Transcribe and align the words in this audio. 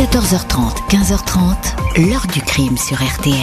14h30, 0.00 0.88
15h30, 0.88 2.08
l'heure 2.08 2.26
du 2.32 2.40
crime 2.40 2.78
sur 2.78 2.96
RTL. 2.96 3.34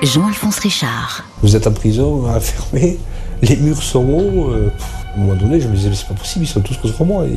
Jean-Alphonse 0.00 0.60
Richard. 0.60 1.24
Vous 1.42 1.56
êtes 1.56 1.66
en 1.66 1.72
prison, 1.72 2.24
enfermé, 2.30 3.00
les 3.42 3.56
murs 3.56 3.82
sont 3.82 4.04
hauts. 4.04 4.50
euh, 4.50 4.70
à 5.12 5.18
un 5.18 5.22
moment 5.22 5.34
donné, 5.34 5.60
je 5.60 5.66
me 5.66 5.74
disais, 5.74 5.88
mais 5.88 5.96
c'est 5.96 6.06
pas 6.06 6.14
possible, 6.14 6.44
ils 6.44 6.48
sont 6.48 6.60
tous 6.60 6.76
contre 6.76 7.04
moi. 7.04 7.24
Et 7.26 7.36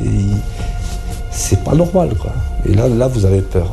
c'est 1.32 1.64
pas 1.64 1.74
normal, 1.74 2.14
quoi. 2.20 2.30
Et 2.64 2.74
là, 2.74 2.88
là, 2.88 3.08
vous 3.08 3.24
avez 3.24 3.42
peur. 3.42 3.66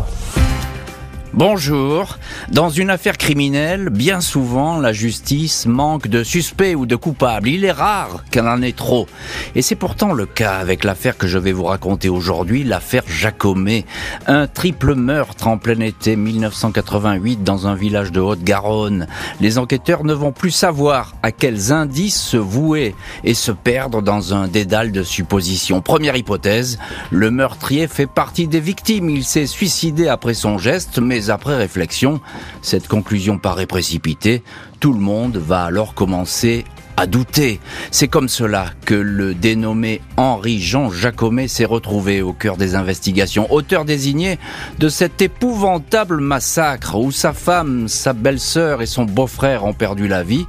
Bonjour. 1.35 2.19
Dans 2.51 2.69
une 2.69 2.91
affaire 2.91 3.17
criminelle, 3.17 3.89
bien 3.89 4.21
souvent, 4.21 4.79
la 4.79 4.93
justice 4.93 5.65
manque 5.65 6.07
de 6.07 6.23
suspects 6.23 6.75
ou 6.75 6.85
de 6.85 6.95
coupables. 6.95 7.49
Il 7.49 7.65
est 7.65 7.71
rare 7.71 8.23
qu'elle 8.29 8.47
en 8.47 8.61
ait 8.61 8.71
trop. 8.71 9.07
Et 9.55 9.63
c'est 9.63 9.73
pourtant 9.73 10.13
le 10.13 10.27
cas 10.27 10.57
avec 10.57 10.83
l'affaire 10.83 11.17
que 11.17 11.25
je 11.25 11.39
vais 11.39 11.51
vous 11.51 11.63
raconter 11.63 12.07
aujourd'hui, 12.07 12.63
l'affaire 12.63 13.01
Jacomet. 13.07 13.85
Un 14.27 14.45
triple 14.45 14.93
meurtre 14.93 15.47
en 15.47 15.57
plein 15.57 15.79
été 15.79 16.15
1988 16.15 17.43
dans 17.43 17.65
un 17.65 17.73
village 17.73 18.11
de 18.11 18.21
Haute-Garonne. 18.21 19.07
Les 19.41 19.57
enquêteurs 19.57 20.03
ne 20.03 20.13
vont 20.13 20.33
plus 20.33 20.51
savoir 20.51 21.15
à 21.23 21.31
quels 21.31 21.71
indices 21.71 22.21
se 22.21 22.37
vouer 22.37 22.93
et 23.23 23.33
se 23.33 23.51
perdre 23.51 24.03
dans 24.03 24.35
un 24.35 24.47
dédale 24.47 24.91
de 24.91 25.01
suppositions. 25.01 25.81
Première 25.81 26.15
hypothèse, 26.15 26.77
le 27.09 27.31
meurtrier 27.31 27.87
fait 27.87 28.05
partie 28.05 28.47
des 28.47 28.59
victimes. 28.59 29.09
Il 29.09 29.23
s'est 29.23 29.47
suicidé 29.47 30.07
après 30.07 30.35
son 30.35 30.59
geste, 30.59 30.99
mais 30.99 31.22
après 31.29 31.55
réflexion, 31.55 32.21
cette 32.61 32.87
conclusion 32.87 33.37
paraît 33.37 33.65
précipitée. 33.65 34.43
Tout 34.79 34.93
le 34.93 34.99
monde 34.99 35.37
va 35.37 35.63
alors 35.63 35.93
commencer 35.93 36.65
à 36.97 37.07
douter. 37.07 37.59
C'est 37.91 38.07
comme 38.07 38.29
cela 38.29 38.67
que 38.85 38.93
le 38.93 39.33
dénommé 39.33 40.01
Henri-Jean 40.17 40.91
Jacomet 40.91 41.47
s'est 41.47 41.65
retrouvé 41.65 42.21
au 42.21 42.33
cœur 42.33 42.57
des 42.57 42.75
investigations, 42.75 43.51
auteur 43.51 43.85
désigné 43.85 44.37
de 44.79 44.89
cet 44.89 45.21
épouvantable 45.21 46.19
massacre 46.19 46.95
où 46.95 47.11
sa 47.11 47.33
femme, 47.33 47.87
sa 47.87 48.13
belle-sœur 48.13 48.81
et 48.81 48.85
son 48.85 49.05
beau-frère 49.05 49.65
ont 49.65 49.73
perdu 49.73 50.07
la 50.07 50.23
vie. 50.23 50.45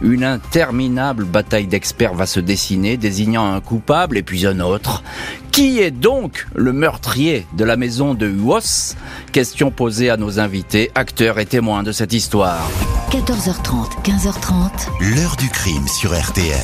Une 0.00 0.24
interminable 0.24 1.24
bataille 1.24 1.66
d'experts 1.66 2.14
va 2.14 2.26
se 2.26 2.40
dessiner, 2.40 2.96
désignant 2.96 3.52
un 3.52 3.60
coupable 3.60 4.16
et 4.16 4.22
puis 4.22 4.46
un 4.46 4.60
autre. 4.60 5.02
Qui 5.50 5.80
est 5.80 5.90
donc 5.90 6.46
le 6.54 6.72
meurtrier 6.72 7.46
de 7.56 7.64
la 7.64 7.76
maison 7.76 8.14
de 8.14 8.26
Huos? 8.26 8.94
Question 9.32 9.70
posée 9.70 10.10
à 10.10 10.16
nos 10.16 10.38
invités, 10.38 10.90
acteurs 10.94 11.38
et 11.38 11.46
témoins 11.46 11.82
de 11.82 11.92
cette 11.92 12.12
histoire. 12.12 12.70
14h30, 13.10 14.02
15h30, 14.04 15.16
L'heure 15.16 15.36
du 15.36 15.48
crime 15.48 15.88
sur 15.88 16.16
RTL. 16.16 16.54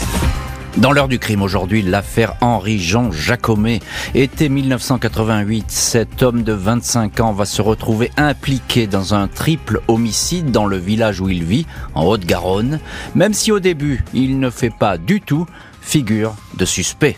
Dans 0.77 0.91
l'heure 0.91 1.07
du 1.07 1.21
crime 1.21 1.43
aujourd'hui, 1.43 1.83
l'affaire 1.83 2.35
Henri-Jean 2.41 3.13
Jacomet. 3.13 3.79
Été 4.17 4.49
1988, 4.49 5.67
cet 5.69 6.21
homme 6.25 6.43
de 6.43 6.53
25 6.53 7.21
ans 7.21 7.33
va 7.33 7.45
se 7.45 7.63
retrouver 7.63 8.11
impliqué 8.17 8.89
dans 8.89 9.15
un 9.15 9.29
triple 9.29 9.83
homicide 9.87 10.51
dans 10.51 10.67
le 10.67 10.77
village 10.77 11.21
où 11.21 11.29
il 11.29 11.45
vit, 11.45 11.67
en 11.95 12.05
Haute-Garonne, 12.05 12.81
même 13.15 13.35
si 13.35 13.53
au 13.53 13.61
début, 13.61 14.05
il 14.15 14.41
ne 14.41 14.51
fait 14.51 14.73
pas 14.77 14.99
du 14.99 15.21
tout 15.21 15.47
figure 15.81 16.35
de 16.59 16.65
suspect. 16.65 17.17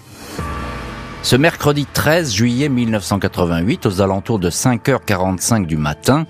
Ce 1.23 1.35
mercredi 1.35 1.87
13 1.93 2.33
juillet 2.33 2.69
1988, 2.69 3.87
aux 3.87 4.01
alentours 4.01 4.39
de 4.39 4.49
5h45 4.49 5.67
du 5.67 5.77
matin, 5.77 6.27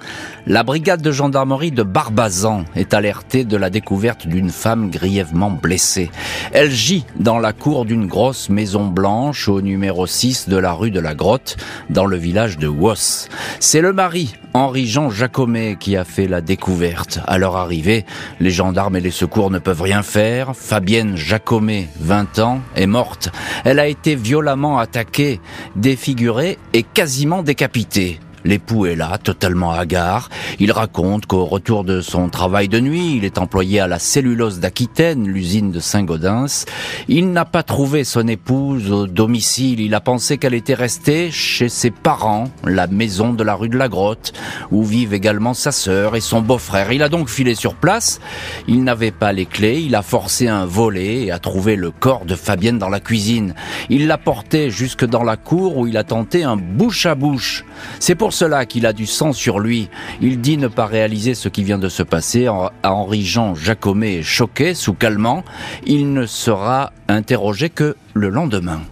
la 0.47 0.63
brigade 0.63 1.03
de 1.03 1.13
gendarmerie 1.13 1.71
de 1.71 1.83
Barbazan 1.83 2.65
est 2.77 2.95
alertée 2.95 3.45
de 3.45 3.59
la 3.59 3.69
découverte 3.69 4.27
d'une 4.27 4.49
femme 4.49 4.91
grièvement 4.91 5.51
blessée. 5.51 6.11
Elle 6.53 6.71
gît 6.71 7.05
dans 7.21 7.39
la 7.39 7.53
cour 7.53 7.85
d'une 7.85 8.07
grosse 8.07 8.49
maison 8.49 8.87
blanche 8.87 9.49
au 9.49 9.61
numéro 9.61 10.07
6 10.07 10.49
de 10.49 10.57
la 10.57 10.73
rue 10.73 10.91
de 10.91 11.01
la 11.01 11.15
Grotte, 11.15 11.59
dans 11.91 12.07
le 12.07 12.17
village 12.17 12.57
de 12.57 12.69
Wos. 12.69 13.29
C'est 13.61 13.83
le 13.83 13.93
mari, 13.93 14.35
Henri-Jean 14.55 15.11
Jacomet, 15.11 15.77
qui 15.79 15.97
a 15.97 16.05
fait 16.05 16.29
la 16.29 16.41
découverte. 16.41 17.21
À 17.27 17.37
leur 17.37 17.57
arrivée, 17.57 18.07
les 18.41 18.51
gendarmes 18.51 18.97
et 18.97 19.01
les 19.01 19.11
secours 19.11 19.51
ne 19.51 19.59
peuvent 19.59 19.83
rien 19.83 20.03
faire. 20.03 20.57
Fabienne 20.57 21.17
Jacomet, 21.17 21.89
20 22.01 22.39
ans, 22.39 22.61
est 22.75 22.87
morte. 22.87 23.31
Elle 23.65 23.79
a 23.79 23.87
été 23.87 24.15
violemment 24.15 24.79
attaquée, 24.87 25.41
défigurée 25.75 26.59
et 26.73 26.85
quasiment 26.85 27.43
décapitée. 27.43 28.21
L'époux 28.47 28.87
est 28.87 28.95
là, 28.95 29.19
totalement 29.19 29.73
hagard. 29.73 30.29
Il 30.61 30.71
raconte 30.71 31.27
qu'au 31.27 31.47
retour 31.47 31.83
de 31.83 32.01
son 32.01 32.29
travail 32.29 32.69
de 32.69 32.79
nuit, 32.79 33.17
il 33.17 33.25
est 33.25 33.39
employé 33.39 33.81
à 33.81 33.89
la 33.89 33.99
cellulose 33.99 34.61
d'Aquitaine, 34.61 35.27
l'usine 35.27 35.73
de 35.73 35.81
Saint-Gaudens. 35.81 36.65
Il 37.09 37.33
n'a 37.33 37.45
pas 37.45 37.65
trouvé 37.65 38.05
son 38.05 38.29
épouse 38.29 38.93
au 38.93 39.09
domicile. 39.09 39.81
Il 39.81 39.97
a 39.97 40.01
pensé 40.01 40.39
qu'elle 40.39 40.55
était 40.55 40.75
restée 40.75 41.33
chez 41.33 41.69
ses 41.69 41.91
parents, 41.91 42.45
la 42.65 42.87
maison 42.87 43.33
de 43.33 43.43
la 43.43 43.57
rue 43.57 43.69
de 43.69 43.77
la 43.77 43.89
Grotte, 43.89 44.33
où 44.71 44.85
vivent 44.85 45.15
également 45.15 45.53
sa 45.53 45.73
sœur 45.73 46.15
et 46.15 46.21
son 46.21 46.41
beau-frère. 46.41 46.93
Il 46.93 47.03
a 47.03 47.09
donc 47.09 47.29
filé 47.29 47.57
sur 47.57 47.75
place. 47.75 48.21
Il 48.69 48.85
n'avait 48.85 49.11
pas 49.11 49.33
les 49.33 49.47
clés. 49.47 49.83
Il 49.83 49.97
a 49.97 50.03
forcé 50.03 50.47
un 50.47 50.67
volet 50.67 51.25
et 51.25 51.33
a 51.33 51.41
trouvé 51.41 51.75
le 51.75 51.91
corps 51.91 52.25
de 52.25 52.37
Fabienne 52.37 52.79
dans 52.79 52.91
la 52.91 53.01
cuisine. 53.01 53.57
Il 53.91 54.07
l'a 54.07 54.19
porté 54.19 54.71
jusque 54.71 55.05
dans 55.05 55.25
la 55.25 55.37
cour 55.37 55.79
où 55.79 55.89
il 55.89 55.97
a 55.97 56.05
tenté 56.05 56.45
un 56.45 56.57
bouche 56.57 57.07
à 57.07 57.17
bouche. 57.17 57.65
C'est 57.99 58.15
pour 58.15 58.36
cela 58.37 58.67
qu'il 58.67 58.85
a 58.85 58.93
du 58.93 59.07
sang 59.07 59.33
sur 59.33 59.59
lui. 59.61 59.89
Il 60.21 60.43
dit 60.43 60.59
ne 60.59 60.69
pas 60.69 60.85
réaliser 60.85 61.35
ce 61.35 61.49
qui 61.49 61.65
vient 61.65 61.79
de 61.79 61.89
se 61.89 62.03
passer. 62.03 62.47
À 62.47 62.93
Henri-Jean 62.93 63.55
Jacomet 63.55 64.23
choqué, 64.23 64.75
sous 64.75 64.93
calmant. 64.93 65.43
Il 65.87 66.13
ne 66.13 66.27
sera 66.27 66.93
interrogé 67.09 67.71
que 67.71 67.97
le 68.13 68.29
lendemain. 68.29 68.83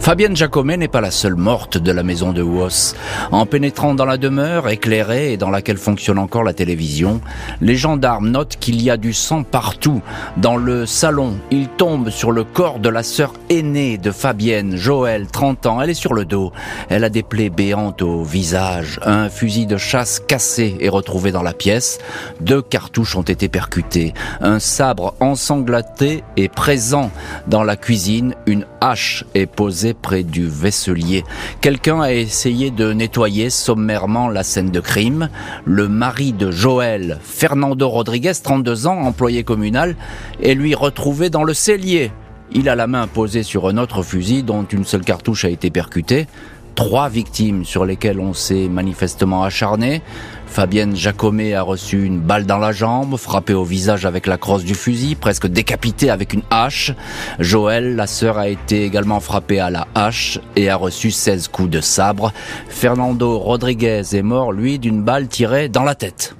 Fabienne 0.00 0.36
Jacomet 0.36 0.78
n'est 0.78 0.88
pas 0.88 1.02
la 1.02 1.10
seule 1.10 1.34
morte 1.34 1.76
de 1.76 1.92
la 1.92 2.02
maison 2.02 2.32
de 2.32 2.40
Wos. 2.40 2.94
En 3.30 3.44
pénétrant 3.44 3.94
dans 3.94 4.06
la 4.06 4.16
demeure, 4.16 4.68
éclairée 4.68 5.32
et 5.32 5.36
dans 5.36 5.50
laquelle 5.50 5.76
fonctionne 5.76 6.18
encore 6.18 6.44
la 6.44 6.54
télévision, 6.54 7.20
les 7.60 7.76
gendarmes 7.76 8.30
notent 8.30 8.56
qu'il 8.58 8.80
y 8.80 8.90
a 8.90 8.96
du 8.96 9.12
sang 9.12 9.42
partout. 9.42 10.00
Dans 10.38 10.56
le 10.56 10.86
salon, 10.86 11.36
ils 11.50 11.68
tombent 11.68 12.08
sur 12.08 12.32
le 12.32 12.44
corps 12.44 12.78
de 12.78 12.88
la 12.88 13.02
sœur 13.02 13.34
aînée 13.50 13.98
de 13.98 14.10
Fabienne, 14.10 14.76
Joël, 14.76 15.26
30 15.26 15.66
ans. 15.66 15.82
Elle 15.82 15.90
est 15.90 15.94
sur 15.94 16.14
le 16.14 16.24
dos. 16.24 16.52
Elle 16.88 17.04
a 17.04 17.10
des 17.10 17.22
plaies 17.22 17.50
béantes 17.50 18.00
au 18.00 18.22
visage. 18.22 19.00
Un 19.04 19.28
fusil 19.28 19.66
de 19.66 19.76
chasse 19.76 20.20
cassé 20.26 20.76
est 20.80 20.88
retrouvé 20.88 21.32
dans 21.32 21.42
la 21.42 21.52
pièce. 21.52 21.98
Deux 22.40 22.62
cartouches 22.62 23.16
ont 23.16 23.22
été 23.22 23.48
percutées. 23.48 24.14
Un 24.40 24.58
sabre 24.58 25.14
ensanglanté 25.20 26.24
est 26.38 26.48
présent 26.48 27.10
dans 27.46 27.64
la 27.64 27.76
cuisine. 27.76 28.34
Une 28.46 28.64
hache 28.80 29.24
est 29.34 29.46
posée 29.46 29.94
près 30.00 30.22
du 30.22 30.46
vaisselier. 30.46 31.24
Quelqu'un 31.60 32.00
a 32.00 32.12
essayé 32.12 32.70
de 32.70 32.92
nettoyer 32.92 33.50
sommairement 33.50 34.28
la 34.28 34.42
scène 34.42 34.70
de 34.70 34.80
crime. 34.80 35.28
Le 35.64 35.88
mari 35.88 36.32
de 36.32 36.50
Joël, 36.50 37.18
Fernando 37.22 37.88
Rodriguez, 37.88 38.32
32 38.42 38.86
ans, 38.86 39.00
employé 39.02 39.44
communal, 39.44 39.96
est 40.42 40.54
lui 40.54 40.74
retrouvé 40.74 41.30
dans 41.30 41.44
le 41.44 41.54
cellier. 41.54 42.12
Il 42.52 42.68
a 42.68 42.74
la 42.74 42.86
main 42.86 43.06
posée 43.06 43.42
sur 43.42 43.68
un 43.68 43.76
autre 43.76 44.02
fusil 44.02 44.42
dont 44.42 44.64
une 44.64 44.84
seule 44.84 45.04
cartouche 45.04 45.44
a 45.44 45.50
été 45.50 45.70
percutée. 45.70 46.26
Trois 46.74 47.08
victimes 47.08 47.64
sur 47.64 47.84
lesquelles 47.84 48.20
on 48.20 48.32
s'est 48.32 48.68
manifestement 48.68 49.42
acharné. 49.42 50.00
Fabienne 50.50 50.96
Jacomet 50.96 51.54
a 51.54 51.62
reçu 51.62 52.04
une 52.04 52.18
balle 52.18 52.46
dans 52.46 52.58
la 52.58 52.72
jambe, 52.72 53.16
frappée 53.16 53.54
au 53.54 53.64
visage 53.64 54.06
avec 54.06 54.26
la 54.26 54.38
crosse 54.38 54.64
du 54.64 54.74
fusil, 54.74 55.14
presque 55.14 55.46
décapitée 55.46 56.10
avec 56.10 56.32
une 56.32 56.42
hache. 56.50 56.92
Joël, 57.38 57.94
la 57.94 58.06
sœur, 58.06 58.38
a 58.38 58.48
été 58.48 58.84
également 58.84 59.20
frappée 59.20 59.60
à 59.60 59.70
la 59.70 59.86
hache 59.94 60.40
et 60.56 60.70
a 60.70 60.76
reçu 60.76 61.10
16 61.10 61.48
coups 61.48 61.70
de 61.70 61.80
sabre. 61.80 62.32
Fernando 62.68 63.38
Rodriguez 63.38 64.02
est 64.12 64.22
mort, 64.22 64.52
lui, 64.52 64.78
d'une 64.78 65.02
balle 65.02 65.28
tirée 65.28 65.68
dans 65.68 65.84
la 65.84 65.94
tête. 65.94 66.34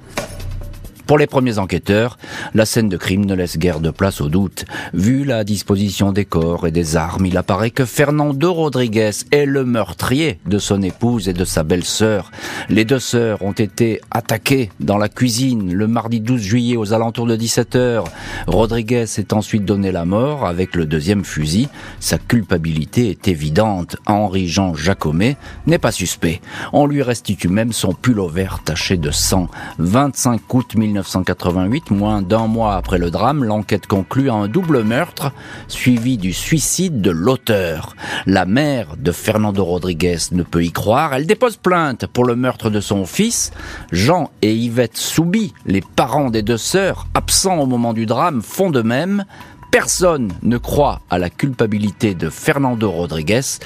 Pour 1.09 1.17
les 1.17 1.25
premiers 1.25 1.57
enquêteurs, 1.57 2.19
la 2.53 2.67
scène 2.67 2.87
de 2.87 2.95
crime 2.95 3.25
ne 3.25 3.33
laisse 3.33 3.57
guère 3.57 3.79
de 3.79 3.89
place 3.89 4.21
au 4.21 4.29
doute. 4.29 4.65
Vu 4.93 5.23
la 5.23 5.43
disposition 5.43 6.11
des 6.11 6.23
corps 6.23 6.67
et 6.67 6.71
des 6.71 6.97
armes, 6.97 7.25
il 7.25 7.35
apparaît 7.35 7.71
que 7.71 7.83
Fernando 7.83 8.53
Rodriguez 8.53 9.09
est 9.31 9.47
le 9.47 9.65
meurtrier 9.65 10.39
de 10.45 10.59
son 10.59 10.83
épouse 10.83 11.27
et 11.27 11.33
de 11.33 11.45
sa 11.45 11.63
belle-sœur. 11.63 12.29
Les 12.69 12.85
deux 12.85 12.99
sœurs 12.99 13.41
ont 13.41 13.53
été 13.53 14.01
attaquées 14.11 14.69
dans 14.79 14.99
la 14.99 15.09
cuisine 15.09 15.73
le 15.73 15.87
mardi 15.87 16.19
12 16.19 16.39
juillet 16.39 16.77
aux 16.77 16.93
alentours 16.93 17.25
de 17.25 17.35
17 17.35 17.75
heures. 17.75 18.03
Rodriguez 18.45 19.07
s'est 19.07 19.33
ensuite 19.33 19.65
donné 19.65 19.91
la 19.91 20.05
mort 20.05 20.45
avec 20.45 20.75
le 20.75 20.85
deuxième 20.85 21.25
fusil. 21.25 21.69
Sa 21.99 22.19
culpabilité 22.19 23.09
est 23.09 23.27
évidente. 23.27 23.97
Henri-Jean 24.05 24.75
Jacomet 24.75 25.37
n'est 25.65 25.79
pas 25.79 25.91
suspect. 25.91 26.39
On 26.71 26.85
lui 26.85 27.01
restitue 27.01 27.47
même 27.47 27.73
son 27.73 27.93
pull 27.93 28.21
vert 28.31 28.59
taché 28.63 28.95
de 28.97 29.09
sang. 29.09 29.47
25 29.79 30.53
août 30.53 30.75
1988, 30.99 31.91
moins 31.91 32.21
d'un 32.21 32.47
mois 32.47 32.75
après 32.75 32.97
le 32.97 33.11
drame, 33.11 33.43
l'enquête 33.43 33.87
conclut 33.87 34.29
à 34.29 34.33
un 34.33 34.47
double 34.47 34.83
meurtre 34.83 35.31
suivi 35.67 36.17
du 36.17 36.33
suicide 36.33 37.01
de 37.01 37.11
l'auteur. 37.11 37.95
La 38.25 38.45
mère 38.45 38.95
de 38.97 39.11
Fernando 39.11 39.63
Rodriguez 39.63 40.17
ne 40.31 40.43
peut 40.43 40.63
y 40.63 40.71
croire. 40.71 41.13
Elle 41.13 41.25
dépose 41.25 41.57
plainte 41.57 42.05
pour 42.07 42.25
le 42.25 42.35
meurtre 42.35 42.69
de 42.69 42.79
son 42.79 43.05
fils. 43.05 43.51
Jean 43.91 44.29
et 44.41 44.53
Yvette 44.53 44.97
Soubi, 44.97 45.53
les 45.65 45.81
parents 45.81 46.29
des 46.29 46.41
deux 46.41 46.57
sœurs, 46.57 47.07
absents 47.13 47.59
au 47.59 47.65
moment 47.65 47.93
du 47.93 48.05
drame, 48.05 48.41
font 48.41 48.69
de 48.69 48.81
même. 48.81 49.25
Personne 49.71 50.33
ne 50.41 50.57
croit 50.57 51.01
à 51.09 51.19
la 51.19 51.29
culpabilité 51.29 52.15
de 52.15 52.29
Fernando 52.29 52.89
Rodriguez. 52.89 53.59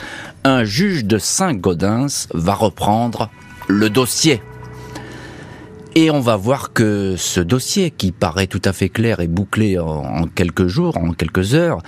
Un 0.44 0.64
juge 0.66 1.06
de 1.06 1.18
Saint-Gaudens 1.18 2.28
va 2.34 2.54
reprendre 2.54 3.30
le 3.68 3.90
dossier. 3.90 4.42
Et 5.96 6.10
on 6.10 6.22
va 6.22 6.38
voir 6.38 6.74
que 6.74 7.16
ce 7.18 7.40
dossier, 7.40 7.92
qui 7.92 8.12
paraît 8.12 8.48
tout 8.48 8.62
à 8.66 8.74
fait 8.74 8.90
clair 8.90 9.20
et 9.20 9.28
bouclé 9.28 9.78
en, 9.78 10.26
quelques 10.26 10.66
jours, 10.66 10.98
en 10.98 11.14
quelques 11.14 11.54
heures, 11.54 11.84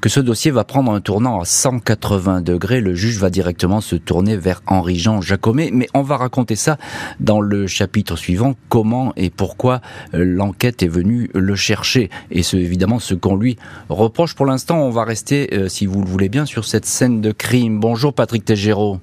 que 0.00 0.08
ce 0.08 0.20
dossier 0.20 0.50
va 0.50 0.64
prendre 0.64 0.90
un 0.90 1.02
tournant 1.02 1.38
à 1.38 1.44
180 1.44 2.40
degrés. 2.40 2.80
Le 2.80 2.94
juge 2.94 3.18
va 3.18 3.28
directement 3.28 3.82
se 3.82 3.94
tourner 3.94 4.38
vers 4.38 4.62
Henri-Jean 4.66 5.20
Jacomet. 5.20 5.68
Mais 5.70 5.86
on 5.92 6.00
va 6.00 6.16
raconter 6.16 6.56
ça 6.56 6.78
dans 7.20 7.42
le 7.42 7.66
chapitre 7.66 8.16
suivant, 8.16 8.54
comment 8.70 9.12
et 9.16 9.28
pourquoi 9.28 9.82
euh, 10.14 10.24
l'enquête 10.24 10.82
est 10.82 10.88
venue 10.88 11.28
le 11.34 11.54
chercher. 11.54 12.08
Et 12.30 12.42
c'est 12.42 12.56
évidemment 12.56 13.00
ce 13.00 13.12
qu'on 13.12 13.36
lui 13.36 13.58
reproche. 13.90 14.34
Pour 14.34 14.46
l'instant, 14.46 14.78
on 14.78 14.90
va 14.90 15.04
rester, 15.04 15.50
euh, 15.52 15.68
si 15.68 15.84
vous 15.84 16.00
le 16.00 16.08
voulez 16.08 16.30
bien, 16.30 16.46
sur 16.46 16.64
cette 16.64 16.86
scène 16.86 17.20
de 17.20 17.32
crime. 17.32 17.80
Bonjour 17.80 18.14
Patrick 18.14 18.46
Tégéraud. 18.46 18.98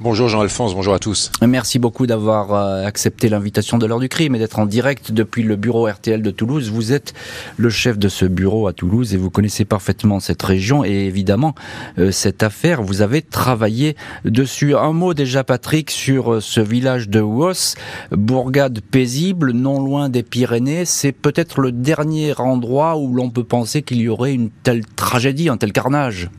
Bonjour 0.00 0.28
Jean-Alphonse, 0.28 0.74
bonjour 0.74 0.94
à 0.94 0.98
tous. 0.98 1.32
Merci 1.42 1.78
beaucoup 1.78 2.06
d'avoir 2.06 2.52
euh, 2.52 2.84
accepté 2.84 3.28
l'invitation 3.28 3.78
de 3.78 3.86
l'heure 3.86 3.98
du 3.98 4.08
crime 4.08 4.34
et 4.34 4.38
d'être 4.38 4.58
en 4.58 4.66
direct 4.66 5.12
depuis 5.12 5.42
le 5.42 5.56
bureau 5.56 5.88
RTL 5.88 6.22
de 6.22 6.30
Toulouse. 6.30 6.70
Vous 6.70 6.92
êtes 6.92 7.14
le 7.56 7.68
chef 7.68 7.98
de 7.98 8.08
ce 8.08 8.24
bureau 8.24 8.68
à 8.68 8.72
Toulouse 8.72 9.14
et 9.14 9.16
vous 9.16 9.30
connaissez 9.30 9.64
parfaitement 9.64 10.20
cette 10.20 10.42
région 10.42 10.84
et 10.84 11.06
évidemment 11.06 11.54
euh, 11.98 12.12
cette 12.12 12.42
affaire. 12.42 12.82
Vous 12.82 13.02
avez 13.02 13.22
travaillé 13.22 13.96
dessus. 14.24 14.76
Un 14.76 14.92
mot 14.92 15.14
déjà 15.14 15.44
Patrick 15.44 15.90
sur 15.90 16.34
euh, 16.34 16.40
ce 16.40 16.60
village 16.60 17.08
de 17.08 17.20
Wos, 17.20 17.74
bourgade 18.12 18.80
paisible, 18.80 19.52
non 19.52 19.80
loin 19.80 20.08
des 20.08 20.22
Pyrénées. 20.22 20.84
C'est 20.84 21.12
peut-être 21.12 21.60
le 21.60 21.72
dernier 21.72 22.38
endroit 22.38 22.96
où 22.96 23.12
l'on 23.14 23.30
peut 23.30 23.44
penser 23.44 23.82
qu'il 23.82 23.98
y 23.98 24.08
aurait 24.08 24.32
une 24.32 24.50
telle 24.50 24.86
tragédie, 24.86 25.48
un 25.48 25.56
tel 25.56 25.72
carnage. 25.72 26.30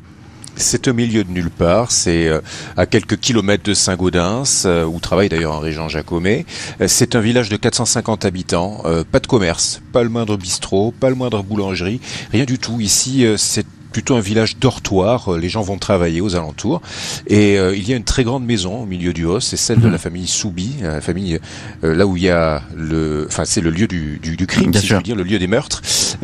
C'est 0.61 0.89
au 0.89 0.93
milieu 0.93 1.23
de 1.23 1.31
nulle 1.31 1.49
part, 1.49 1.89
c'est 1.89 2.27
euh, 2.27 2.41
à 2.75 2.85
quelques 2.85 3.17
kilomètres 3.17 3.63
de 3.63 3.73
Saint-Gaudens, 3.73 4.43
euh, 4.65 4.83
où 4.83 4.99
travaille 4.99 5.29
d'ailleurs 5.29 5.53
Henri-Jean 5.53 5.87
Jacomet. 5.87 6.45
Euh, 6.81 6.89
c'est 6.89 7.15
un 7.15 7.21
village 7.21 7.47
de 7.47 7.55
450 7.55 8.25
habitants, 8.25 8.83
pas 9.09 9.21
de 9.21 9.27
commerce, 9.27 9.81
pas 9.93 10.03
le 10.03 10.09
moindre 10.09 10.35
bistrot, 10.35 10.91
pas 10.91 11.09
le 11.09 11.15
moindre 11.15 11.43
boulangerie, 11.43 12.01
rien 12.33 12.43
du 12.43 12.59
tout. 12.59 12.81
Ici, 12.81 13.25
c'est 13.37 13.65
plutôt 13.91 14.15
un 14.15 14.21
village 14.21 14.57
dortoir. 14.57 15.37
Les 15.37 15.49
gens 15.49 15.61
vont 15.61 15.77
travailler 15.77 16.21
aux 16.21 16.35
alentours. 16.35 16.81
Et 17.27 17.57
euh, 17.57 17.75
il 17.75 17.87
y 17.87 17.93
a 17.93 17.97
une 17.97 18.03
très 18.03 18.23
grande 18.23 18.45
maison 18.45 18.83
au 18.83 18.85
milieu 18.85 19.13
du 19.13 19.25
Haut. 19.25 19.39
C'est 19.39 19.57
celle 19.57 19.79
de 19.79 19.87
mhm. 19.87 19.91
la 19.91 19.97
famille 19.97 20.27
Soubi, 20.27 20.75
euh, 20.83 20.95
la 20.95 21.01
famille 21.01 21.39
euh, 21.83 21.95
là 21.95 22.05
où 22.05 22.17
il 22.17 22.23
y 22.23 22.29
a 22.29 22.61
le, 22.75 23.25
enfin 23.27 23.45
c'est 23.45 23.61
le 23.61 23.69
lieu 23.69 23.87
du, 23.87 24.19
du, 24.21 24.35
du 24.35 24.47
crime, 24.47 24.73
si 24.73 24.85
je 24.85 24.95
veux 24.95 25.01
dire, 25.01 25.15
le 25.15 25.23
lieu 25.23 25.39
des 25.39 25.47
meurtres. 25.47 25.81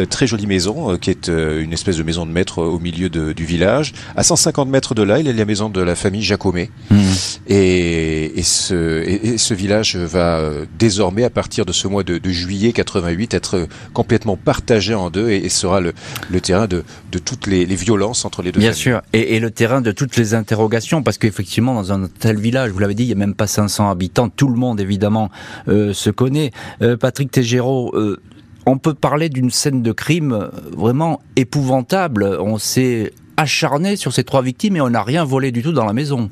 très 0.09 0.27
jolie 0.27 0.47
maison 0.47 0.97
qui 0.97 1.09
est 1.09 1.27
une 1.27 1.73
espèce 1.73 1.97
de 1.97 2.03
maison 2.03 2.25
de 2.25 2.31
maître 2.31 2.61
au 2.61 2.79
milieu 2.79 3.09
de, 3.09 3.33
du 3.33 3.45
village. 3.45 3.93
À 4.15 4.23
150 4.23 4.69
mètres 4.69 4.95
de 4.95 5.03
là, 5.03 5.19
il 5.19 5.25
y 5.25 5.29
a 5.29 5.33
la 5.33 5.45
maison 5.45 5.69
de 5.69 5.81
la 5.81 5.95
famille 5.95 6.21
Jacomet. 6.21 6.69
Mhm. 6.89 6.99
Et, 7.47 8.39
et, 8.39 8.43
ce, 8.43 9.03
et, 9.03 9.37
ce 9.37 9.53
village 9.53 9.95
va 9.95 10.41
désormais, 10.77 11.23
à 11.23 11.29
partir 11.29 11.65
de 11.65 11.71
ce 11.71 11.87
mois 11.87 12.03
de, 12.03 12.17
de 12.17 12.29
juillet 12.29 12.73
88, 12.73 13.33
être 13.33 13.67
complètement 13.93 14.37
partagé 14.37 14.93
en 14.93 15.09
deux 15.09 15.29
et, 15.29 15.49
sera 15.49 15.79
le, 15.79 15.93
le 16.29 16.41
terrain 16.41 16.67
de, 16.67 16.83
de 17.11 17.19
toutes 17.19 17.47
les 17.47 17.54
les, 17.63 17.75
violences 17.75 18.25
entre 18.25 18.41
les 18.41 18.51
deux. 18.51 18.59
Bien 18.59 18.73
sûr, 18.73 19.01
et, 19.13 19.39
le 19.39 19.51
terrain 19.51 19.81
de 19.81 19.91
toutes 19.91 20.17
les 20.17 20.33
interrogations, 20.33 21.03
parce 21.03 21.17
qu'effectivement, 21.17 21.75
dans 21.75 21.93
un 21.93 22.07
tel 22.07 22.37
village, 22.37 22.71
vous 22.71 22.79
l'avez 22.79 22.95
dit, 22.95 23.03
il 23.03 23.07
n'y 23.07 23.13
a 23.13 23.17
même 23.17 23.35
pas 23.35 23.47
500 23.47 23.89
habitants, 23.89 24.29
tout 24.29 24.47
le 24.47 24.55
monde 24.55 24.79
évidemment 24.79 25.29
euh, 25.67 25.93
se 25.93 26.09
connaît. 26.09 26.51
Euh, 26.81 26.97
Patrick 26.97 27.31
Tégéraud, 27.31 27.91
euh, 27.95 28.19
on 28.65 28.77
peut 28.77 28.93
parler 28.93 29.29
d'une 29.29 29.51
scène 29.51 29.81
de 29.81 29.91
crime 29.91 30.49
vraiment 30.75 31.21
épouvantable. 31.35 32.37
On 32.39 32.57
s'est 32.57 33.13
acharné 33.37 33.95
sur 33.95 34.11
ces 34.11 34.23
trois 34.23 34.41
victimes 34.41 34.75
et 34.75 34.81
on 34.81 34.89
n'a 34.89 35.03
rien 35.03 35.23
volé 35.23 35.51
du 35.51 35.61
tout 35.61 35.71
dans 35.71 35.85
la 35.85 35.93
maison. 35.93 36.29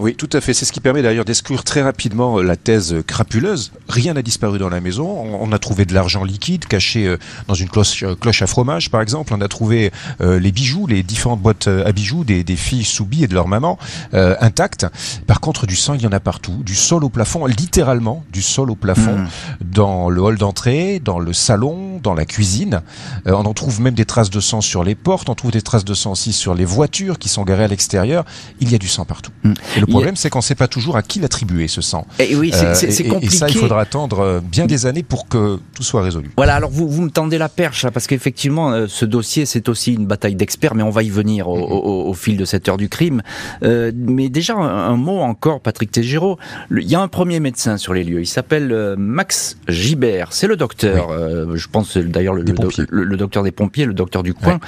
Oui, 0.00 0.14
tout 0.14 0.30
à 0.32 0.40
fait. 0.40 0.54
C'est 0.54 0.64
ce 0.64 0.72
qui 0.72 0.80
permet 0.80 1.02
d'ailleurs 1.02 1.26
d'exclure 1.26 1.62
très 1.62 1.82
rapidement 1.82 2.38
euh, 2.38 2.42
la 2.42 2.56
thèse 2.56 2.96
crapuleuse. 3.06 3.70
Rien 3.86 4.14
n'a 4.14 4.22
disparu 4.22 4.58
dans 4.58 4.70
la 4.70 4.80
maison. 4.80 5.06
On 5.06 5.52
a 5.52 5.58
trouvé 5.58 5.84
de 5.84 5.92
l'argent 5.92 6.24
liquide 6.24 6.64
caché 6.64 7.06
euh, 7.06 7.18
dans 7.48 7.54
une 7.54 7.68
cloche, 7.68 8.02
euh, 8.02 8.14
cloche, 8.14 8.40
à 8.40 8.46
fromage, 8.46 8.90
par 8.90 9.02
exemple. 9.02 9.34
On 9.34 9.42
a 9.42 9.48
trouvé 9.48 9.92
les 10.20 10.52
bijoux, 10.52 10.86
les 10.86 11.02
différentes 11.02 11.40
boîtes 11.40 11.68
à 11.68 11.92
bijoux 11.92 12.24
des, 12.24 12.44
des 12.44 12.56
filles 12.56 12.84
soubies 12.84 13.24
et 13.24 13.26
de 13.26 13.34
leur 13.34 13.48
maman 13.48 13.78
intactes. 14.12 14.86
Par 15.26 15.40
contre, 15.40 15.66
du 15.66 15.76
sang, 15.76 15.94
il 15.94 16.02
y 16.02 16.06
en 16.06 16.12
a 16.12 16.20
partout, 16.20 16.62
du 16.64 16.74
sol 16.74 17.04
au 17.04 17.08
plafond, 17.08 17.46
littéralement 17.46 18.24
du 18.32 18.42
sol 18.42 18.70
au 18.70 18.74
plafond, 18.76 19.16
mmh. 19.16 19.28
dans 19.64 20.08
le 20.08 20.22
hall 20.22 20.38
d'entrée, 20.38 21.00
dans 21.00 21.18
le 21.18 21.32
salon, 21.32 22.00
dans 22.02 22.14
la 22.14 22.24
cuisine. 22.24 22.82
on 23.26 23.32
en 23.32 23.54
trouve 23.54 23.80
même 23.80 23.94
des 23.94 24.04
traces 24.04 24.30
de 24.30 24.40
sang 24.40 24.60
sur 24.60 24.84
les 24.84 24.94
portes. 24.94 25.28
On 25.28 25.34
trouve 25.34 25.50
des 25.50 25.62
traces 25.62 25.84
de 25.84 25.94
sang 25.94 26.12
aussi 26.12 26.32
sur 26.32 26.54
les 26.54 26.64
voitures 26.64 27.18
qui 27.18 27.28
sont 27.28 27.44
garées 27.44 27.64
à 27.64 27.68
l'extérieur. 27.68 28.24
Il 28.60 28.70
y 28.70 28.74
a 28.74 28.78
du 28.78 28.88
sang 28.88 29.04
partout. 29.04 29.32
Mmh. 29.44 29.54
Le 29.80 29.86
problème, 29.90 30.16
c'est 30.16 30.30
qu'on 30.30 30.38
ne 30.38 30.44
sait 30.44 30.54
pas 30.54 30.68
toujours 30.68 30.96
à 30.96 31.02
qui 31.02 31.20
l'attribuer 31.20 31.68
ce 31.68 31.80
sang. 31.80 32.06
Et 32.18 32.34
oui, 32.36 32.52
c'est 32.52 32.86
compliqué. 33.04 33.14
Euh, 33.14 33.18
et 33.20 33.30
ça, 33.30 33.48
il 33.48 33.56
faudra 33.56 33.80
attendre 33.80 34.20
euh, 34.20 34.40
bien 34.40 34.66
des 34.66 34.86
années 34.86 35.02
pour 35.02 35.28
que 35.28 35.58
tout 35.74 35.82
soit 35.82 36.02
résolu. 36.02 36.30
Voilà, 36.36 36.54
alors 36.54 36.70
vous, 36.70 36.88
vous 36.88 37.02
me 37.02 37.10
tendez 37.10 37.38
la 37.38 37.48
perche, 37.48 37.86
parce 37.88 38.06
qu'effectivement, 38.06 38.72
euh, 38.72 38.86
ce 38.88 39.04
dossier, 39.04 39.46
c'est 39.46 39.68
aussi 39.68 39.94
une 39.94 40.06
bataille 40.06 40.34
d'experts, 40.34 40.74
mais 40.74 40.82
on 40.82 40.90
va 40.90 41.02
y 41.02 41.10
venir 41.10 41.48
au, 41.48 42.14
fil 42.14 42.36
de 42.36 42.44
cette 42.44 42.68
heure 42.68 42.76
du 42.76 42.88
crime. 42.88 43.22
mais 43.62 44.28
déjà, 44.28 44.54
un, 44.56 44.96
mot 44.96 45.20
encore, 45.20 45.60
Patrick 45.60 45.90
Tégéraud. 45.90 46.38
Il 46.70 46.88
y 46.88 46.94
a 46.94 47.00
un 47.00 47.08
premier 47.08 47.40
médecin 47.40 47.76
sur 47.76 47.94
les 47.94 48.04
lieux. 48.04 48.20
Il 48.20 48.26
s'appelle 48.26 48.96
Max 48.98 49.56
Gibert. 49.68 50.32
C'est 50.32 50.46
le 50.46 50.56
docteur. 50.56 51.10
je 51.54 51.66
pense 51.68 51.96
d'ailleurs 51.96 52.34
le, 52.34 52.44
le, 52.90 53.16
docteur 53.16 53.42
des 53.42 53.52
pompiers, 53.52 53.86
le 53.86 53.94
docteur 53.94 54.22
du 54.22 54.34
coin. 54.34 54.60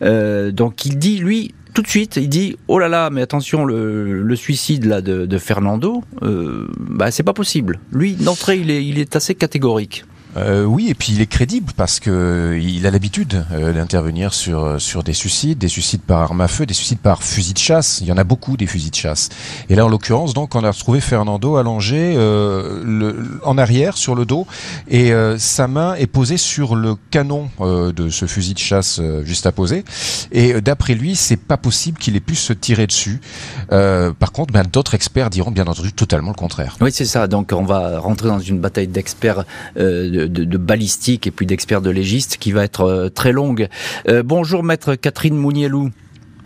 donc 0.00 0.84
il 0.84 0.98
dit, 0.98 1.18
lui, 1.18 1.54
tout 1.72 1.82
de 1.82 1.88
suite, 1.88 2.16
il 2.16 2.28
dit 2.28 2.56
oh 2.68 2.78
là 2.78 2.88
là, 2.88 3.10
mais 3.10 3.22
attention, 3.22 3.64
le, 3.64 4.36
suicide 4.36 4.86
de, 4.86 5.38
Fernando, 5.38 6.02
euh, 6.22 6.68
bah 6.78 7.10
c'est 7.10 7.22
pas 7.22 7.32
possible. 7.32 7.80
Lui, 7.92 8.14
d'entrée, 8.14 8.58
il 8.58 8.70
est, 8.70 8.84
il 8.84 8.98
est 8.98 9.16
assez 9.16 9.34
catégorique. 9.34 10.04
Euh, 10.36 10.64
oui, 10.64 10.88
et 10.88 10.94
puis 10.94 11.12
il 11.12 11.20
est 11.20 11.26
crédible 11.26 11.72
parce 11.76 11.98
que 11.98 12.58
il 12.60 12.86
a 12.86 12.90
l'habitude 12.90 13.44
euh, 13.52 13.72
d'intervenir 13.72 14.32
sur 14.32 14.80
sur 14.80 15.02
des 15.02 15.12
suicides, 15.12 15.58
des 15.58 15.68
suicides 15.68 16.02
par 16.02 16.20
arme 16.20 16.40
à 16.40 16.48
feu, 16.48 16.66
des 16.66 16.74
suicides 16.74 17.00
par 17.00 17.22
fusil 17.22 17.52
de 17.52 17.58
chasse. 17.58 17.98
Il 18.00 18.06
y 18.06 18.12
en 18.12 18.16
a 18.16 18.24
beaucoup 18.24 18.56
des 18.56 18.66
fusils 18.66 18.90
de 18.90 18.96
chasse. 18.96 19.28
Et 19.68 19.74
là, 19.74 19.84
en 19.84 19.88
l'occurrence, 19.88 20.32
donc, 20.32 20.54
on 20.54 20.62
a 20.62 20.70
retrouvé 20.70 21.00
Fernando 21.00 21.56
allongé 21.56 22.14
euh, 22.16 22.82
le, 22.84 23.40
en 23.42 23.58
arrière 23.58 23.96
sur 23.96 24.14
le 24.14 24.24
dos 24.24 24.46
et 24.88 25.12
sa 25.38 25.66
main 25.68 25.94
est 25.94 26.06
posée 26.06 26.36
sur 26.36 26.76
le 26.76 26.94
canon 27.10 27.48
de 27.60 28.10
ce 28.10 28.26
fusil 28.26 28.54
de 28.54 28.58
chasse 28.58 29.00
juste 29.24 29.46
à 29.46 29.52
poser. 29.52 29.84
Et 30.32 30.60
d'après 30.60 30.94
lui, 30.94 31.16
c'est 31.16 31.36
pas 31.36 31.56
possible 31.56 31.98
qu'il 31.98 32.16
ait 32.16 32.20
pu 32.20 32.34
se 32.34 32.52
tirer 32.52 32.86
dessus. 32.86 33.20
par 33.68 34.32
contre, 34.32 34.52
ben, 34.52 34.64
d'autres 34.70 34.94
experts 34.94 35.30
diront 35.30 35.50
bien 35.50 35.66
entendu 35.66 35.92
totalement 35.92 36.30
le 36.30 36.36
contraire. 36.36 36.76
Oui, 36.80 36.90
c'est 36.92 37.04
ça. 37.04 37.26
Donc, 37.26 37.52
on 37.52 37.64
va 37.64 37.98
rentrer 37.98 38.28
dans 38.28 38.38
une 38.38 38.60
bataille 38.60 38.88
d'experts. 38.88 39.44
De 39.76 40.19
de, 40.28 40.56
balistique 40.56 41.26
et 41.26 41.30
puis 41.30 41.46
d'experts 41.46 41.82
de 41.82 41.90
légiste 41.90 42.36
qui 42.38 42.52
va 42.52 42.64
être 42.64 42.82
euh, 42.82 43.08
très 43.08 43.32
longue. 43.32 43.68
Euh, 44.08 44.22
bonjour 44.22 44.62
maître 44.62 44.94
Catherine 44.94 45.36
Mounielou. 45.36 45.90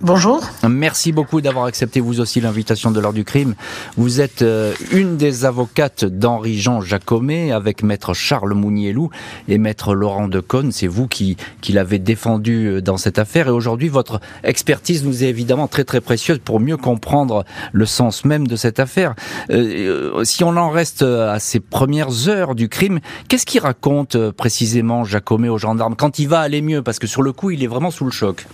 Bonjour. 0.00 0.42
Merci 0.68 1.12
beaucoup 1.12 1.40
d'avoir 1.40 1.66
accepté 1.66 2.00
vous 2.00 2.20
aussi 2.20 2.40
l'invitation 2.40 2.90
de 2.90 2.98
l'heure 2.98 3.12
du 3.12 3.24
crime. 3.24 3.54
Vous 3.96 4.20
êtes 4.20 4.42
euh, 4.42 4.74
une 4.90 5.16
des 5.16 5.44
avocates 5.44 6.04
d'Henri-Jean 6.04 6.80
Jacomet 6.80 7.52
avec 7.52 7.84
maître 7.84 8.12
Charles 8.12 8.54
Mounielou 8.54 9.10
et 9.46 9.56
maître 9.56 9.94
Laurent 9.94 10.26
Decaune. 10.26 10.72
C'est 10.72 10.88
vous 10.88 11.06
qui, 11.06 11.36
l'avez 11.68 12.00
défendu 12.00 12.66
euh, 12.66 12.82
dans 12.82 12.96
cette 12.96 13.20
affaire 13.20 13.46
et 13.46 13.52
aujourd'hui 13.52 13.88
votre 13.88 14.20
expertise 14.42 15.04
nous 15.04 15.22
est 15.22 15.28
évidemment 15.28 15.68
très 15.68 15.84
très 15.84 16.00
précieuse 16.00 16.40
pour 16.44 16.58
mieux 16.58 16.76
comprendre 16.76 17.44
le 17.72 17.86
sens 17.86 18.24
même 18.24 18.48
de 18.48 18.56
cette 18.56 18.80
affaire. 18.80 19.14
Euh, 19.50 20.24
si 20.24 20.42
on 20.42 20.56
en 20.56 20.70
reste 20.70 21.02
à 21.02 21.38
ces 21.38 21.60
premières 21.60 22.28
heures 22.28 22.56
du 22.56 22.68
crime, 22.68 22.98
qu'est-ce 23.28 23.46
qu'il 23.46 23.60
raconte 23.60 24.30
précisément 24.32 25.04
Jacomet 25.04 25.48
aux 25.48 25.58
gendarmes 25.58 25.94
quand 25.94 26.18
il 26.18 26.28
va 26.28 26.40
aller 26.40 26.62
mieux? 26.62 26.82
Parce 26.82 26.98
que 26.98 27.06
sur 27.06 27.22
le 27.22 27.32
coup 27.32 27.52
il 27.52 27.62
est 27.62 27.68
vraiment 27.68 27.92
sous 27.92 28.04
le 28.04 28.10
choc. 28.10 28.44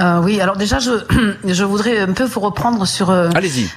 Euh, 0.00 0.20
oui, 0.22 0.40
alors 0.40 0.56
déjà, 0.56 0.78
je, 0.78 0.90
je 1.44 1.64
voudrais 1.64 2.00
un 2.00 2.12
peu 2.12 2.24
vous 2.24 2.40
reprendre 2.40 2.86
sur 2.86 3.10
euh, 3.10 3.28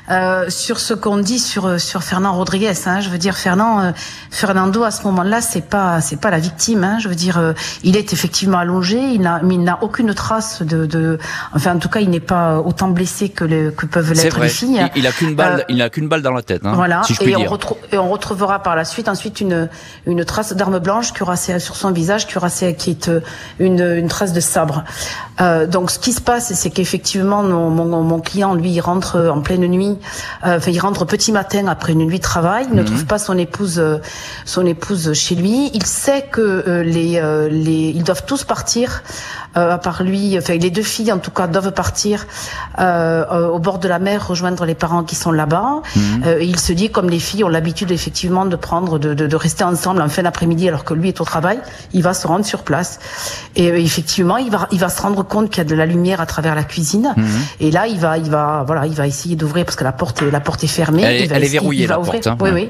euh 0.10 0.50
sur 0.50 0.80
ce 0.80 0.94
qu'on 0.94 1.18
dit 1.18 1.40
sur 1.40 1.66
euh, 1.66 1.78
sur 1.78 2.04
Fernand 2.04 2.34
Rodriguez. 2.34 2.74
Hein. 2.86 3.02
Je 3.02 3.10
veux 3.10 3.18
dire, 3.18 3.36
Fernand 3.36 3.82
euh, 3.82 3.92
Fernando 4.32 4.84
à 4.84 4.92
ce 4.92 5.04
moment-là, 5.04 5.42
c'est 5.42 5.68
pas 5.68 6.00
c'est 6.00 6.20
pas 6.20 6.32
la 6.32 6.40
victime. 6.40 6.84
Hein. 6.84 7.00
Je 7.00 7.10
veux 7.10 7.16
dire, 7.16 7.54
il 7.84 7.98
est 7.98 8.14
effectivement 8.14 8.60
allongé, 8.60 8.98
il 8.98 9.22
n'a 9.22 9.42
mais 9.44 9.56
il 9.56 9.64
n'a 9.64 9.80
aucune 9.82 10.14
trace 10.14 10.62
de, 10.62 10.86
de 10.86 11.20
enfin 11.54 11.76
en 11.76 11.80
tout 11.80 11.90
cas, 11.90 12.00
il 12.00 12.10
n'est 12.10 12.20
pas 12.22 12.60
autant 12.60 12.88
blessé 12.88 13.30
que 13.30 13.44
le, 13.44 13.72
que 13.72 13.86
peuvent 13.86 14.14
l'être 14.14 14.40
les 14.40 14.50
filles. 14.50 14.88
Il, 14.96 15.02
il 15.02 15.08
a 15.08 15.12
qu'une 15.12 15.36
balle, 15.36 15.66
il 15.68 15.78
n'a 15.78 15.90
qu'une 15.90 16.08
balle 16.08 16.22
dans 16.22 16.32
la 16.32 16.44
tête. 16.44 16.66
Hein, 16.66 16.74
voilà. 16.76 17.04
Si 17.04 17.14
je 17.14 17.24
et, 17.24 17.36
on 17.36 17.60
et 17.92 17.98
on 17.98 18.10
retrouvera 18.10 18.60
par 18.60 18.76
la 18.76 18.86
suite 18.86 19.10
ensuite 19.10 19.42
une 19.42 19.68
une 20.06 20.24
trace 20.24 20.54
d'arme 20.54 20.80
blanche 20.80 21.12
qui 21.12 21.24
aura 21.24 21.36
sur 21.36 21.76
son 21.76 21.92
visage, 21.92 22.26
qui 22.26 22.38
aura 22.38 22.50
qui 22.50 22.90
est 22.90 23.12
une 23.60 23.82
une 23.82 24.08
trace 24.08 24.32
de 24.32 24.40
sabre. 24.40 24.86
donc 25.68 25.92
ce 25.92 26.00
qui 26.06 26.14
se 26.14 26.22
passe, 26.22 26.54
c'est 26.54 26.70
qu'effectivement, 26.70 27.42
mon, 27.42 27.72
mon, 28.04 28.20
client, 28.20 28.54
lui, 28.54 28.70
il 28.70 28.80
rentre 28.80 29.20
en 29.34 29.42
pleine 29.42 29.66
nuit. 29.66 29.98
Euh, 30.46 30.58
enfin, 30.58 30.70
il 30.70 30.80
rentre 30.80 31.04
petit 31.04 31.32
matin 31.32 31.66
après 31.66 31.94
une 31.94 32.06
nuit 32.06 32.20
de 32.20 32.24
travail. 32.24 32.68
Il 32.70 32.76
ne 32.76 32.82
mhm. 32.82 32.86
trouve 32.86 33.06
pas 33.08 33.18
son 33.18 33.36
épouse, 33.40 33.80
euh, 33.80 33.98
son 34.46 34.68
épouse 34.68 35.14
chez 35.14 35.34
lui. 35.34 35.72
Il 35.74 35.84
sait 35.84 36.28
que 36.32 36.42
euh, 36.42 36.84
les, 36.84 37.20
les, 37.50 37.90
ils 37.90 38.04
doivent 38.04 38.24
tous 38.24 38.44
partir 38.44 39.02
euh, 39.02 39.45
à 39.56 39.78
part 39.78 40.04
lui, 40.04 40.38
enfin 40.38 40.56
les 40.56 40.70
deux 40.70 40.84
filles 40.84 41.12
en 41.12 41.20
tout 41.20 41.32
cas 41.32 41.48
doivent 41.48 41.72
partir 41.72 42.28
euh, 42.80 43.48
au 43.50 43.60
bord 43.60 43.80
de 43.80 43.88
la 43.88 44.00
mer 44.00 44.28
rejoindre 44.28 44.66
les 44.66 44.76
parents 44.76 45.04
qui 45.04 45.16
sont 45.16 45.32
là-bas. 45.32 45.82
Mhm. 45.96 46.24
il 46.42 46.60
se 46.60 46.74
dit 46.74 46.90
comme 46.90 47.10
les 47.10 47.20
filles 47.20 47.44
ont 47.44 47.50
l'habitude 47.50 47.92
effectivement 47.92 48.46
de 48.46 48.56
prendre, 48.56 49.00
de, 49.00 49.14
de, 49.14 49.28
de 49.28 49.36
rester 49.36 49.64
ensemble 49.64 50.02
en 50.02 50.10
fin 50.10 50.24
d'après-midi 50.24 50.68
alors 50.68 50.84
que 50.84 50.94
lui 50.94 51.10
est 51.10 51.22
au 51.22 51.26
travail, 51.26 51.60
il 51.94 52.04
va 52.04 52.14
se 52.14 52.28
rendre 52.28 52.46
sur 52.46 52.64
place. 52.64 53.00
Et 53.56 53.68
effectivement, 53.68 54.38
il 54.38 54.52
va, 54.52 54.68
il 54.72 54.80
va 54.80 54.90
se 54.90 55.02
rendre 55.02 55.24
compte 55.24 55.50
qu'il 55.50 55.60
y 55.60 55.62
a 55.62 55.70
de 55.70 55.76
la 55.76 55.86
lumière 55.86 56.22
à 56.22 56.26
travers 56.26 56.56
la 56.56 56.64
cuisine. 56.64 57.14
Mhm. 57.16 57.26
Et 57.60 57.72
là, 57.72 57.88
il 57.88 58.00
va, 58.00 58.18
il 58.18 58.30
va, 58.30 58.64
voilà, 58.66 58.86
il 58.86 58.94
va 58.94 59.08
essayer 59.08 59.36
d'ouvrir 59.36 59.66
parce 59.66 59.76
que 59.76 59.84
la 59.84 59.92
porte, 59.92 60.22
la 60.22 60.40
porte 60.40 60.64
est 60.64 60.68
fermée. 60.68 61.04
Elle, 61.04 61.32
elle 61.32 61.44
est 61.44 61.48
verrouillée 61.48 61.88
la 61.88 61.98
porte. 61.98 62.28
Hein. 62.28 62.38
oui, 62.42 62.50
oui. 62.54 62.70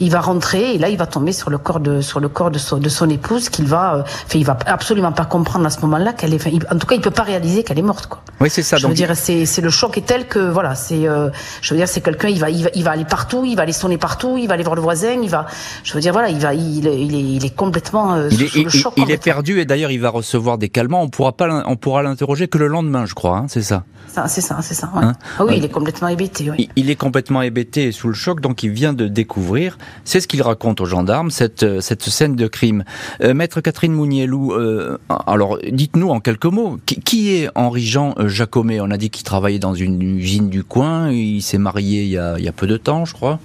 Il 0.00 0.10
va 0.10 0.20
rentrer 0.20 0.74
et 0.74 0.78
là, 0.78 0.88
il 0.88 0.96
va 0.96 1.06
tomber 1.06 1.32
sur 1.32 1.50
le 1.50 1.58
corps 1.58 1.80
de, 1.80 2.00
sur 2.00 2.20
le 2.20 2.28
corps 2.28 2.50
de 2.50 2.58
son, 2.58 2.78
de 2.78 2.88
son 2.88 3.08
épouse 3.08 3.48
qu'il 3.48 3.66
va, 3.66 3.96
euh, 3.96 4.02
il 4.34 4.44
va 4.44 4.56
absolument 4.66 5.12
pas 5.12 5.24
comprendre 5.24 5.66
à 5.66 5.70
ce 5.70 5.80
moment-là 5.80 6.12
qu'elle 6.22 6.34
est, 6.34 6.72
en 6.72 6.78
tout 6.78 6.86
cas, 6.86 6.94
il 6.94 7.00
peut 7.00 7.10
pas 7.10 7.24
réaliser 7.24 7.64
qu'elle 7.64 7.80
est 7.80 7.82
morte, 7.82 8.06
quoi. 8.06 8.22
Oui, 8.40 8.48
c'est 8.48 8.62
ça. 8.62 8.76
Je 8.76 8.86
veux 8.86 8.94
dire, 8.94 9.10
c'est, 9.16 9.60
le 9.60 9.70
choc 9.70 9.98
est 9.98 10.06
tel 10.06 10.28
que, 10.28 10.38
voilà, 10.38 10.76
c'est, 10.76 11.08
euh, 11.08 11.30
je 11.60 11.74
veux 11.74 11.78
dire, 11.78 11.88
c'est 11.88 12.00
quelqu'un, 12.00 12.28
il 12.28 12.38
va, 12.38 12.48
il 12.48 12.62
va, 12.62 12.70
il 12.74 12.84
va 12.84 12.92
aller 12.92 13.04
partout, 13.04 13.44
il 13.44 13.56
va 13.56 13.62
aller 13.62 13.72
sonner 13.72 13.98
partout, 13.98 14.38
il 14.38 14.46
va 14.46 14.54
aller 14.54 14.62
voir 14.62 14.76
le 14.76 14.82
voisin, 14.82 15.20
il 15.20 15.28
va, 15.28 15.46
je 15.82 15.92
veux 15.94 16.00
dire, 16.00 16.12
voilà, 16.12 16.28
il 16.28 16.38
va, 16.38 16.54
il, 16.54 16.86
il 16.86 16.86
est, 16.86 17.00
il 17.00 17.44
est 17.44 17.56
complètement 17.56 18.14
euh, 18.14 18.28
il 18.30 18.42
est, 18.42 18.54
le 18.54 18.70
choc. 18.70 18.94
Il, 18.96 19.10
est 19.10 19.22
perdu 19.22 19.60
et 19.60 19.64
d'ailleurs, 19.64 19.90
il 19.90 20.00
va 20.00 20.10
recevoir 20.10 20.58
des 20.58 20.68
calmants. 20.68 21.02
On 21.02 21.08
pourra 21.08 21.32
pas, 21.32 21.64
on 21.66 21.76
pourra 21.76 22.04
l'interroger 22.04 22.46
que 22.46 22.58
le 22.58 22.68
lendemain, 22.68 23.04
je 23.04 23.14
crois. 23.14 23.38
Hein, 23.38 23.46
c'est 23.48 23.62
ça. 23.62 23.82
C'est 24.28 24.42
ça, 24.42 24.60
c'est 24.60 24.74
ça. 24.74 24.90
Ouais. 24.94 25.04
Hein 25.04 25.12
ah 25.38 25.44
oui, 25.44 25.54
il 25.56 25.64
est 25.64 25.70
complètement 25.70 26.08
hébété. 26.08 26.50
Oui. 26.50 26.68
Il, 26.76 26.90
est 26.90 26.96
complètement 26.96 27.40
hébété 27.40 27.86
et 27.86 27.92
sous 27.92 28.08
le 28.08 28.14
choc, 28.14 28.40
donc 28.40 28.62
il 28.62 28.70
vient 28.70 28.92
de 28.92 29.08
découvrir. 29.08 29.78
C'est 30.04 30.20
ce 30.20 30.28
qu'il 30.28 30.42
raconte 30.42 30.80
aux 30.80 30.86
gendarmes 30.86 31.30
cette 31.30 31.80
cette 31.80 32.02
scène 32.02 32.36
de 32.36 32.46
crime. 32.46 32.84
Euh, 33.22 33.32
Maître 33.32 33.60
Catherine 33.60 33.92
Mounielou, 33.92 34.52
euh, 34.52 34.98
alors 35.26 35.58
dites-nous 35.70 36.10
en 36.12 36.20
quelques 36.20 36.46
mots, 36.46 36.78
qui, 36.84 37.34
est 37.34 37.48
Henri-Jean 37.54 38.14
euh, 38.18 38.28
Jacomet 38.28 38.80
On 38.80 38.90
a 38.90 38.96
dit 38.96 39.10
qu'il 39.10 39.24
travaillait 39.24 39.58
dans 39.58 39.74
une 39.74 40.18
usine 40.18 40.48
du 40.48 40.62
coin, 40.62 41.10
il 41.10 41.42
s'est 41.42 41.58
marié 41.58 42.02
il 42.02 42.10
y, 42.10 42.18
a, 42.18 42.38
il 42.38 42.44
y 42.44 42.48
a 42.48 42.52
peu 42.52 42.66
de 42.66 42.76
temps, 42.76 43.04
je 43.04 43.14
crois. 43.14 43.40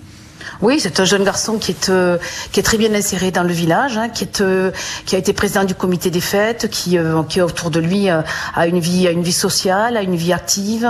Oui, 0.62 0.80
c'est 0.80 1.00
un 1.00 1.06
jeune 1.06 1.24
garçon 1.24 1.58
qui 1.58 1.72
est 1.72 1.90
euh, 1.90 2.18
qui 2.52 2.60
est 2.60 2.64
très 2.64 2.78
bien 2.78 2.94
inséré 2.94 3.32
dans 3.32 3.44
le 3.44 3.54
village, 3.54 3.98
hein, 3.98 4.10
qui 4.10 4.24
est 4.24 4.42
euh, 4.42 4.72
qui 5.06 5.16
a 5.16 5.20
été 5.20 5.34
président 5.34 5.64
du 5.64 5.76
comité 5.76 6.10
des 6.10 6.22
fêtes, 6.22 6.70
qui 6.70 6.98
euh, 6.98 7.22
qui 7.24 7.42
autour 7.42 7.70
de 7.70 7.80
lui 7.80 8.10
a 8.10 8.24
une 8.68 8.80
vie 8.80 9.08
a 9.08 9.12
une 9.12 9.22
vie 9.22 9.34
sociale, 9.34 9.98
a 9.98 10.02
une 10.02 10.16
vie 10.16 10.34
active. 10.34 10.88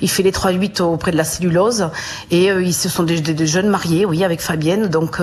il 0.00 0.10
fait 0.10 0.22
les 0.22 0.32
3-8 0.32 0.82
auprès 0.82 1.12
de 1.12 1.16
la 1.16 1.24
cellulose 1.24 1.88
et 2.30 2.46
ils 2.46 2.74
se 2.74 2.88
sont 2.88 3.02
des, 3.02 3.46
jeunes 3.46 3.68
mariés, 3.68 4.04
oui, 4.04 4.24
avec 4.24 4.40
Fabienne. 4.40 4.88
Donc 4.88 5.20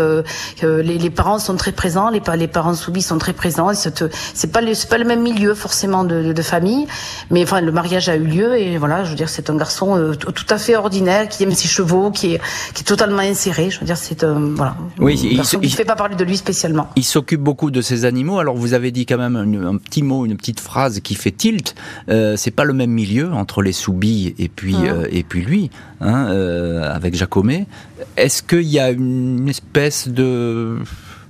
les, 0.61 0.83
les, 0.83 1.09
parents 1.09 1.39
sont 1.39 1.55
très 1.55 1.71
présents, 1.71 2.09
les, 2.09 2.21
les 2.37 2.47
parents 2.47 2.73
soumis 2.73 3.01
sont 3.01 3.17
très 3.17 3.33
présents. 3.33 3.71
C'est 3.73 4.51
pas 4.51 4.61
le 4.61 4.73
pas 4.89 4.97
le 4.97 5.05
même 5.05 5.21
milieu 5.21 5.53
forcément 5.53 6.03
de, 6.03 6.33
de, 6.33 6.41
famille, 6.41 6.87
mais 7.29 7.43
enfin 7.43 7.61
le 7.61 7.71
mariage 7.71 8.09
a 8.09 8.15
eu 8.15 8.23
lieu 8.23 8.57
et 8.57 8.77
voilà, 8.77 9.03
je 9.03 9.09
veux 9.11 9.15
dire 9.15 9.29
c'est 9.29 9.49
un 9.49 9.55
garçon 9.55 10.13
tout 10.19 10.45
à 10.49 10.57
fait 10.57 10.75
ordinaire 10.75 11.29
qui 11.29 11.43
aime 11.43 11.53
ses 11.53 11.67
chevaux, 11.67 12.11
qui 12.11 12.35
est 12.35 12.41
qui 12.73 12.81
est 12.81 12.85
totalement 12.85 13.21
inséré. 13.21 13.69
Je 13.73 13.79
veux 13.79 13.85
dire, 13.85 13.97
c'est 13.97 14.23
euh, 14.23 14.53
voilà. 14.55 14.75
Oui, 14.99 15.19
il 15.23 15.37
ne 15.37 15.67
fait 15.67 15.85
pas 15.85 15.95
parler 15.95 16.15
de 16.15 16.23
lui 16.23 16.37
spécialement. 16.37 16.89
Il 16.95 17.03
s'occupe 17.03 17.41
beaucoup 17.41 17.71
de 17.71 17.81
ses 17.81 18.05
animaux. 18.05 18.37
Alors 18.37 18.55
vous 18.55 18.73
avez 18.73 18.91
dit 18.91 19.05
quand 19.05 19.17
même 19.17 19.35
un, 19.35 19.77
petit 19.77 20.03
mot, 20.03 20.25
une 20.25 20.37
petite 20.37 20.59
phrase 20.59 20.99
qui 20.99 21.15
fait 21.15 21.31
tilt. 21.31 21.73
Euh, 22.09 22.35
c'est 22.37 22.51
pas 22.51 22.65
le 22.65 22.73
même 22.73 22.91
milieu 22.91 23.33
entre 23.33 23.61
les 23.61 23.71
Soubis 23.71 24.35
et 24.37 24.47
puis 24.47 24.75
mmh. 24.75 24.85
euh, 24.85 25.07
et 25.11 25.23
puis 25.23 25.41
lui, 25.41 25.71
hein, 26.01 26.27
euh, 26.29 26.93
avec 26.93 27.15
Jacomet. 27.15 27.65
Est-ce 28.15 28.43
qu'il 28.43 28.67
y 28.67 28.79
a 28.79 28.91
une 28.91 29.49
espèce 29.49 30.07
de 30.07 30.77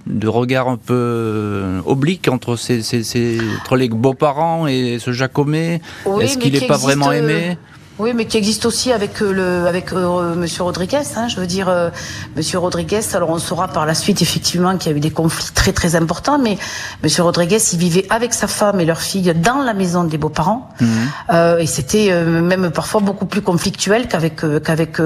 de 0.05 0.27
regard 0.27 0.67
un 0.67 0.75
peu 0.75 1.79
oblique 1.85 2.27
entre, 2.27 2.57
ces, 2.57 2.81
ces, 2.81 3.39
entre 3.61 3.77
les 3.77 3.87
beaux-parents 3.87 4.67
et 4.67 4.97
ce 4.99 5.13
Jacomet 5.13 5.79
Est-ce 6.19 6.37
qu'il 6.37 6.51
n'est 6.51 6.67
pas 6.67 6.75
vraiment 6.75 7.13
aimé? 7.13 7.57
Oui, 7.99 8.13
mais 8.15 8.25
qui 8.25 8.37
existe 8.37 8.65
aussi 8.65 8.91
avec 8.91 9.21
euh, 9.21 9.31
le 9.31 9.67
avec 9.67 9.93
euh, 9.93 10.33
Monsieur 10.33 10.63
Rodriguez. 10.63 11.03
Hein, 11.15 11.27
je 11.27 11.39
veux 11.39 11.45
dire, 11.45 11.69
euh, 11.69 11.89
Monsieur 12.35 12.57
Rodriguez. 12.57 13.01
Alors 13.13 13.29
on 13.29 13.37
saura 13.37 13.67
par 13.67 13.85
la 13.85 13.93
suite 13.93 14.21
effectivement 14.21 14.75
qu'il 14.77 14.91
y 14.91 14.95
a 14.95 14.97
eu 14.97 14.99
des 14.99 15.11
conflits 15.11 15.53
très 15.53 15.73
très 15.73 15.95
importants, 15.95 16.39
mais 16.39 16.57
Monsieur 17.03 17.21
Rodriguez, 17.21 17.59
il 17.71 17.79
vivait 17.79 18.05
avec 18.09 18.33
sa 18.33 18.47
femme 18.47 18.79
et 18.79 18.85
leur 18.85 18.99
fille 18.99 19.31
dans 19.35 19.61
la 19.61 19.75
maison 19.75 20.05
des 20.05 20.17
beaux-parents, 20.17 20.69
mhm. 20.81 20.87
euh, 21.33 21.57
et 21.59 21.67
c'était 21.67 22.07
euh, 22.09 22.41
même 22.41 22.71
parfois 22.71 22.99
beaucoup 22.99 23.27
plus 23.27 23.41
conflictuel 23.41 24.07
qu'avec 24.07 24.41
qu'avec 24.63 24.99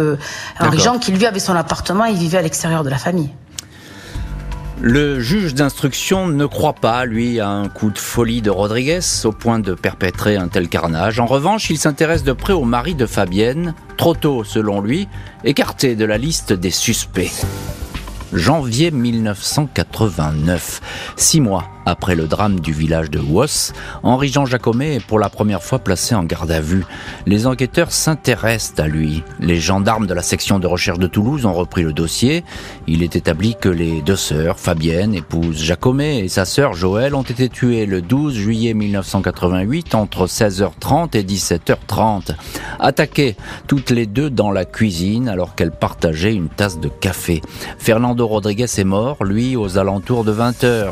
Henri 0.59 0.79
Jean, 0.79 0.97
qui 0.97 1.11
lui 1.11 1.25
avait 1.25 1.39
son 1.39 1.55
appartement 1.55 2.05
et 2.05 2.11
il 2.11 2.17
vivait 2.17 2.37
à 2.37 2.41
l'extérieur 2.41 2.83
de 2.85 2.89
la 2.89 2.97
famille. 2.97 3.31
Le 4.79 5.19
juge 5.19 5.55
d'instruction 5.55 6.27
ne 6.27 6.45
croit 6.45 6.73
pas, 6.73 7.05
lui, 7.05 7.39
à 7.39 7.49
un 7.49 7.67
coup 7.67 7.89
de 7.89 7.97
folie 7.97 8.43
de 8.43 8.51
Rodriguez 8.51 8.99
au 9.23 9.31
point 9.31 9.57
de 9.57 9.73
perpétrer 9.73 10.35
un 10.35 10.49
tel 10.49 10.69
carnage. 10.69 11.19
En 11.19 11.25
revanche, 11.25 11.71
il 11.71 11.79
s'intéresse 11.79 12.23
de 12.23 12.31
près 12.31 12.53
au 12.53 12.63
mari 12.63 12.93
de 12.93 13.07
Fabienne, 13.07 13.73
trop 13.97 14.13
tôt 14.13 14.43
selon 14.43 14.79
lui, 14.79 15.07
écarté 15.43 15.95
de 15.95 16.05
la 16.05 16.19
liste 16.19 16.53
des 16.53 16.69
suspects. 16.69 17.31
Janvier 18.33 18.91
1989, 18.91 20.81
six 21.15 21.41
mois 21.41 21.63
après 21.87 22.15
le 22.15 22.27
drame 22.27 22.59
du 22.59 22.73
village 22.73 23.09
de 23.09 23.19
Wos, 23.19 23.71
Henri-Jean 24.03 24.45
Jacomet 24.45 24.95
est 24.95 25.05
pour 25.05 25.19
la 25.19 25.29
première 25.29 25.63
fois 25.63 25.79
placé 25.79 26.15
en 26.15 26.23
garde 26.25 26.51
à 26.51 26.59
vue. 26.59 26.85
Les 27.25 27.47
enquêteurs 27.47 27.93
s'intéressent 27.93 28.77
à 28.77 28.89
lui. 28.89 29.23
Les 29.39 29.61
gendarmes 29.61 30.05
de 30.05 30.13
la 30.13 30.21
section 30.21 30.59
de 30.59 30.67
recherche 30.67 30.99
de 30.99 31.07
Toulouse 31.07 31.45
ont 31.45 31.53
repris 31.53 31.83
le 31.83 31.93
dossier. 31.93 32.43
Il 32.87 33.03
est 33.03 33.15
établi 33.15 33.55
que 33.55 33.69
les 33.69 34.01
deux 34.01 34.17
sœurs, 34.17 34.59
Fabienne, 34.59 35.15
épouse 35.15 35.63
Jacomet, 35.63 36.25
et 36.25 36.27
sa 36.27 36.43
sœur 36.43 36.73
Joëlle, 36.73 37.15
ont 37.15 37.21
été 37.21 37.47
tuées 37.47 37.85
le 37.85 38.01
12 38.01 38.33
juillet 38.33 38.73
1988 38.73 39.95
entre 39.95 40.27
16h30 40.27 41.15
et 41.15 41.23
17h30. 41.23 42.35
Attaquées 42.81 43.37
toutes 43.67 43.91
les 43.91 44.07
deux 44.07 44.29
dans 44.29 44.51
la 44.51 44.65
cuisine 44.65 45.29
alors 45.29 45.55
qu'elles 45.55 45.71
partageaient 45.71 46.35
une 46.35 46.49
tasse 46.49 46.81
de 46.81 46.89
café. 46.89 47.41
Fernando 47.79 48.27
Rodriguez 48.27 48.65
est 48.77 48.83
mort, 48.83 49.23
lui, 49.23 49.55
aux 49.55 49.77
alentours 49.77 50.25
de 50.25 50.33
20h. 50.33 50.91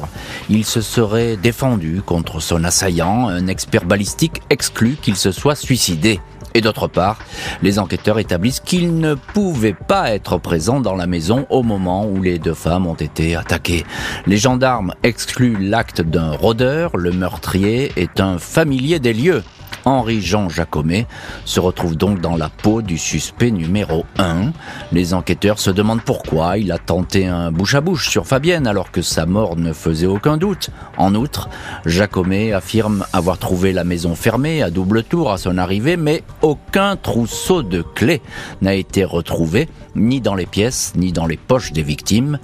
Il 0.49 0.63
se 0.63 0.84
serait 0.85 1.35
défendu 1.35 2.01
contre 2.05 2.39
son 2.39 2.63
assaillant, 2.63 3.27
un 3.27 3.47
expert 3.47 3.85
balistique 3.85 4.41
exclut 4.49 4.97
qu'il 5.01 5.15
se 5.15 5.31
soit 5.31 5.55
suicidé. 5.55 6.21
Et 6.53 6.61
d'autre 6.61 6.87
part, 6.87 7.19
les 7.61 7.79
enquêteurs 7.79 8.17
établissent 8.17 8.61
qu'il 8.61 8.97
ne 8.99 9.13
pouvait 9.13 9.73
pas 9.73 10.13
être 10.13 10.37
présent 10.37 10.79
dans 10.79 10.95
la 10.95 11.05
maison 11.05 11.45
au 11.49 11.63
moment 11.63 12.05
où 12.05 12.21
les 12.21 12.39
deux 12.39 12.53
femmes 12.53 12.87
ont 12.87 12.95
été 12.95 13.35
attaquées. 13.35 13.83
Les 14.25 14.37
gendarmes 14.37 14.93
excluent 15.03 15.57
l'acte 15.59 16.01
d'un 16.01 16.31
rôdeur, 16.31 16.95
le 16.95 17.11
meurtrier 17.11 17.91
est 17.97 18.21
un 18.21 18.37
familier 18.37 18.99
des 18.99 19.13
lieux. 19.13 19.43
Henri-Jean 19.85 20.49
Jacomet 20.49 21.05
se 21.45 21.59
retrouve 21.59 21.95
donc 21.95 22.19
dans 22.19 22.35
la 22.35 22.49
peau 22.49 22.81
du 22.81 22.97
suspect 22.97 23.51
numéro 23.51 24.05
1. 24.17 24.51
Les 24.91 25.13
enquêteurs 25.13 25.59
se 25.59 25.69
demandent 25.69 26.01
pourquoi 26.01 26.57
il 26.57 26.71
a 26.71 26.77
tenté 26.79 27.27
un 27.27 27.51
bouche 27.51 27.75
à 27.75 27.81
bouche 27.81 28.09
sur 28.09 28.25
Fabienne 28.25 28.67
alors 28.67 28.91
que 28.91 29.01
sa 29.01 29.25
mort 29.25 29.55
ne 29.55 29.73
faisait 29.73 30.07
aucun 30.07 30.37
doute. 30.37 30.69
En 30.97 31.13
outre, 31.15 31.49
Jacomet 31.85 32.51
affirme 32.51 33.05
avoir 33.13 33.37
trouvé 33.37 33.73
la 33.73 33.83
maison 33.83 34.15
fermée 34.15 34.63
à 34.63 34.69
double 34.69 35.03
tour 35.03 35.31
à 35.31 35.37
son 35.37 35.57
arrivée, 35.57 35.97
mais 35.97 36.23
aucun 36.41 36.95
trousseau 36.95 37.63
de 37.63 37.81
clés 37.81 38.21
n'a 38.61 38.73
été 38.73 39.03
retrouvé, 39.03 39.69
ni 39.95 40.19
dans 40.19 40.35
les 40.35 40.45
pièces, 40.45 40.93
ni 40.95 41.11
dans 41.11 41.27
les 41.27 41.37
poches 41.37 41.71
des 41.71 41.83
victimes. 41.83 42.39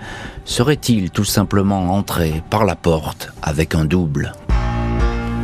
Serait-il 0.46 1.12
tout 1.12 1.26
simplement 1.26 1.94
entré 1.94 2.44
par 2.50 2.66
la 2.66 2.76
porte 2.76 3.32
avec 3.42 3.76
un 3.76 3.86
double? 3.86 4.34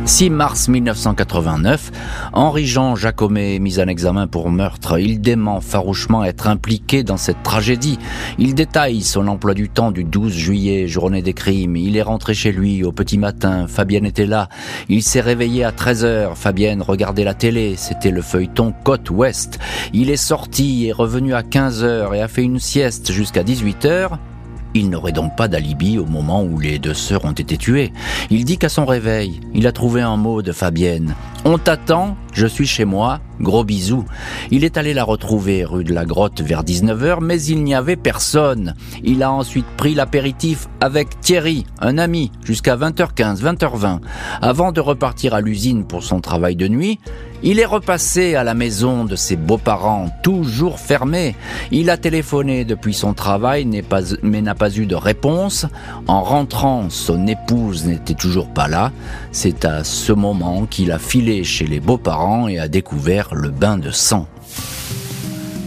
6 0.08 0.30
mars 0.30 0.68
1989, 0.68 1.92
Henri-Jean 2.32 2.96
Jacomet 2.96 3.56
est 3.56 3.58
mis 3.58 3.78
en 3.78 3.88
examen 3.88 4.26
pour 4.26 4.48
meurtre. 4.48 4.98
Il 4.98 5.20
dément 5.20 5.60
farouchement 5.60 6.24
être 6.24 6.46
impliqué 6.46 7.02
dans 7.02 7.18
cette 7.18 7.42
tragédie. 7.42 7.98
Il 8.38 8.54
détaille 8.54 9.02
son 9.02 9.28
emploi 9.28 9.52
du 9.52 9.68
temps 9.68 9.90
du 9.90 10.04
12 10.04 10.32
juillet, 10.32 10.88
journée 10.88 11.20
des 11.20 11.34
crimes. 11.34 11.76
Il 11.76 11.94
est 11.98 12.02
rentré 12.02 12.32
chez 12.32 12.52
lui 12.52 12.84
au 12.84 12.90
petit 12.90 13.18
matin. 13.18 13.66
Fabienne 13.68 14.06
était 14.06 14.24
là. 14.24 14.48
Il 14.88 15.02
s'est 15.02 15.20
réveillé 15.20 15.62
à 15.62 15.72
13 15.72 16.04
heures. 16.06 16.38
Fabienne 16.38 16.80
regardait 16.80 17.24
la 17.24 17.34
télé. 17.34 17.74
C'était 17.76 18.10
le 18.10 18.22
feuilleton 18.22 18.72
Côte 18.84 19.10
Ouest. 19.10 19.58
Il 19.92 20.08
est 20.08 20.16
sorti 20.16 20.86
et 20.86 20.92
revenu 20.92 21.34
à 21.34 21.42
15 21.42 21.84
heures 21.84 22.14
et 22.14 22.22
a 22.22 22.28
fait 22.28 22.42
une 22.42 22.60
sieste 22.60 23.12
jusqu'à 23.12 23.42
18 23.42 23.84
heures. 23.84 24.18
Il 24.74 24.90
n'aurait 24.90 25.12
donc 25.12 25.34
pas 25.36 25.48
d'alibi 25.48 25.98
au 25.98 26.04
moment 26.04 26.42
où 26.42 26.58
les 26.58 26.78
deux 26.78 26.94
sœurs 26.94 27.24
ont 27.24 27.32
été 27.32 27.56
tuées. 27.56 27.92
Il 28.30 28.44
dit 28.44 28.58
qu'à 28.58 28.68
son 28.68 28.84
réveil, 28.84 29.40
il 29.54 29.66
a 29.66 29.72
trouvé 29.72 30.02
un 30.02 30.16
mot 30.16 30.42
de 30.42 30.52
Fabienne. 30.52 31.14
On 31.50 31.56
t'attend, 31.56 32.14
je 32.34 32.46
suis 32.46 32.66
chez 32.66 32.84
moi, 32.84 33.20
gros 33.40 33.64
bisous. 33.64 34.04
Il 34.50 34.64
est 34.64 34.76
allé 34.76 34.92
la 34.92 35.02
retrouver 35.02 35.64
rue 35.64 35.82
de 35.82 35.94
la 35.94 36.04
Grotte 36.04 36.42
vers 36.42 36.62
19h, 36.62 37.20
mais 37.22 37.42
il 37.42 37.64
n'y 37.64 37.74
avait 37.74 37.96
personne. 37.96 38.74
Il 39.02 39.22
a 39.22 39.32
ensuite 39.32 39.64
pris 39.78 39.94
l'apéritif 39.94 40.68
avec 40.82 41.20
Thierry, 41.20 41.64
un 41.80 41.96
ami, 41.96 42.32
jusqu'à 42.44 42.76
20h15, 42.76 43.40
20h20. 43.40 44.00
Avant 44.42 44.72
de 44.72 44.80
repartir 44.82 45.32
à 45.32 45.40
l'usine 45.40 45.84
pour 45.84 46.02
son 46.02 46.20
travail 46.20 46.54
de 46.54 46.68
nuit, 46.68 47.00
il 47.42 47.60
est 47.60 47.64
repassé 47.64 48.34
à 48.34 48.42
la 48.44 48.54
maison 48.54 49.04
de 49.04 49.14
ses 49.14 49.36
beaux-parents, 49.36 50.10
toujours 50.24 50.80
fermée. 50.80 51.36
Il 51.70 51.88
a 51.88 51.96
téléphoné 51.96 52.64
depuis 52.64 52.94
son 52.94 53.14
travail, 53.14 53.64
mais 54.22 54.42
n'a 54.42 54.54
pas 54.54 54.70
eu 54.76 54.86
de 54.86 54.96
réponse. 54.96 55.64
En 56.08 56.22
rentrant, 56.22 56.90
son 56.90 57.26
épouse 57.26 57.86
n'était 57.86 58.14
toujours 58.14 58.48
pas 58.48 58.66
là. 58.66 58.92
C'est 59.30 59.64
à 59.64 59.84
ce 59.84 60.12
moment 60.12 60.66
qu'il 60.66 60.90
a 60.90 60.98
filé 60.98 61.37
chez 61.44 61.66
les 61.66 61.80
beaux-parents 61.80 62.48
et 62.48 62.58
a 62.58 62.68
découvert 62.68 63.34
le 63.34 63.50
bain 63.50 63.78
de 63.78 63.90
sang. 63.90 64.26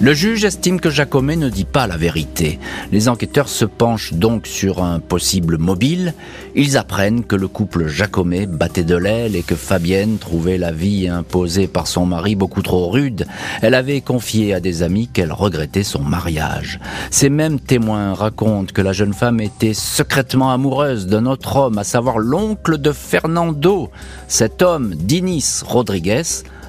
Le 0.02 0.16
juge 0.16 0.46
estime 0.46 0.80
que 0.80 0.90
Jacomet 0.90 1.36
ne 1.36 1.48
dit 1.48 1.64
pas 1.64 1.86
la 1.86 1.96
vérité. 1.96 2.58
Les 2.92 3.08
enquêteurs 3.08 3.48
se 3.48 3.66
penchent 3.66 4.14
donc 4.14 4.48
sur 4.48 4.84
un 4.84 5.00
possible 5.00 5.60
mobile. 5.60 6.16
Ils 6.56 6.76
apprennent 6.76 7.24
que 7.24 7.36
le 7.36 7.48
couple 7.48 7.86
Jacomet 7.86 8.48
battait 8.48 8.84
de 8.84 8.96
l'aile 8.96 9.36
et 9.36 9.44
que 9.44 9.54
Fabienne 9.54 10.18
trouvait 10.18 10.58
la 10.58 10.72
vie 10.72 11.08
imposée 11.08 11.68
par 11.68 11.86
son 11.86 12.08
mari 12.08 12.34
beaucoup 12.34 12.64
trop 12.64 12.90
rude. 12.90 13.28
Elle 13.62 13.76
avait 13.76 14.02
confié 14.02 14.56
à 14.56 14.60
des 14.60 14.82
amis 14.82 15.08
qu'elle 15.08 15.32
regrettait 15.32 15.84
son 15.84 16.02
mariage. 16.02 16.80
Ces 17.12 17.30
mêmes 17.30 17.60
témoins 17.60 18.16
racontent 18.16 18.74
que 18.74 18.82
la 18.82 18.94
jeune 18.94 19.14
femme 19.14 19.40
était 19.40 19.76
secrètement 19.76 20.52
amoureuse 20.52 21.06
d'un 21.06 21.28
autre 21.28 21.58
homme, 21.58 21.78
à 21.78 21.84
savoir 21.84 22.18
l'oncle 22.18 22.80
de 22.80 22.92
Fernando. 22.92 23.92
Cet 24.28 24.64
homme, 24.64 24.96
Dinis 24.96 25.62
Rodriguez, 25.64 26.24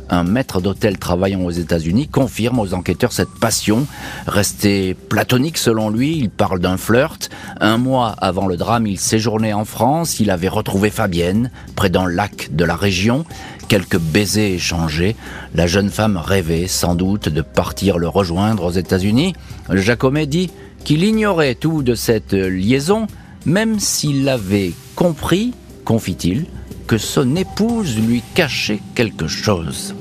un 0.08 0.24
maître 0.24 0.60
d'hôtel 0.60 0.98
travaillant 0.98 1.42
aux 1.42 1.50
États-Unis, 1.50 2.08
confirme 2.08 2.58
aux 2.58 2.74
enquêteurs 2.74 3.12
cette 3.12 3.34
passion. 3.40 3.86
Restée 4.26 4.94
platonique 4.94 5.58
selon 5.58 5.90
lui, 5.90 6.16
il 6.16 6.30
parle 6.30 6.60
d'un 6.60 6.76
flirt. 6.76 7.30
Un 7.60 7.78
mois 7.78 8.14
avant 8.18 8.46
le 8.46 8.56
drame, 8.56 8.86
il 8.86 8.98
séjournait 8.98 9.52
en 9.52 9.64
France, 9.64 10.20
il 10.20 10.30
avait 10.30 10.48
retrouvé 10.48 10.90
Fabienne, 10.90 11.50
près 11.76 11.90
d'un 11.90 12.08
lac 12.08 12.48
de 12.52 12.64
la 12.64 12.76
région. 12.76 13.24
Quelques 13.68 13.98
baisers 13.98 14.54
échangés, 14.54 15.16
la 15.54 15.66
jeune 15.66 15.88
femme 15.88 16.16
rêvait 16.16 16.66
sans 16.66 16.94
doute 16.94 17.28
de 17.28 17.40
partir 17.40 17.98
le 17.98 18.08
rejoindre 18.08 18.64
aux 18.64 18.70
États-Unis. 18.70 19.34
Jacomet 19.70 20.26
dit 20.26 20.50
qu'il 20.84 21.04
ignorait 21.04 21.54
tout 21.54 21.82
de 21.82 21.94
cette 21.94 22.34
liaison, 22.34 23.06
même 23.46 23.78
s'il 23.78 24.28
avait 24.28 24.72
compris, 24.94 25.54
confie-t-il, 25.84 26.46
que 26.92 26.98
son 26.98 27.36
épouse 27.36 27.98
lui 27.98 28.22
cachait 28.34 28.82
quelque 28.94 29.26
chose. 29.26 29.94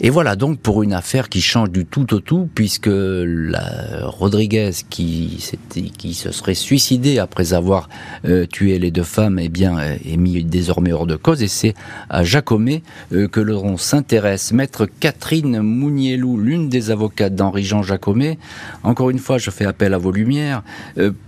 Et 0.00 0.10
voilà 0.10 0.34
donc 0.34 0.58
pour 0.58 0.82
une 0.82 0.92
affaire 0.92 1.28
qui 1.28 1.40
change 1.40 1.70
du 1.70 1.86
tout 1.86 2.14
au 2.14 2.20
tout, 2.20 2.48
puisque 2.54 2.90
la 2.90 4.06
Rodriguez 4.06 4.70
qui, 4.90 5.42
qui 5.96 6.14
se 6.14 6.32
serait 6.32 6.54
suicidé 6.54 7.18
après 7.18 7.54
avoir 7.54 7.88
euh, 8.24 8.46
tué 8.46 8.78
les 8.78 8.90
deux 8.90 9.04
femmes, 9.04 9.38
eh 9.38 9.48
bien, 9.48 9.78
euh, 9.78 9.96
est 10.04 10.16
mis 10.16 10.42
désormais 10.44 10.92
hors 10.92 11.06
de 11.06 11.16
cause. 11.16 11.42
Et 11.42 11.48
c'est 11.48 11.74
à 12.10 12.24
Jacomet 12.24 12.82
euh, 13.12 13.28
que 13.28 13.40
l'on 13.40 13.76
s'intéresse. 13.76 14.52
Maître 14.52 14.86
Catherine 15.00 15.60
Mounielou, 15.60 16.38
l'une 16.38 16.68
des 16.68 16.90
avocates 16.90 17.34
d'Henri-Jean 17.34 17.82
Jacomet. 17.82 18.38
Encore 18.82 19.10
une 19.10 19.18
fois, 19.18 19.38
je 19.38 19.50
fais 19.50 19.64
appel 19.64 19.94
à 19.94 19.98
vos 19.98 20.12
lumières. 20.12 20.62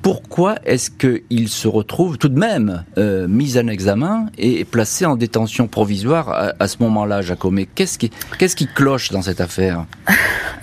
pourquoi 0.03 0.57
est-ce 0.65 0.91
qu'il 0.91 1.49
se 1.49 1.69
retrouve 1.69 2.19
tout 2.19 2.29
de 2.29 2.39
même 2.39 2.85
mis 3.29 3.59
en 3.59 3.69
examen 3.69 4.27
et 4.39 4.65
placé 4.65 5.05
en 5.07 5.17
détention 5.17 5.69
provisoire 5.69 6.55
à, 6.59 6.69
ce 6.69 6.77
moment-là, 6.81 7.23
Jacomet 7.23 7.69
Qu'est-ce 7.75 7.99
qui, 7.99 8.11
qui 8.57 8.67
cloche 8.67 9.11
dans 9.11 9.23
cette 9.23 9.41
affaire 9.41 9.85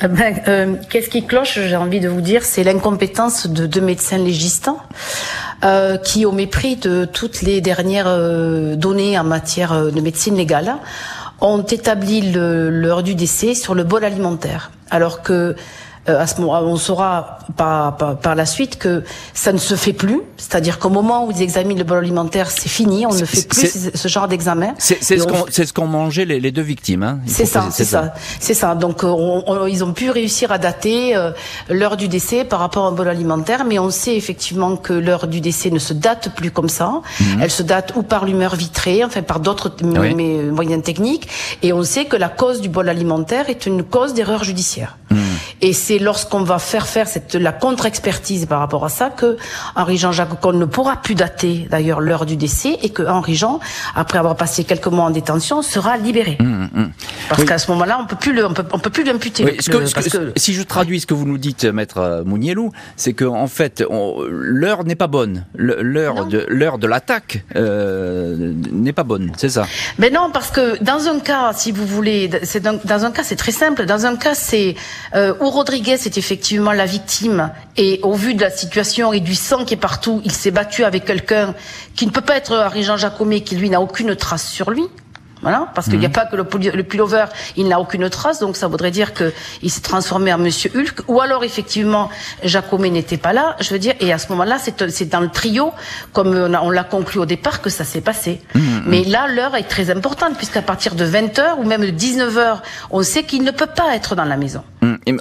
eh 0.01 0.07
ben, 0.07 0.35
euh, 0.47 0.75
Qu'est-ce 0.89 1.09
qui 1.09 1.25
cloche, 1.25 1.59
j'ai 1.59 1.75
envie 1.75 1.99
de 1.99 2.09
vous 2.09 2.21
dire, 2.21 2.43
c'est 2.43 2.63
l'incompétence 2.63 3.47
de 3.47 3.65
deux 3.65 3.81
médecins 3.81 4.17
légistants 4.17 4.79
euh, 5.63 5.97
qui, 5.97 6.25
au 6.25 6.31
mépris 6.31 6.75
de 6.75 7.05
toutes 7.05 7.41
les 7.41 7.61
dernières 7.61 8.07
euh, 8.07 8.75
données 8.75 9.17
en 9.17 9.23
matière 9.23 9.91
de 9.91 10.01
médecine 10.01 10.35
légale, 10.35 10.75
ont 11.39 11.61
établi 11.63 12.33
l'heure 12.33 13.03
du 13.03 13.15
décès 13.15 13.53
sur 13.53 13.75
le 13.75 13.83
bol 13.83 14.03
alimentaire. 14.03 14.71
Alors 14.89 15.21
que 15.21 15.55
euh, 16.09 16.19
à 16.19 16.27
ce 16.27 16.41
moment, 16.41 16.59
on 16.59 16.75
saura 16.75 17.39
par, 17.55 17.95
par, 17.95 18.35
la 18.35 18.45
suite 18.45 18.77
que 18.77 19.03
ça 19.33 19.53
ne 19.53 19.57
se 19.57 19.75
fait 19.75 19.93
plus. 19.93 20.21
C'est-à-dire 20.35 20.77
qu'au 20.77 20.89
moment 20.89 21.25
où 21.25 21.31
ils 21.31 21.41
examinent 21.41 21.77
le 21.77 21.85
bol 21.85 21.99
alimentaire, 21.99 22.51
c'est 22.51 22.67
fini. 22.67 23.05
On 23.05 23.13
ne 23.13 23.23
fait 23.23 23.47
plus 23.47 23.91
ce 23.93 24.07
genre 24.09 24.27
d'examen. 24.27 24.73
C'est 24.79 25.01
ce 25.01 25.73
qu'ont 25.73 25.87
mangé 25.87 26.25
les, 26.25 26.41
les, 26.41 26.51
deux 26.51 26.61
victimes. 26.61 27.03
Hein. 27.03 27.19
C'est 27.25 27.45
ça, 27.45 27.67
c'est 27.71 27.85
ça, 27.85 28.13
c'est 28.39 28.53
ça. 28.53 28.75
Donc 28.75 29.03
euh, 29.03 29.69
ils 29.69 29.83
ont 29.83 29.93
pu 29.93 30.09
réussir 30.09 30.51
à 30.51 30.57
dater 30.57 31.15
euh, 31.15 31.31
l'heure 31.69 31.95
du 31.95 32.09
décès 32.09 32.43
par 32.43 32.59
rapport 32.59 32.91
au 32.91 32.95
bol 32.95 33.07
alimentaire, 33.07 33.63
mais 33.63 33.79
on 33.79 33.89
sait 33.89 34.17
effectivement 34.17 34.75
que 34.75 34.91
l'heure 34.91 35.27
du 35.27 35.39
décès 35.39 35.69
ne 35.69 35.79
se 35.79 35.93
date 35.93 36.35
plus 36.35 36.51
comme 36.51 36.69
ça. 36.69 37.01
Mhm. 37.21 37.39
Elle 37.41 37.51
se 37.51 37.63
date 37.63 37.93
ou 37.95 38.03
par 38.03 38.25
l'humeur 38.25 38.55
vitrée, 38.55 39.05
enfin 39.05 39.21
par 39.21 39.39
d'autres 39.39 39.71
moyens 39.83 40.83
techniques, 40.83 41.29
et 41.61 41.71
on 41.71 41.83
sait 41.83 42.05
que 42.05 42.17
la 42.17 42.29
cause 42.29 42.59
du 42.59 42.67
bol 42.67 42.89
alimentaire 42.89 43.49
est 43.49 43.65
une 43.65 43.83
cause 43.83 44.13
d'erreur 44.13 44.43
judiciaire. 44.43 44.97
Mhm. 45.11 45.22
Et 45.61 45.73
c'est 45.73 45.99
lorsqu'on 45.99 46.43
va 46.43 46.59
faire 46.59 46.87
faire 46.87 47.07
cette, 47.07 47.35
la 47.35 47.51
contre-expertise 47.51 48.45
par 48.45 48.59
rapport 48.59 48.85
à 48.85 48.89
ça 48.89 49.09
que 49.09 49.37
Henri-Jean 49.75 50.11
Jacques 50.11 50.43
ne 50.45 50.65
pourra 50.65 50.97
plus 50.97 51.15
dater 51.15 51.67
d'ailleurs 51.69 52.01
l'heure 52.01 52.25
du 52.25 52.35
décès 52.35 52.77
et 52.81 52.89
que 52.89 53.03
Henri-Jean, 53.03 53.59
après 53.95 54.17
avoir 54.17 54.35
passé 54.35 54.63
quelques 54.63 54.87
mois 54.87 55.05
en 55.05 55.09
détention, 55.11 55.61
sera 55.61 55.97
libéré. 55.97 56.37
Mmh, 56.39 56.45
mmh, 56.45 56.69
mmh. 56.73 56.91
Parce 57.29 57.43
qu'à 57.45 57.57
ce 57.57 57.71
moment-là, 57.71 57.99
on 58.01 58.05
peut 58.05 58.15
plus 58.15 58.33
le, 58.33 58.45
on 58.45 58.53
peut, 58.53 58.65
on 58.71 58.79
peut 58.79 58.89
plus 58.89 59.03
l'imputer. 59.03 59.45
Oui, 59.45 59.57
que, 59.57 60.31
Si 60.35 60.53
je 60.53 60.63
traduis 60.63 60.99
ce 60.99 61.05
que 61.05 61.13
vous 61.13 61.25
nous 61.25 61.37
dites, 61.37 61.65
maître 61.65 62.23
Mounielou, 62.25 62.71
c'est 62.95 63.13
que 63.13 63.25
en 63.25 63.47
fait, 63.47 63.83
l'heure 64.29 64.83
n'est 64.83 64.95
pas 64.95 65.07
bonne. 65.07 65.45
L'heure 65.55 66.25
de 66.25 66.45
l'heure 66.49 66.77
de 66.77 66.87
l'attaque 66.87 67.43
euh, 67.55 68.53
n'est 68.71 68.93
pas 68.93 69.03
bonne, 69.03 69.31
c'est 69.37 69.49
ça? 69.49 69.65
Mais 69.97 70.09
non, 70.09 70.29
parce 70.31 70.51
que 70.51 70.81
dans 70.83 71.07
un 71.07 71.19
cas, 71.19 71.53
si 71.53 71.71
vous 71.71 71.85
voulez, 71.85 72.29
c'est 72.43 72.61
dans, 72.61 72.79
dans, 72.83 73.05
un 73.05 73.11
cas, 73.11 73.23
c'est 73.23 73.35
très 73.35 73.51
simple. 73.51 73.85
Dans 73.85 74.05
un 74.05 74.15
cas, 74.15 74.35
c'est 74.35 74.75
euh, 75.15 75.33
Rodriguez 75.53 75.93
est 75.93 76.17
effectivement 76.17 76.71
la 76.71 76.85
victime 76.85 77.51
et 77.77 77.99
au 78.03 78.13
vu 78.13 78.33
de 78.33 78.41
la 78.41 78.49
situation 78.49 79.13
et 79.13 79.19
du 79.19 79.35
sang 79.35 79.65
qui 79.65 79.75
est 79.75 79.77
partout, 79.77 80.21
il 80.25 80.31
s'est 80.31 80.51
battu 80.51 80.83
avec 80.83 81.05
quelqu'un 81.05 81.53
qui 81.95 82.05
ne 82.05 82.11
peut 82.11 82.21
pas 82.21 82.35
être 82.35 82.55
Harry-Jean 82.55 82.97
Jacomet, 82.97 83.41
qui 83.41 83.55
lui 83.55 83.69
n'a 83.69 83.79
aucune 83.79 84.15
trace 84.15 84.47
sur 84.47 84.71
lui. 84.71 84.83
Voilà, 85.43 85.67
parce 85.75 85.89
qu'il 85.89 85.99
n'y 85.99 86.05
a 86.05 86.07
mhm. 86.07 86.13
pas 86.13 86.25
que 86.25 86.37
le, 86.37 86.45
le 86.73 86.83
pullover, 86.83 87.25
il 87.57 87.67
n'a 87.67 87.79
aucune 87.81 88.09
trace, 88.09 88.39
donc 88.39 88.55
ça 88.55 88.67
voudrait 88.67 88.91
dire 88.91 89.13
qu'il 89.13 89.69
s'est 89.69 89.81
transformé 89.81 90.33
en 90.33 90.37
Monsieur 90.37 90.71
Hulk, 90.73 91.01
ou 91.09 91.19
alors 91.19 91.43
effectivement 91.43 92.09
Jacomet 92.43 92.89
n'était 92.89 93.17
pas 93.17 93.33
là. 93.33 93.57
Je 93.59 93.69
veux 93.71 93.79
dire, 93.79 93.93
et 93.99 94.13
à 94.13 94.17
ce 94.17 94.29
moment-là, 94.29 94.57
c'est 94.57 95.09
dans 95.09 95.19
le 95.19 95.27
trio, 95.27 95.73
comme 96.13 96.33
on 96.33 96.69
l'a 96.69 96.83
conclu 96.85 97.19
au 97.19 97.25
départ, 97.25 97.61
que 97.61 97.69
ça 97.69 97.83
s'est 97.83 97.99
passé. 97.99 98.41
Mhm, 98.55 98.61
mhm. 98.61 98.83
Mais 98.87 99.03
là, 99.03 99.27
l'heure 99.27 99.57
est 99.57 99.67
très 99.67 99.91
importante, 99.91 100.37
puisqu'à 100.37 100.61
partir 100.61 100.95
de 100.95 101.03
20 101.03 101.37
h 101.37 101.59
ou 101.59 101.65
même 101.65 101.81
de 101.81 101.89
19 101.89 102.37
h 102.37 102.57
on 102.91 103.03
sait 103.03 103.23
qu'il 103.23 103.43
ne 103.43 103.51
peut 103.51 103.67
pas 103.67 103.95
être 103.95 104.15
dans 104.15 104.23
la 104.23 104.37
maison. 104.37 104.63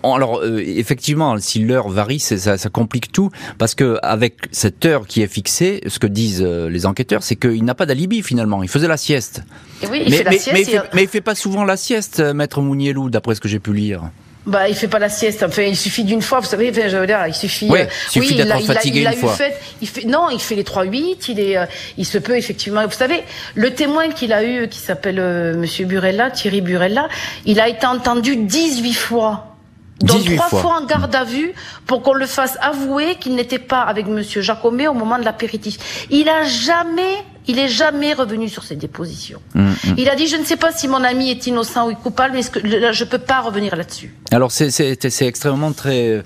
Alors 0.02 0.40
euh, 0.40 0.62
effectivement, 0.64 1.36
si 1.38 1.60
l'heure 1.60 1.88
varie, 1.88 2.20
ça, 2.20 2.56
ça, 2.56 2.68
complique 2.68 3.12
tout 3.12 3.30
parce 3.58 3.74
que 3.74 3.98
avec 4.02 4.36
cette 4.52 4.84
heure 4.84 5.06
qui 5.06 5.22
est 5.22 5.26
fixée, 5.26 5.80
ce 5.86 5.98
que 5.98 6.06
disent 6.06 6.42
euh, 6.44 6.68
les 6.68 6.86
enquêteurs, 6.86 7.22
c'est 7.22 7.36
qu'il 7.36 7.64
n'a 7.64 7.74
pas 7.74 7.86
d'alibi 7.86 8.22
finalement. 8.22 8.62
Il 8.62 8.68
faisait 8.68 8.88
la 8.88 8.96
sieste. 8.96 9.42
oui, 9.90 10.02
il 10.06 10.10
mais, 10.10 10.18
fait 10.18 10.24
la 10.24 10.32
sieste, 10.32 10.50
mais, 10.52 10.60
il 10.60 10.66
fait, 10.66 10.82
mais, 10.94 11.02
il 11.02 11.08
fait, 11.08 11.20
pas 11.20 11.34
souvent 11.34 11.64
la 11.64 11.76
sieste, 11.76 12.20
euh, 12.20 12.34
maître 12.34 12.60
Mounielou, 12.60 13.10
d'après 13.10 13.34
ce 13.34 13.40
que 13.40 13.48
j'ai 13.48 13.58
pu 13.58 13.72
lire. 13.72 14.02
Bah, 14.44 14.68
il 14.68 14.74
fait 14.74 14.88
pas 14.88 14.98
la 14.98 15.08
sieste. 15.08 15.44
Enfin, 15.44 15.62
il 15.62 15.76
suffit 15.76 16.02
d'une 16.02 16.22
fois, 16.22 16.40
vous 16.40 16.48
savez. 16.48 16.72
je 16.74 16.96
veux 16.96 17.06
dire, 17.06 17.24
il 17.28 17.34
suffit. 17.34 17.68
Ouais, 17.68 17.88
il 18.06 18.22
suffit 18.22 18.34
d'être 18.34 18.60
fatigué 18.60 19.00
il 19.00 19.06
a, 19.06 19.12
fois. 19.12 19.34
Fait, 19.34 19.54
il 19.80 19.88
fait, 19.88 20.04
non, 20.04 20.30
il 20.30 20.40
fait 20.40 20.56
les 20.56 20.64
3-8. 20.64 21.26
Il 21.28 21.40
est, 21.40 21.56
il 21.96 22.04
se 22.04 22.18
peut 22.18 22.36
effectivement. 22.36 22.84
Vous 22.84 22.92
savez, 22.92 23.22
le 23.54 23.70
témoin 23.72 24.08
qu'il 24.08 24.32
a 24.32 24.44
eu, 24.44 24.68
qui 24.68 24.80
s'appelle 24.80 25.56
Monsieur 25.56 25.86
Burella, 25.86 26.32
Thierry 26.32 26.60
Burella, 26.60 27.08
il 27.46 27.60
a 27.60 27.68
été 27.68 27.86
entendu 27.86 28.34
18 28.34 28.94
fois 28.94 29.51
donc 30.00 30.24
trois 30.36 30.48
fois. 30.48 30.80
en 30.80 30.84
garde 30.84 31.14
à 31.14 31.24
vue 31.24 31.52
pour 31.86 32.02
qu'on 32.02 32.14
le 32.14 32.26
fasse 32.26 32.58
avouer 32.60 33.16
qu'il 33.16 33.34
n'était 33.34 33.58
pas 33.58 33.82
avec 33.82 34.06
Monsieur 34.06 34.40
Jacomet 34.40 34.88
au 34.88 34.94
moment 34.94 35.18
de 35.18 35.24
l'apéritif. 35.24 36.06
Il 36.10 36.28
a 36.28 36.44
jamais 36.44 37.24
il 37.48 37.58
est 37.58 37.68
jamais 37.68 38.12
revenu 38.14 38.48
sur 38.48 38.64
ses 38.64 38.76
dépositions. 38.76 39.40
Mm, 39.54 39.60
mm. 39.60 39.94
Il 39.98 40.08
a 40.08 40.16
dit 40.16 40.26
je 40.26 40.36
ne 40.36 40.44
sais 40.44 40.56
pas 40.56 40.72
si 40.72 40.88
mon 40.88 41.02
ami 41.02 41.30
est 41.30 41.46
innocent 41.46 41.90
ou 41.90 41.94
coupable, 41.94 42.34
mais 42.34 42.42
je 42.42 43.04
ne 43.04 43.08
peux 43.08 43.18
pas 43.18 43.40
revenir 43.40 43.76
là-dessus. 43.76 44.14
Alors 44.30 44.50
c'est 44.50 45.22
extrêmement 45.22 45.72
très 45.72 46.08
euh, 46.08 46.22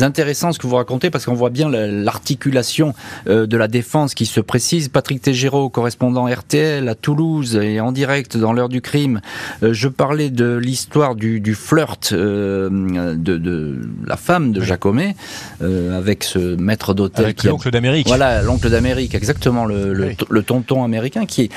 intéressant 0.00 0.52
ce 0.52 0.58
que 0.58 0.66
vous 0.66 0.76
racontez 0.76 1.10
parce 1.10 1.26
qu'on 1.26 1.34
voit 1.34 1.50
bien 1.50 1.68
l'articulation 1.68 2.94
euh, 3.28 3.46
de 3.46 3.56
la 3.56 3.68
défense 3.68 4.14
qui 4.14 4.26
se 4.26 4.40
précise. 4.40 4.88
Patrick 4.88 5.20
Tégéraud, 5.20 5.68
correspondant 5.68 6.26
RTL 6.26 6.88
à 6.88 6.94
Toulouse 6.94 7.56
et 7.56 7.80
en 7.80 7.92
direct 7.92 8.36
dans 8.36 8.52
l'heure 8.52 8.68
du 8.68 8.80
crime. 8.80 9.20
Euh, 9.62 9.72
je 9.72 9.88
parlais 9.88 10.30
de 10.30 10.56
l'histoire 10.56 11.14
du, 11.14 11.54
flirt 11.54 12.14
de, 12.14 12.68
de, 13.16 13.80
la 14.06 14.16
femme 14.16 14.52
de 14.52 14.60
Jacomet 14.62 15.14
avec 15.60 16.24
ce 16.24 16.56
maître 16.56 16.94
d'hôtel. 16.94 17.24
Avec 17.24 17.44
l'oncle 17.44 17.70
d'Amérique. 17.70 18.06
Voilà, 18.06 18.42
l'oncle 18.42 18.70
d'Amérique, 18.70 19.14
exactement 19.14 19.66
le, 19.66 20.14
le, 20.28 20.42
ton 20.42 20.59
tonton 20.62 20.84
américain 20.84 21.26
qui, 21.26 21.50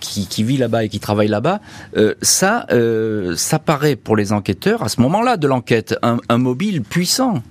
qui, 0.00 0.42
vit 0.42 0.56
là-bas 0.56 0.84
et 0.84 0.88
qui 0.88 1.00
travaille 1.00 1.28
là-bas, 1.28 1.60
ça, 2.20 2.66
ça 3.36 3.58
paraît 3.58 3.96
pour 3.96 4.16
les 4.16 4.32
enquêteurs 4.32 4.82
à 4.82 4.88
ce 4.88 5.00
moment-là 5.00 5.36
de 5.36 5.46
l'enquête 5.46 5.94
un 6.02 6.38
mobile 6.38 6.82
puissant. 6.82 7.42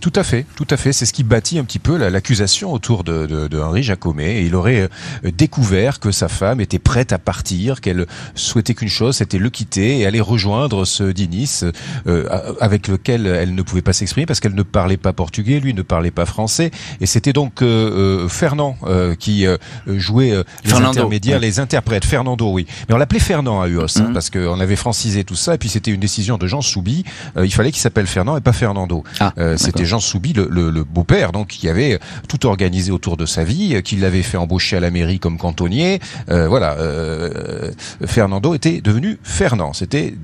Tout 0.00 0.12
à 0.14 0.22
fait, 0.22 0.46
tout 0.54 0.66
à 0.70 0.76
fait. 0.76 0.92
C'est 0.92 1.06
ce 1.06 1.12
qui 1.12 1.24
bâtit 1.24 1.58
un 1.58 1.64
petit 1.64 1.80
peu 1.80 1.96
l'accusation 1.96 2.72
autour 2.72 3.02
de, 3.02 3.26
de, 3.26 3.48
de, 3.48 3.60
Henri 3.60 3.82
Jacomet. 3.82 4.44
il 4.44 4.54
aurait 4.54 4.82
euh, 4.82 5.30
découvert 5.36 5.98
que 5.98 6.12
sa 6.12 6.28
femme 6.28 6.60
était 6.60 6.78
prête 6.78 7.12
à 7.12 7.18
partir, 7.18 7.80
qu'elle 7.80 8.06
souhaitait 8.34 8.74
qu'une 8.74 8.88
chose, 8.88 9.16
c'était 9.16 9.38
le 9.38 9.50
quitter 9.50 9.98
et 9.98 10.06
aller 10.06 10.20
rejoindre 10.20 10.84
ce 10.84 11.04
Dinis 11.04 11.62
euh, 12.06 12.54
avec 12.60 12.86
lequel 12.86 13.26
elle 13.26 13.54
ne 13.54 13.62
pouvait 13.62 13.82
pas 13.82 13.92
s'exprimer 13.92 14.26
parce 14.26 14.38
qu'elle 14.40 14.54
ne 14.54 14.62
parlait 14.62 14.96
pas 14.96 15.12
portugais, 15.12 15.58
lui 15.58 15.74
ne 15.74 15.82
parlait 15.82 16.10
pas 16.12 16.26
français. 16.26 16.70
Et 17.00 17.06
c'était 17.06 17.32
donc 17.32 17.62
euh, 17.62 18.28
Fernand 18.28 18.76
qui 19.18 19.46
jouait 19.86 20.44
les 20.64 20.72
intermédiaires, 20.74 21.40
les 21.40 21.58
interprètes. 21.58 22.04
Fernando, 22.04 22.50
oui. 22.50 22.66
Mais 22.88 22.94
on 22.94 22.98
l'appelait 22.98 23.18
Fernand 23.18 23.60
à 23.60 23.68
UOS 23.68 23.80
hein, 23.80 23.86
mm-hmm. 23.86 24.12
parce 24.12 24.30
qu'on 24.30 24.60
avait 24.60 24.76
francisé 24.76 25.24
tout 25.24 25.34
ça. 25.34 25.54
Et 25.54 25.58
puis 25.58 25.68
c'était 25.68 25.90
une 25.90 26.00
décision 26.00 26.38
de 26.38 26.46
Jean 26.46 26.60
Soubi. 26.60 27.04
il 27.36 27.52
fallait 27.52 27.72
qu'il 27.72 27.80
s'appelle 27.80 28.06
Fernand 28.06 28.36
et 28.36 28.40
pas 28.40 28.52
Fernando. 28.52 29.02
Ah, 29.18 29.32
c'était 29.56 29.87
Jean 29.88 30.00
Soubi, 30.00 30.32
le, 30.34 30.48
le, 30.48 30.84
beau-père, 30.84 31.32
donc 31.32 31.48
qui 31.48 31.68
avait 31.68 31.98
tout 32.28 32.46
organisé 32.46 32.92
autour 32.92 33.16
de 33.16 33.26
sa 33.26 33.42
vie, 33.42 33.74
euh, 33.74 33.80
qui 33.80 33.96
l'avait 33.96 34.22
fait 34.22 34.36
embaucher 34.36 34.76
à 34.76 34.80
la 34.80 34.90
mairie 34.90 35.18
comme 35.18 35.38
cantonnier. 35.38 35.98
Euh, 36.30 36.46
voilà, 36.46 36.74
euh, 36.74 37.70
Fernando 38.06 38.54
était 38.54 38.80
devenu 38.80 39.18
Fernand, 39.22 39.72
c'était 39.72 40.14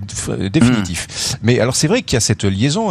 définitif. 0.53 1.07
Hmm. 1.07 1.37
Mais 1.43 1.61
alors 1.61 1.75
c'est 1.75 1.89
vrai 1.89 2.03
qu'il 2.03 2.17
y 2.17 2.19
a 2.19 2.21
cette 2.21 2.45
liaison. 2.45 2.91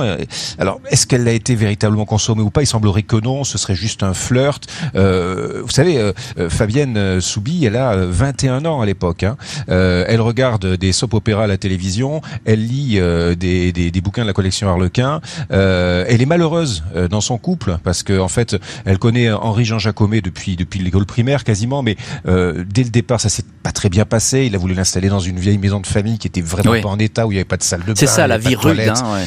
Alors 0.57 0.81
est-ce 0.89 1.05
qu'elle 1.05 1.27
a 1.27 1.31
été 1.31 1.55
véritablement 1.55 2.05
consommée 2.05 2.41
ou 2.41 2.49
pas? 2.49 2.63
Il 2.63 2.67
semblerait 2.67 3.03
que 3.03 3.17
non, 3.17 3.43
ce 3.43 3.57
serait 3.57 3.75
juste 3.75 4.01
un 4.01 4.13
flirt. 4.13 4.62
vous 4.93 5.69
savez, 5.69 6.12
Fabienne 6.49 7.21
Soubi, 7.21 7.65
elle 7.65 7.75
a 7.75 7.95
21 7.95 8.65
ans 8.65 8.81
à 8.81 8.86
l'époque. 8.86 9.23
Hein. 9.23 9.38
elle 9.67 10.21
regarde 10.21 10.65
des 10.77 10.91
soap-opéras 10.91 11.43
à 11.43 11.47
la 11.47 11.57
télévision, 11.57 12.21
elle 12.45 12.65
lit 12.65 12.99
des, 13.38 13.71
des, 13.71 13.91
des, 13.91 14.01
bouquins 14.01 14.23
de 14.23 14.27
la 14.27 14.33
collection 14.33 14.67
Harlequin. 14.69 15.21
elle 15.49 16.21
est 16.21 16.25
malheureuse 16.25 16.62
euh, 16.95 17.08
dans 17.08 17.21
son 17.21 17.38
couple 17.38 17.78
parce 17.84 18.04
que 18.04 18.19
en 18.19 18.28
fait 18.28 18.56
elle 18.86 18.99
connaît 18.99 19.32
Henri 19.32 19.65
Jean 19.65 19.80
Jacomet 19.80 20.21
depuis 20.21 20.56
depuis 20.56 20.80
l'école 20.80 21.06
primaire 21.06 21.43
quasiment 21.43 21.84
mais 21.84 21.95
euh, 22.28 22.63
dès 22.67 22.84
le 22.84 22.89
départ 22.89 23.21
ça 23.21 23.30
s'est 23.30 23.45
pas 23.63 23.71
très 23.71 23.89
bien 23.89 24.06
passé. 24.06 24.45
Il 24.45 24.56
a 24.56 24.58
voulu 24.58 24.73
l'installer 24.73 25.10
dans 25.10 25.19
une 25.19 25.39
vieille 25.39 25.58
maison 25.58 25.80
de 25.80 25.88
famille 25.88 26.17
qui 26.17 26.28
était 26.28 26.41
vraiment 26.41 26.82
pas 26.82 26.89
en 26.89 26.99
état 26.99 27.28
où 27.28 27.32
il 27.32 27.36
y 27.36 27.38
avait 27.38 27.45
pas 27.45 27.58
de 27.58 27.63
salle 27.63 27.82
de 27.82 27.88
bain 27.88 27.93
c'est 27.95 28.08
ça 28.08 28.28
la 28.28 28.38
vie 28.38 28.56
rude 28.56 28.80
hein, 28.80 29.13
ouais. 29.13 29.26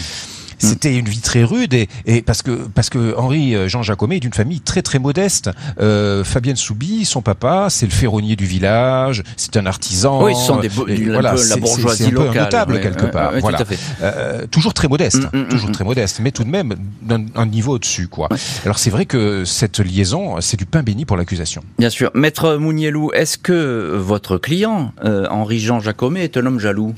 Mm. 0.62 0.66
C'était 0.66 0.96
une 0.96 1.08
vie 1.08 1.20
très 1.20 1.44
rude 1.44 1.74
et, 1.74 1.88
et, 2.06 2.22
parce 2.22 2.42
que 2.42 2.50
parce 2.74 2.90
que 2.90 3.14
Henri 3.16 3.54
euh, 3.54 3.68
Jean 3.68 3.82
Jacomet 3.82 4.16
est 4.16 4.20
d'une 4.20 4.32
famille 4.32 4.60
très 4.60 4.82
très 4.82 4.98
modeste. 4.98 5.50
Euh, 5.80 6.24
Fabienne 6.24 6.56
Soubi, 6.56 7.04
son 7.04 7.22
papa, 7.22 7.68
c'est 7.70 7.86
le 7.86 7.92
ferronnier 7.92 8.36
du 8.36 8.46
village, 8.46 9.22
c'est 9.36 9.56
un 9.56 9.66
artisan. 9.66 10.22
Oui, 10.24 10.34
ce 10.34 10.46
sont 10.46 10.60
des 10.60 10.68
voilà, 10.68 11.34
la 11.34 11.56
bourgeoisie 11.56 12.10
locale, 12.10 12.28
un 12.28 12.32
peu 12.32 12.38
notable 12.38 12.80
quelque 12.80 13.06
part. 13.06 13.32
voilà. 13.40 13.62
Euh, 14.02 14.46
toujours 14.46 14.74
très 14.74 14.88
modeste, 14.88 15.24
mm, 15.32 15.38
mm, 15.38 15.48
toujours 15.48 15.72
très 15.72 15.84
modeste, 15.84 16.20
mais 16.22 16.30
tout 16.30 16.44
de 16.44 16.50
même 16.50 16.74
d'un 17.02 17.46
niveau 17.46 17.74
au-dessus 17.74 18.08
quoi. 18.08 18.28
Alors 18.64 18.78
c'est 18.78 18.90
vrai 18.90 19.06
que 19.06 19.44
cette 19.44 19.80
liaison, 19.80 20.40
c'est 20.40 20.56
du 20.56 20.66
pain 20.66 20.82
béni 20.82 21.04
pour 21.04 21.16
l'accusation. 21.16 21.62
Bien 21.78 21.90
sûr, 21.90 22.10
maître 22.14 22.56
Mounielou, 22.56 23.10
est-ce 23.12 23.38
que 23.38 23.96
votre 23.96 24.38
client 24.38 24.92
euh, 25.04 25.26
Henri 25.30 25.58
Jean 25.58 25.80
Jacomet 25.80 26.24
est 26.24 26.36
un 26.36 26.46
homme 26.46 26.60
jaloux? 26.60 26.94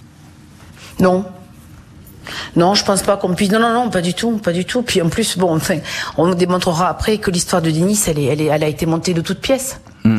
Non, 1.01 1.25
non, 2.57 2.75
je 2.75 2.85
pense 2.85 3.03
pas 3.03 3.17
qu'on 3.17 3.35
puisse. 3.35 3.51
Non, 3.51 3.61
non, 3.61 3.73
non, 3.73 3.91
pas 3.91 4.01
du 4.01 4.15
tout, 4.15 4.39
pas 4.39 4.53
du 4.53 4.65
tout. 4.65 4.83
Puis 4.83 5.01
en 5.03 5.09
plus, 5.09 5.39
bon, 5.39 5.55
enfin, 5.55 5.79
on 6.17 6.35
démontrera 6.35 6.89
après 6.89 7.19
que 7.19 7.31
l'histoire 7.31 7.63
de 7.63 7.71
Denis, 7.71 8.01
elle, 8.07 8.19
est, 8.19 8.25
elle, 8.25 8.41
est, 8.41 8.47
elle 8.47 8.65
a 8.65 8.69
été 8.69 8.87
montée 8.87 9.15
de 9.15 9.21
toutes 9.21 9.41
pièces. 9.41 9.81
Hmm. 10.05 10.19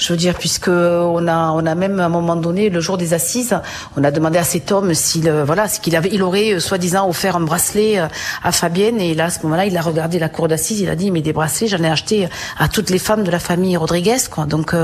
Je 0.00 0.14
veux 0.14 0.16
dire, 0.16 0.34
puisque 0.34 0.68
on 0.68 1.28
a, 1.28 1.50
on 1.50 1.66
a 1.66 1.74
même 1.74 2.00
à 2.00 2.06
un 2.06 2.08
moment 2.08 2.34
donné, 2.34 2.70
le 2.70 2.80
jour 2.80 2.96
des 2.96 3.12
assises, 3.12 3.54
on 3.98 4.02
a 4.02 4.10
demandé 4.10 4.38
à 4.38 4.44
cet 4.44 4.72
homme 4.72 4.94
s'il, 4.94 5.28
euh, 5.28 5.44
voilà, 5.44 5.68
ce 5.68 5.78
qu'il 5.78 5.94
avait, 5.94 6.08
il 6.10 6.22
aurait 6.22 6.54
euh, 6.54 6.58
soi-disant 6.58 7.06
offert 7.06 7.36
un 7.36 7.40
bracelet 7.40 7.98
euh, 7.98 8.06
à 8.42 8.50
Fabienne. 8.50 8.98
Et 8.98 9.14
là, 9.14 9.26
à 9.26 9.30
ce 9.30 9.42
moment-là, 9.42 9.66
il 9.66 9.76
a 9.76 9.82
regardé 9.82 10.18
la 10.18 10.30
cour 10.30 10.48
d'assises, 10.48 10.80
il 10.80 10.88
a 10.88 10.96
dit, 10.96 11.10
mais 11.10 11.20
des 11.20 11.34
bracelets, 11.34 11.68
j'en 11.68 11.82
ai 11.84 11.90
acheté 11.90 12.28
à 12.58 12.68
toutes 12.68 12.88
les 12.88 12.98
femmes 12.98 13.24
de 13.24 13.30
la 13.30 13.38
famille 13.38 13.76
Rodriguez, 13.76 14.16
quoi. 14.30 14.46
Donc 14.46 14.74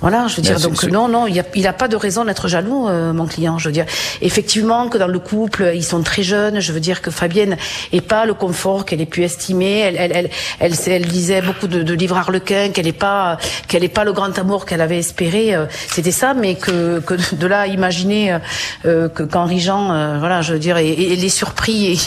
voilà, 0.00 0.28
je 0.28 0.36
veux 0.36 0.42
dire, 0.42 0.60
donc 0.60 0.82
non, 0.84 1.08
non, 1.08 1.26
il 1.26 1.38
a, 1.40 1.42
il 1.56 1.66
a 1.66 1.72
pas 1.72 1.88
de 1.88 1.96
raison 1.96 2.24
d'être 2.24 2.46
jaloux, 2.46 2.88
mon 2.88 3.26
client. 3.26 3.58
Je 3.58 3.68
veux 3.68 3.72
dire, 3.72 3.86
effectivement, 4.22 4.88
que 4.88 4.98
dans 4.98 5.08
le 5.08 5.18
couple, 5.18 5.72
ils 5.74 5.84
sont 5.84 6.02
très 6.02 6.22
jeunes. 6.22 6.60
Je 6.60 6.72
veux 6.72 6.80
dire 6.80 7.02
que 7.02 7.10
Fabienne 7.10 7.56
est 7.92 8.00
pas 8.00 8.26
le 8.26 8.34
confort 8.34 8.84
qu'elle 8.84 9.00
ait 9.00 9.06
pu 9.06 9.24
estimer. 9.24 9.80
Elle, 9.80 9.96
elle, 9.98 10.12
elle, 10.14 10.30
elle, 10.60 10.72
elle 10.86 11.02
lisait 11.02 11.42
beaucoup 11.42 11.66
de, 11.66 11.82
de 11.82 11.94
livres 11.94 12.16
harlequins, 12.16 12.70
qu'elle 12.70 12.86
est 12.86 12.92
pas, 12.92 13.38
qu'elle 13.66 13.84
est 13.84 13.88
pas 13.88 14.04
le 14.04 14.12
grand 14.12 14.19
amour 14.24 14.66
qu'elle 14.66 14.80
avait 14.80 14.98
espéré, 14.98 15.54
euh, 15.54 15.66
c'était 15.88 16.10
ça, 16.10 16.34
mais 16.34 16.54
que, 16.54 17.00
que 17.00 17.14
de 17.34 17.46
là 17.46 17.60
à 17.60 17.66
imaginer 17.66 18.38
euh, 18.84 19.08
que 19.08 19.22
qu'Henri 19.22 19.60
Jean, 19.60 19.92
euh, 19.92 20.18
voilà, 20.18 20.42
je 20.42 20.52
veux 20.52 20.58
dire, 20.58 20.76
et, 20.78 20.94
les 20.94 21.28
surpris 21.28 21.98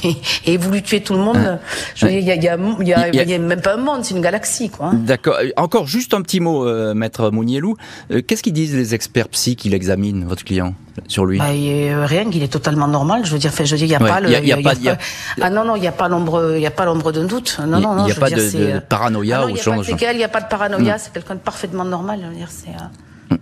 et, 0.46 0.52
et, 0.54 0.58
voulu 0.58 0.82
tuer 0.82 1.02
tout 1.02 1.14
le 1.14 1.20
monde, 1.20 1.60
il 2.02 2.20
y 2.20 2.32
a, 2.32 2.36
y, 2.36 2.48
a, 2.48 2.58
y, 3.10 3.34
a, 3.34 3.40
même 3.40 3.62
pas 3.62 3.76
un 3.76 3.78
monde, 3.78 4.04
c'est 4.04 4.16
une 4.16 4.22
galaxie, 4.22 4.70
quoi. 4.70 4.88
Hein. 4.88 4.94
D'accord. 4.96 5.38
Encore 5.58 5.88
juste 5.88 6.14
un 6.14 6.22
petit 6.22 6.40
mot, 6.40 6.66
maître 6.94 7.30
Mounielou. 7.30 7.76
Qu'est-ce 8.28 8.44
qu'ils 8.44 8.54
disent 8.54 8.76
les 8.76 8.94
experts 8.94 9.30
psy 9.30 9.56
qui 9.56 9.70
l'examinent, 9.70 10.26
votre 10.26 10.44
client 10.44 10.74
sur 11.08 11.26
lui 11.26 11.40
bah, 11.40 11.46
Rien, 12.06 12.30
qu'il 12.30 12.44
est 12.44 12.52
totalement 12.52 12.88
normal. 12.88 13.26
Je 13.26 13.32
veux 13.32 13.40
dire, 13.40 13.52
je 13.64 13.76
il 13.76 13.88
n'y 13.88 13.96
a 13.96 14.00
pas 14.00 14.20
le. 14.20 14.30
Y 14.30 14.52
a, 14.52 14.58
pas, 14.58 14.74
Ah 15.42 15.50
non 15.50 15.66
non, 15.66 15.76
il 15.76 15.82
n'y 15.82 15.88
a 15.88 15.92
pas 15.92 16.08
l'ombre, 16.08 16.54
il 16.56 16.62
y 16.62 16.66
a 16.66 16.72
pas 16.72 16.86
l'ombre 16.86 17.12
d'un 17.12 17.26
doute. 17.26 17.60
Non 17.66 17.80
non 17.80 17.96
non. 17.96 18.04
Il 18.04 18.06
n'y 18.06 18.12
a 18.12 18.16
pas 18.16 18.30
de, 18.30 18.80
paranoïa 18.80 19.42
ah 19.42 19.46
ou. 19.46 19.50
Il 19.50 20.18
n'y 20.18 20.24
a 20.24 20.30
pas 20.30 20.42
de 20.42 20.48
paranoïa. 20.48 20.98
C'est 20.98 21.14
quelqu'un 21.14 21.36
de 21.36 21.40
parfaitement 21.40 21.86
normal. 21.86 22.03
Euh, 23.32 23.36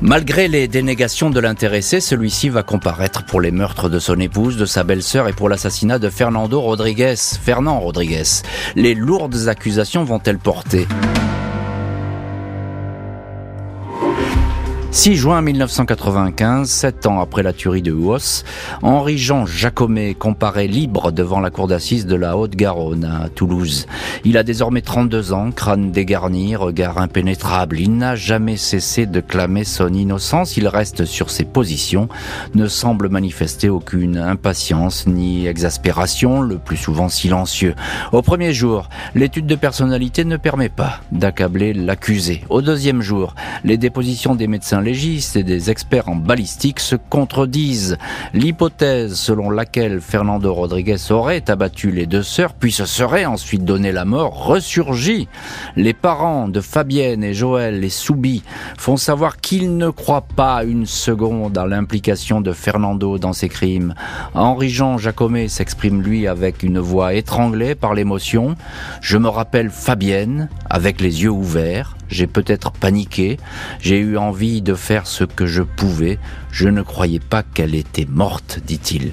Malgré 0.00 0.48
les 0.48 0.68
dénégations 0.68 1.30
de 1.30 1.40
l'intéressé, 1.40 2.00
celui-ci 2.00 2.48
va 2.48 2.62
comparaître 2.62 3.24
pour 3.24 3.40
les 3.40 3.50
meurtres 3.50 3.88
de 3.88 3.98
son 3.98 4.18
épouse, 4.20 4.56
de 4.56 4.66
sa 4.66 4.84
belle-sœur 4.84 5.28
et 5.28 5.32
pour 5.32 5.48
l'assassinat 5.48 5.98
de 5.98 6.10
Fernando 6.10 6.60
Rodriguez, 6.60 7.14
Fernand 7.16 7.80
Rodriguez. 7.80 8.42
Les 8.76 8.94
lourdes 8.94 9.48
accusations 9.48 10.04
vont-elles 10.04 10.38
porter? 10.38 10.86
6 14.94 15.16
juin 15.16 15.42
1995, 15.42 16.70
sept 16.70 17.06
ans 17.06 17.20
après 17.20 17.42
la 17.42 17.52
tuerie 17.52 17.82
de 17.82 17.90
Huos, 17.90 18.44
Henri-Jean 18.80 19.44
Jacomet 19.44 20.14
comparaît 20.14 20.68
libre 20.68 21.10
devant 21.10 21.40
la 21.40 21.50
cour 21.50 21.66
d'assises 21.66 22.06
de 22.06 22.14
la 22.14 22.38
Haute-Garonne 22.38 23.04
à 23.04 23.28
Toulouse. 23.28 23.88
Il 24.24 24.38
a 24.38 24.44
désormais 24.44 24.82
32 24.82 25.32
ans, 25.32 25.50
crâne 25.50 25.90
dégarni, 25.90 26.54
regard 26.54 26.98
impénétrable. 26.98 27.80
Il 27.80 27.96
n'a 27.96 28.14
jamais 28.14 28.56
cessé 28.56 29.04
de 29.06 29.18
clamer 29.18 29.64
son 29.64 29.92
innocence. 29.92 30.56
Il 30.56 30.68
reste 30.68 31.06
sur 31.06 31.28
ses 31.28 31.44
positions, 31.44 32.08
ne 32.54 32.68
semble 32.68 33.08
manifester 33.08 33.68
aucune 33.68 34.16
impatience 34.16 35.08
ni 35.08 35.48
exaspération, 35.48 36.40
le 36.40 36.58
plus 36.58 36.76
souvent 36.76 37.08
silencieux. 37.08 37.74
Au 38.12 38.22
premier 38.22 38.54
jour, 38.54 38.88
l'étude 39.16 39.46
de 39.46 39.56
personnalité 39.56 40.24
ne 40.24 40.36
permet 40.36 40.68
pas 40.68 41.00
d'accabler 41.10 41.72
l'accusé. 41.74 42.44
Au 42.48 42.62
deuxième 42.62 43.02
jour, 43.02 43.34
les 43.64 43.76
dépositions 43.76 44.36
des 44.36 44.46
médecins 44.46 44.83
légistes 44.84 45.36
et 45.36 45.42
des 45.42 45.70
experts 45.70 46.08
en 46.08 46.14
balistique 46.14 46.78
se 46.78 46.94
contredisent. 46.94 47.96
L'hypothèse 48.32 49.14
selon 49.14 49.50
laquelle 49.50 50.00
Fernando 50.00 50.54
Rodriguez 50.54 51.10
aurait 51.10 51.50
abattu 51.50 51.90
les 51.90 52.06
deux 52.06 52.22
sœurs, 52.22 52.52
puis 52.54 52.70
se 52.70 52.84
serait 52.84 53.24
ensuite 53.24 53.64
donné 53.64 53.90
la 53.90 54.04
mort, 54.04 54.46
ressurgit. 54.46 55.26
Les 55.74 55.94
parents 55.94 56.48
de 56.48 56.60
Fabienne 56.60 57.24
et 57.24 57.34
Joël, 57.34 57.80
les 57.80 57.88
Soubi, 57.88 58.42
font 58.78 58.96
savoir 58.96 59.38
qu'ils 59.38 59.76
ne 59.76 59.90
croient 59.90 60.26
pas 60.36 60.62
une 60.64 60.86
seconde 60.86 61.58
à 61.58 61.66
l'implication 61.66 62.40
de 62.40 62.52
Fernando 62.52 63.18
dans 63.18 63.32
ces 63.32 63.48
crimes. 63.48 63.94
Henri-Jean 64.34 64.98
Jacomet 64.98 65.48
s'exprime 65.48 66.02
lui 66.02 66.26
avec 66.26 66.62
une 66.62 66.78
voix 66.78 67.14
étranglée 67.14 67.74
par 67.74 67.94
l'émotion. 67.94 68.56
Je 69.00 69.16
me 69.16 69.28
rappelle 69.28 69.70
Fabienne, 69.70 70.48
avec 70.74 71.00
les 71.00 71.22
yeux 71.22 71.30
ouverts, 71.30 71.96
j'ai 72.08 72.26
peut-être 72.26 72.72
paniqué, 72.72 73.38
j'ai 73.80 74.00
eu 74.00 74.18
envie 74.18 74.60
de 74.60 74.74
faire 74.74 75.06
ce 75.06 75.22
que 75.22 75.46
je 75.46 75.62
pouvais, 75.62 76.18
je 76.50 76.68
ne 76.68 76.82
croyais 76.82 77.20
pas 77.20 77.44
qu'elle 77.44 77.76
était 77.76 78.08
morte, 78.10 78.58
dit-il. 78.66 79.12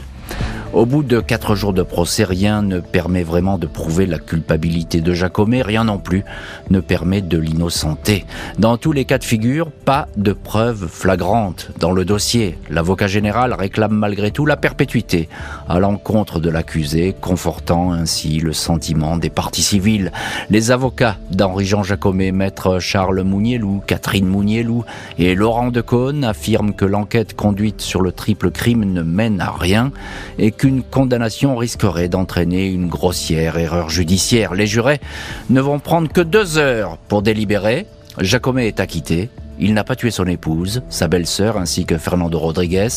Au 0.74 0.86
bout 0.86 1.04
de 1.04 1.20
quatre 1.20 1.54
jours 1.54 1.74
de 1.74 1.84
procès, 1.84 2.24
rien 2.24 2.62
ne 2.62 2.80
permet 2.80 3.24
vraiment 3.24 3.58
de 3.58 3.68
prouver 3.68 4.06
la 4.06 4.20
culpabilité 4.20 5.02
de 5.02 5.14
Jacomet, 5.14 5.62
rien 5.64 5.84
non 5.84 5.98
plus 5.98 6.24
ne 6.70 6.80
permet 6.80 7.22
de 7.22 7.38
l'innocenter. 7.38 8.26
Dans 8.58 8.78
tous 8.78 8.94
les 8.94 9.04
cas 9.04 9.18
de 9.18 9.26
figure, 9.26 9.70
pas 9.70 10.08
de 10.16 10.32
preuves 10.32 10.88
flagrantes 10.88 11.72
dans 11.82 11.92
le 11.92 12.06
dossier. 12.06 12.58
L'avocat 12.70 13.08
général 13.08 13.54
réclame 13.54 13.92
malgré 13.92 14.32
tout 14.32 14.46
la 14.46 14.56
perpétuité 14.56 15.28
à 15.68 15.78
l'encontre 15.80 16.40
de 16.40 16.50
l'accusé, 16.50 17.14
confortant 17.20 17.92
ainsi 17.92 18.40
le 18.40 18.54
sentiment 18.54 19.18
des 19.18 19.30
parties 19.30 19.64
civiles. 19.64 20.14
Les 20.50 20.72
avocats 20.72 21.18
d'Henri-Jean 21.32 21.84
Jacomet, 21.84 22.32
maître 22.32 22.80
Charles 22.80 23.24
Mounielou, 23.24 23.84
Catherine 23.88 24.26
Mounielou 24.26 24.86
et 25.20 25.36
Laurent 25.36 25.70
Decaune 25.70 26.24
affirment 26.24 26.74
que 26.74 26.86
l'enquête 26.86 27.36
conduite 27.36 27.82
sur 27.82 28.00
le 28.00 28.14
triple 28.14 28.52
crime 28.52 28.86
ne 28.86 29.02
mène 29.02 29.42
à 29.42 29.52
rien 29.52 29.92
et 30.40 30.52
qu'une 30.62 30.84
condamnation 30.84 31.56
risquerait 31.56 32.08
d'entraîner 32.08 32.68
une 32.68 32.88
grossière 32.88 33.58
erreur 33.58 33.90
judiciaire. 33.90 34.54
Les 34.54 34.68
jurés 34.68 35.02
ne 35.50 35.60
vont 35.60 35.80
prendre 35.80 36.08
que 36.08 36.22
deux 36.22 36.60
heures 36.60 36.98
pour 37.08 37.24
délibérer 37.24 37.88
Jacomet 38.20 38.68
est 38.68 38.80
acquitté. 38.80 39.32
Il 39.58 39.74
n'a 39.74 39.84
pas 39.84 39.96
tué 39.96 40.12
son 40.12 40.28
épouse, 40.28 40.84
sa 40.88 41.08
belle-sœur 41.08 41.58
ainsi 41.58 41.86
que 41.86 41.98
Fernando 41.98 42.38
Rodriguez. 42.38 42.90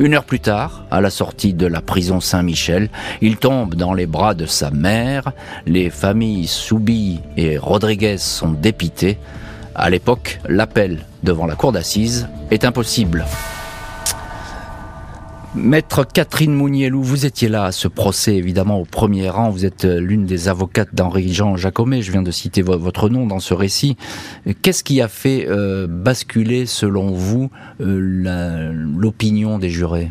Une 0.00 0.14
heure 0.14 0.24
plus 0.24 0.40
tard, 0.40 0.84
à 0.90 1.00
la 1.00 1.10
sortie 1.10 1.54
de 1.54 1.66
la 1.66 1.80
prison 1.80 2.18
Saint-Michel, 2.18 2.90
il 3.20 3.36
tombe 3.36 3.76
dans 3.76 3.94
les 3.94 4.06
bras 4.06 4.34
de 4.34 4.46
sa 4.46 4.72
mère. 4.72 5.30
Les 5.64 5.90
familles 5.90 6.48
Soubi 6.48 7.20
et 7.36 7.56
Rodriguez 7.56 8.18
sont 8.18 8.50
dépitées. 8.50 9.18
À 9.76 9.90
l'époque, 9.90 10.40
l'appel 10.48 11.06
devant 11.22 11.46
la 11.46 11.54
cour 11.54 11.70
d'assises 11.70 12.28
est 12.50 12.64
impossible. 12.64 13.24
Maître 15.54 16.04
Catherine 16.04 16.54
Mounielou, 16.54 17.02
vous 17.02 17.26
étiez 17.26 17.50
là 17.50 17.64
à 17.64 17.72
ce 17.72 17.86
procès, 17.86 18.36
évidemment, 18.36 18.80
au 18.80 18.86
premier 18.86 19.28
rang. 19.28 19.50
Vous 19.50 19.66
êtes 19.66 19.84
euh, 19.84 20.00
l'une 20.00 20.24
des 20.24 20.48
avocates 20.48 20.94
d'Henri-Jean 20.94 21.56
Jacomet. 21.56 22.00
Je 22.00 22.10
viens 22.10 22.22
de 22.22 22.30
citer 22.30 22.62
votre 22.62 23.10
nom 23.10 23.26
dans 23.26 23.38
ce 23.38 23.52
récit. 23.52 23.98
Qu'est-ce 24.62 24.82
qui 24.82 25.02
a 25.02 25.08
fait 25.08 25.46
euh, 25.46 25.86
basculer, 25.86 26.64
selon 26.64 27.10
vous, 27.10 27.50
euh, 27.82 28.72
l'opinion 28.96 29.58
des 29.58 29.68
jurés? 29.68 30.10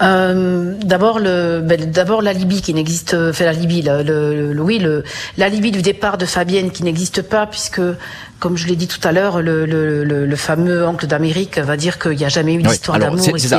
D'abord 0.00 1.18
le, 1.18 1.60
ben, 1.60 1.92
qui 2.62 2.74
n'existe, 2.74 3.32
fait 3.32 3.50
oui, 4.58 4.78
le, 4.78 5.04
la 5.36 5.48
Libye 5.48 5.70
du 5.70 5.82
départ 5.82 6.18
de 6.18 6.26
Fabienne 6.26 6.70
qui 6.70 6.82
n'existe 6.82 7.22
pas 7.22 7.46
puisque 7.46 7.80
comme 8.44 8.58
je 8.58 8.66
l'ai 8.66 8.76
dit 8.76 8.88
tout 8.88 9.00
à 9.08 9.10
l'heure, 9.10 9.40
le, 9.40 9.64
le, 9.64 10.04
le, 10.04 10.36
fameux 10.36 10.86
oncle 10.86 11.06
d'Amérique 11.06 11.56
va 11.56 11.78
dire 11.78 11.98
qu'il 11.98 12.18
n'y 12.18 12.26
a 12.26 12.28
jamais 12.28 12.52
eu 12.52 12.62
d'histoire 12.62 12.98
d'amour. 12.98 13.38
Ça. 13.38 13.58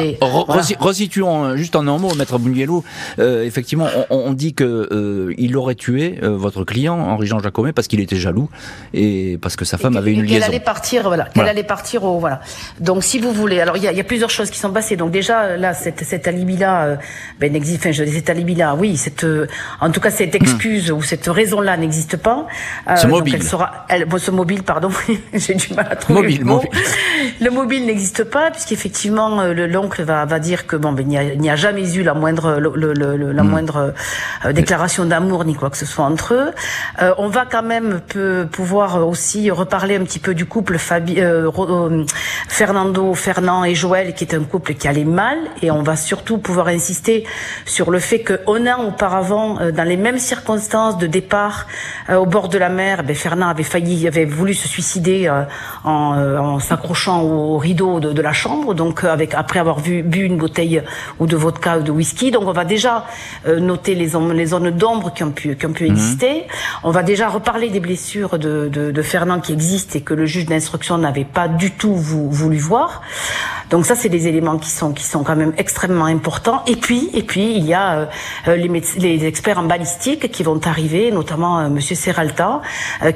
Resituons 0.79 1.57
juste 1.57 1.75
en 1.75 1.87
un 1.87 1.97
mot, 1.97 2.13
maître 2.13 2.37
Bungiello. 2.37 2.83
Euh, 3.17 3.43
effectivement, 3.43 3.87
on, 4.11 4.33
dit 4.33 4.53
que 4.53 4.63
euh, 4.63 5.33
il 5.39 5.57
aurait 5.57 5.73
tué 5.73 6.19
euh, 6.21 6.37
votre 6.37 6.63
client 6.65 6.99
Henri-Jean 6.99 7.39
Jacomet 7.39 7.73
parce 7.73 7.87
qu'il 7.87 7.99
était 7.99 8.17
jaloux 8.17 8.47
et 8.93 9.39
parce 9.41 9.55
que 9.55 9.65
sa 9.65 9.79
femme 9.79 9.97
avait 9.97 10.13
une 10.13 10.21
liaison. 10.21 10.35
Qu'elle 10.35 10.43
allait 10.43 10.59
partir, 10.59 11.01
voilà. 11.05 11.23
Qu'elle 11.33 11.47
allait 11.47 11.63
partir 11.63 12.03
au 12.03 12.19
voilà. 12.19 12.41
Donc, 12.79 13.03
si 13.03 13.17
vous 13.17 13.31
voulez, 13.31 13.61
alors 13.61 13.77
il 13.77 13.83
y 13.83 13.87
a, 13.87 13.91
y 13.91 13.99
a, 13.99 14.03
plusieurs 14.03 14.29
choses 14.29 14.51
qui 14.51 14.59
sont 14.59 14.71
passées. 14.71 14.97
Donc 14.97 15.09
déjà 15.09 15.57
là, 15.57 15.73
cette, 15.73 16.03
cet 16.03 16.27
alibi-là, 16.27 16.85
euh, 16.85 16.95
ben 17.39 17.51
n'existe. 17.51 17.79
Enfin, 17.79 17.91
je 17.91 18.03
dis 18.03 18.11
cet 18.11 18.29
alibi-là, 18.29 18.75
oui, 18.75 18.97
cette, 18.97 19.23
euh, 19.23 19.47
en 19.81 19.89
tout 19.89 19.99
cas 19.99 20.11
cette 20.11 20.35
excuse 20.35 20.91
ou 20.91 21.01
cette 21.01 21.25
raison-là 21.25 21.75
n'existe 21.75 22.17
pas. 22.17 22.45
ce 22.95 23.07
mobile. 23.07 23.33
elle 23.33 23.43
sera, 23.43 23.85
elle, 23.89 24.05
ce 24.19 24.29
mobile 24.29 24.61
pardon, 24.75 24.89
j'ai 25.33 25.53
du 25.53 25.73
mal 25.73 25.87
à 25.89 25.95
trouver 25.95 26.21
mobile, 26.21 26.39
le 26.39 26.45
mobile. 26.45 26.69
Le 27.39 27.49
mobile 27.49 27.85
n'existe 27.85 28.25
pas 28.25 28.51
puisqu'effectivement 28.51 29.39
euh, 29.39 29.67
l'oncle 29.67 30.03
va, 30.03 30.25
va 30.25 30.39
dire 30.39 30.67
que 30.67 30.75
bon, 30.75 30.91
ben, 30.91 31.09
il 31.09 31.39
n'y 31.39 31.49
a, 31.49 31.53
a, 31.53 31.55
jamais 31.55 31.95
eu 31.95 32.03
la 32.03 32.13
moindre, 32.13 32.57
le, 32.59 32.91
le, 32.93 33.31
la 33.31 33.43
mm. 33.43 33.47
moindre 33.47 33.93
euh, 34.43 34.51
déclaration 34.51 35.05
d'amour 35.05 35.45
ni 35.45 35.55
quoi 35.55 35.69
que 35.69 35.77
ce 35.77 35.85
soit 35.85 36.03
entre 36.03 36.33
eux. 36.33 36.51
Euh, 37.01 37.13
on 37.17 37.29
va 37.29 37.45
quand 37.45 37.63
même 37.63 38.01
peut 38.05 38.47
pouvoir 38.51 39.07
aussi 39.07 39.49
reparler 39.49 39.95
un 39.95 40.03
petit 40.03 40.19
peu 40.19 40.33
du 40.33 40.45
couple 40.45 40.77
Fabi, 40.77 41.21
euh, 41.21 41.49
Fernando, 42.49 43.13
Fernand 43.13 43.63
et 43.63 43.75
Joël, 43.75 44.13
qui 44.13 44.25
est 44.25 44.35
un 44.35 44.43
couple 44.43 44.73
qui 44.73 44.89
allait 44.89 45.05
mal, 45.05 45.37
et 45.61 45.71
on 45.71 45.83
va 45.83 45.95
surtout 45.95 46.37
pouvoir 46.37 46.67
insister 46.67 47.23
sur 47.65 47.91
le 47.91 47.99
fait 47.99 48.19
que 48.19 48.41
un 48.47 48.67
an 48.67 48.83
auparavant, 48.87 49.57
dans 49.71 49.87
les 49.87 49.97
mêmes 49.97 50.19
circonstances 50.19 50.97
de 50.97 51.07
départ 51.07 51.67
au 52.09 52.25
bord 52.25 52.49
de 52.49 52.57
la 52.57 52.69
mer, 52.69 53.03
ben, 53.03 53.15
Fernand 53.15 53.47
avait 53.47 53.63
failli, 53.63 54.05
avait 54.07 54.25
voulu 54.25 54.53
se 54.55 54.67
suicider 54.67 55.27
euh, 55.27 55.43
en, 55.83 56.15
euh, 56.15 56.37
en 56.37 56.59
s'accrochant 56.59 57.21
au 57.21 57.57
rideau 57.57 57.99
de, 57.99 58.13
de, 58.13 58.21
la 58.21 58.33
chambre, 58.33 58.73
donc 58.73 59.03
euh, 59.03 59.11
avec 59.11 59.33
après 59.33 59.59
avoir 59.59 59.79
vu, 59.79 60.03
bu 60.03 60.23
une 60.23 60.37
bouteille 60.37 60.81
ou 61.19 61.27
de 61.27 61.35
vodka 61.35 61.77
ou 61.77 61.83
de 61.83 61.91
whisky. 61.91 62.31
Donc 62.31 62.47
on 62.47 62.51
va 62.51 62.65
déjà 62.65 63.05
noter 63.45 63.95
les, 63.95 64.11
les 64.33 64.45
zones 64.45 64.71
d'ombre 64.71 65.13
qui 65.13 65.23
ont 65.23 65.31
pu, 65.31 65.55
qui 65.55 65.65
ont 65.65 65.73
pu 65.73 65.85
mhm. 65.85 65.91
exister. 65.91 66.43
On 66.83 66.91
va 66.91 67.03
déjà 67.03 67.29
reparler 67.29 67.69
des 67.69 67.79
blessures 67.79 68.39
de, 68.39 68.69
de, 68.71 68.91
de 68.91 69.01
Fernand 69.01 69.39
qui 69.39 69.53
existent 69.53 69.97
et 69.97 70.01
que 70.01 70.13
le 70.13 70.25
juge 70.25 70.45
d'instruction 70.45 70.97
n'avait 70.97 71.25
pas 71.25 71.47
du 71.47 71.71
tout 71.71 71.95
voulu 71.95 72.57
voir. 72.57 73.01
Donc 73.69 73.85
ça, 73.85 73.95
c'est 73.95 74.09
des 74.09 74.27
éléments 74.27 74.57
qui 74.57 74.69
sont 74.69 74.93
qui 74.93 75.03
sont 75.03 75.23
quand 75.23 75.35
même 75.35 75.53
extrêmement 75.57 76.05
importants. 76.05 76.63
Et 76.67 76.75
puis 76.75 77.09
et 77.13 77.23
puis 77.23 77.55
il 77.55 77.65
y 77.65 77.73
a 77.73 78.09
les, 78.47 78.69
les, 78.97 79.25
experts 79.25 79.57
en 79.57 79.63
balistique 79.63 80.31
qui 80.31 80.43
vont 80.43 80.59
arriver, 80.65 81.11
notamment 81.11 81.69
Monsieur 81.69 81.95
Serralta, 81.95 82.61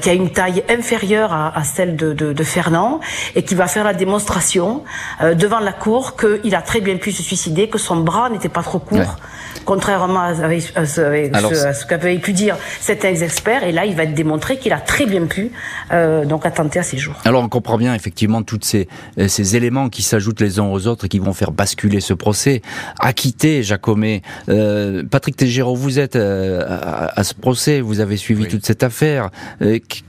qui 0.02 0.10
a 0.10 0.13
une 0.13 0.32
taille 0.32 0.63
inférieure 0.69 1.29
à 1.32 1.50
à, 1.56 1.63
celle 1.63 1.96
de, 1.96 2.13
de, 2.13 2.34
de, 2.34 2.44
Fernand 2.44 3.00
et 3.36 3.44
qui 3.44 3.56
va 3.56 3.68
faire 3.68 3.84
la 3.84 3.94
démonstration 3.94 4.84
euh, 5.22 5.34
devant 5.36 5.60
la 5.60 5.74
cour 5.74 6.15
qu'il 6.15 6.56
a 6.56 6.62
très 6.62 6.82
bien 6.82 6.98
pu 6.98 7.12
se 7.12 7.24
suicider, 7.24 7.70
que 7.70 7.78
son 7.78 7.98
bras 7.98 8.30
n'était 8.30 8.50
pas 8.50 8.63
trop 8.63 8.80
court, 8.80 9.18
contrairement 9.65 10.22
à, 10.22 10.34
ce, 10.36 11.86
qu'avait 11.86 12.18
pu 12.18 12.34
dire 12.34 12.58
certains 12.80 13.15
experts. 13.15 13.63
Et 13.63 13.72
là, 13.72 13.86
il 13.86 13.96
va 13.96 14.04
être 14.04 14.13
démontré 14.13 14.58
qu'il 14.58 14.74
a 14.74 14.80
très 14.80 15.06
bien 15.06 15.26
pu 15.26 15.52
euh, 15.92 16.26
donc 16.26 16.46
attenter 16.46 16.80
à 16.80 16.84
ses 16.84 16.98
jours. 16.98 17.15
Alors 17.26 17.44
on 17.44 17.50
comprend 17.50 17.78
bien 17.78 17.94
effectivement 17.94 18.42
tous 18.44 18.60
ces, 18.63 18.88
euh, 19.18 19.28
ces 19.28 19.56
éléments 19.56 19.89
qui 19.89 20.02
s'ajoutent 20.02 20.42
les 20.42 20.60
uns 20.60 20.65
aux 20.65 20.88
autres 20.88 21.06
et 21.06 21.10
qui 21.10 21.20
vont 21.20 21.34
faire 21.34 21.52
basculer 21.52 22.00
ce 22.00 22.13
procès. 22.13 22.62
Acquitté, 23.00 23.63
Jacomet. 23.63 24.22
Euh, 24.50 25.04
Patrick 25.10 25.36
Tégéraud, 25.36 25.76
vous 25.76 26.00
êtes 26.00 26.15
euh, 26.15 26.63
à, 26.68 27.24
ce 27.24 27.34
procès, 27.34 27.82
vous 27.82 28.00
avez 28.00 28.18
suivi 28.18 28.48
toute 28.48 28.65
cette 28.65 28.84
affaire. 28.84 29.30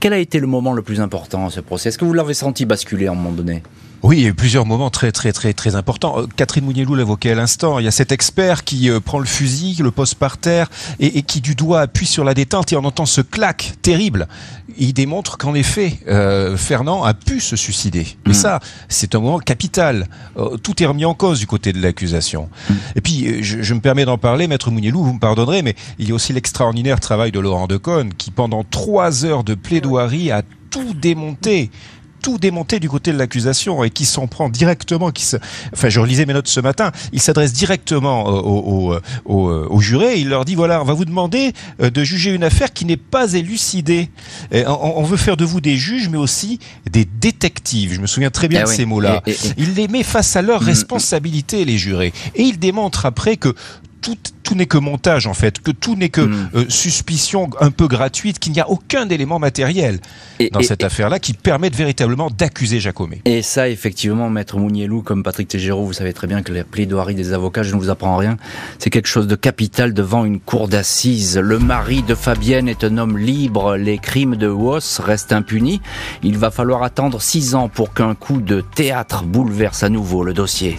quel 0.00 0.12
a 0.12 0.18
été 0.18 0.38
le 0.38 0.46
moment 0.46 0.72
le 0.72 0.82
plus 0.82 1.00
important 1.00 1.09
ce 1.50 1.60
procès 1.60 1.88
Est-ce 1.88 1.98
que 1.98 2.04
vous 2.04 2.12
l'avez 2.12 2.34
senti 2.34 2.64
basculer 2.64 3.06
à 3.06 3.12
un 3.12 3.14
moment 3.14 3.32
donné? 3.32 3.62
Oui, 4.02 4.16
il 4.18 4.22
y 4.22 4.26
a 4.26 4.30
eu 4.30 4.34
plusieurs 4.34 4.64
moments 4.64 4.88
très 4.88 5.12
très 5.12 5.30
très 5.32 5.52
très 5.52 5.74
importants. 5.74 6.20
Euh, 6.20 6.26
Catherine 6.34 6.64
Mounielou 6.64 6.94
l'évoquait 6.94 7.32
à 7.32 7.34
l'instant. 7.34 7.78
Il 7.78 7.84
y 7.84 7.88
a 7.88 7.90
cet 7.90 8.12
expert 8.12 8.64
qui 8.64 8.88
euh, 8.88 8.98
prend 8.98 9.18
le 9.18 9.26
fusil, 9.26 9.76
le 9.82 9.90
pose 9.90 10.14
par 10.14 10.38
terre 10.38 10.70
et, 11.00 11.22
qui 11.22 11.42
du 11.42 11.54
doigt 11.54 11.82
appuie 11.82 12.06
sur 12.06 12.24
la 12.24 12.32
détente 12.32 12.72
et 12.72 12.76
on 12.76 12.84
entend 12.84 13.04
ce 13.04 13.20
claque 13.20 13.74
terrible. 13.82 14.26
Il 14.78 14.94
démontre 14.94 15.36
qu'en 15.36 15.54
effet, 15.54 15.98
euh, 16.08 16.56
Fernand 16.56 17.04
a 17.04 17.12
pu 17.12 17.40
se 17.40 17.56
suicider. 17.56 18.06
Et 18.24 18.30
mm. 18.30 18.34
ça, 18.34 18.60
c'est 18.88 19.14
un 19.14 19.20
moment 19.20 19.38
capital. 19.38 20.06
tout 20.62 20.82
est 20.82 20.86
remis 20.86 21.04
en 21.04 21.12
cause 21.12 21.38
du 21.38 21.46
côté 21.46 21.74
de 21.74 21.82
l'accusation. 21.82 22.48
Mm. 22.70 22.74
Et 22.96 23.00
puis, 23.02 23.42
je, 23.42 23.74
me 23.74 23.80
permets 23.80 24.06
d'en 24.06 24.16
parler, 24.16 24.46
maître 24.46 24.70
Mounielou, 24.70 25.04
vous 25.04 25.14
me 25.14 25.18
pardonnerez, 25.18 25.60
mais 25.60 25.74
il 25.98 26.08
y 26.08 26.12
a 26.12 26.14
aussi 26.14 26.32
l'extraordinaire 26.32 27.00
travail 27.00 27.32
de 27.32 27.40
Laurent 27.40 27.66
Decaune 27.66 28.14
qui, 28.14 28.30
pendant 28.30 28.64
trois 28.64 29.26
heures 29.26 29.44
de 29.44 29.54
plaidoirie, 29.54 30.30
a 30.30 30.42
tout 30.70 30.94
démonté 30.94 31.70
tout 32.20 32.38
démonté 32.38 32.80
du 32.80 32.88
côté 32.88 33.12
de 33.12 33.18
l'accusation 33.18 33.82
et 33.82 33.90
qui 33.90 34.04
s'en 34.04 34.26
prend 34.26 34.48
directement, 34.48 35.10
qui 35.10 35.24
se... 35.24 35.36
enfin 35.72 35.88
je 35.88 36.00
relisais 36.00 36.26
mes 36.26 36.34
notes 36.34 36.48
ce 36.48 36.60
matin, 36.60 36.92
il 37.12 37.20
s'adresse 37.20 37.52
directement 37.52 38.26
aux, 38.26 38.94
aux, 39.24 39.50
aux, 39.50 39.80
jurés, 39.80 40.18
il 40.18 40.28
leur 40.28 40.44
dit 40.44 40.54
voilà, 40.54 40.80
on 40.82 40.84
va 40.84 40.92
vous 40.92 41.04
demander 41.04 41.52
euh, 41.80 41.90
de 41.90 42.04
juger 42.04 42.32
une 42.32 42.44
affaire 42.44 42.72
qui 42.72 42.84
n'est 42.84 42.96
pas 42.96 43.32
élucidée. 43.32 44.10
on, 44.52 45.02
veut 45.02 45.16
faire 45.16 45.36
de 45.36 45.44
vous 45.44 45.60
des 45.60 45.76
juges, 45.76 46.08
mais 46.08 46.18
aussi 46.18 46.58
des 46.90 47.04
détectives. 47.04 47.94
Je 47.94 48.00
me 48.00 48.06
souviens 48.06 48.30
très 48.30 48.48
bien 48.48 48.60
ah 48.64 48.64
de 48.64 48.68
ces 48.68 48.84
mots-là. 48.84 49.22
Il 49.56 49.74
les 49.74 49.88
met 49.88 50.02
face 50.02 50.36
à 50.36 50.42
leurs 50.42 50.62
mm. 50.62 50.66
responsabilités, 50.66 51.64
les 51.64 51.78
jurés. 51.78 52.12
Et 52.34 52.42
il 52.42 52.58
démontre 52.58 53.06
après 53.06 53.36
que 53.36 53.54
tout, 54.00 54.16
tout 54.42 54.54
n'est 54.54 54.66
que 54.66 54.78
montage 54.78 55.26
en 55.26 55.34
fait, 55.34 55.60
que 55.60 55.70
tout 55.70 55.96
n'est 55.96 56.08
que 56.08 56.22
hmm. 56.22 56.50
euh, 56.54 56.64
suspicion 56.68 57.50
un 57.60 57.70
peu 57.70 57.86
gratuite, 57.86 58.38
qu'il 58.38 58.52
n'y 58.52 58.60
a 58.60 58.68
aucun 58.68 59.08
élément 59.08 59.38
matériel 59.38 60.00
dans 60.52 60.62
cette 60.62 60.84
affaire-là 60.84 61.18
qui 61.18 61.34
permette 61.34 61.76
véritablement 61.76 62.30
d'accuser 62.30 62.80
Jacomet. 62.80 63.20
Et 63.24 63.42
ça, 63.42 63.68
effectivement, 63.68 64.30
Maître 64.30 64.58
Mounielou, 64.58 65.02
comme 65.02 65.22
Patrick 65.22 65.48
Tégéraud, 65.48 65.84
vous 65.84 65.92
savez 65.92 66.12
très 66.12 66.26
bien 66.26 66.42
que 66.42 66.52
la 66.52 66.64
plaidoirie 66.64 67.14
des 67.14 67.32
avocats, 67.32 67.62
je 67.62 67.74
ne 67.74 67.80
vous 67.80 67.90
apprends 67.90 68.16
rien, 68.16 68.36
c'est 68.78 68.90
quelque 68.90 69.08
chose 69.08 69.26
de 69.26 69.36
capital 69.36 69.94
devant 69.94 70.24
une 70.24 70.40
cour 70.40 70.68
d'assises. 70.68 71.38
Le 71.38 71.58
mari 71.58 72.02
de 72.02 72.14
Fabienne 72.14 72.68
est 72.68 72.84
un 72.84 72.98
homme 72.98 73.18
libre, 73.18 73.76
les 73.76 73.98
crimes 73.98 74.36
de 74.36 74.48
Woss 74.48 75.00
restent 75.00 75.32
impunis. 75.32 75.80
Il 76.22 76.38
va 76.38 76.50
falloir 76.50 76.82
attendre 76.82 77.20
six 77.20 77.54
ans 77.54 77.68
pour 77.68 77.94
qu'un 77.94 78.14
coup 78.14 78.40
de 78.40 78.62
théâtre 78.74 79.24
bouleverse 79.24 79.82
à 79.82 79.88
nouveau 79.88 80.24
le 80.24 80.32
dossier. 80.32 80.78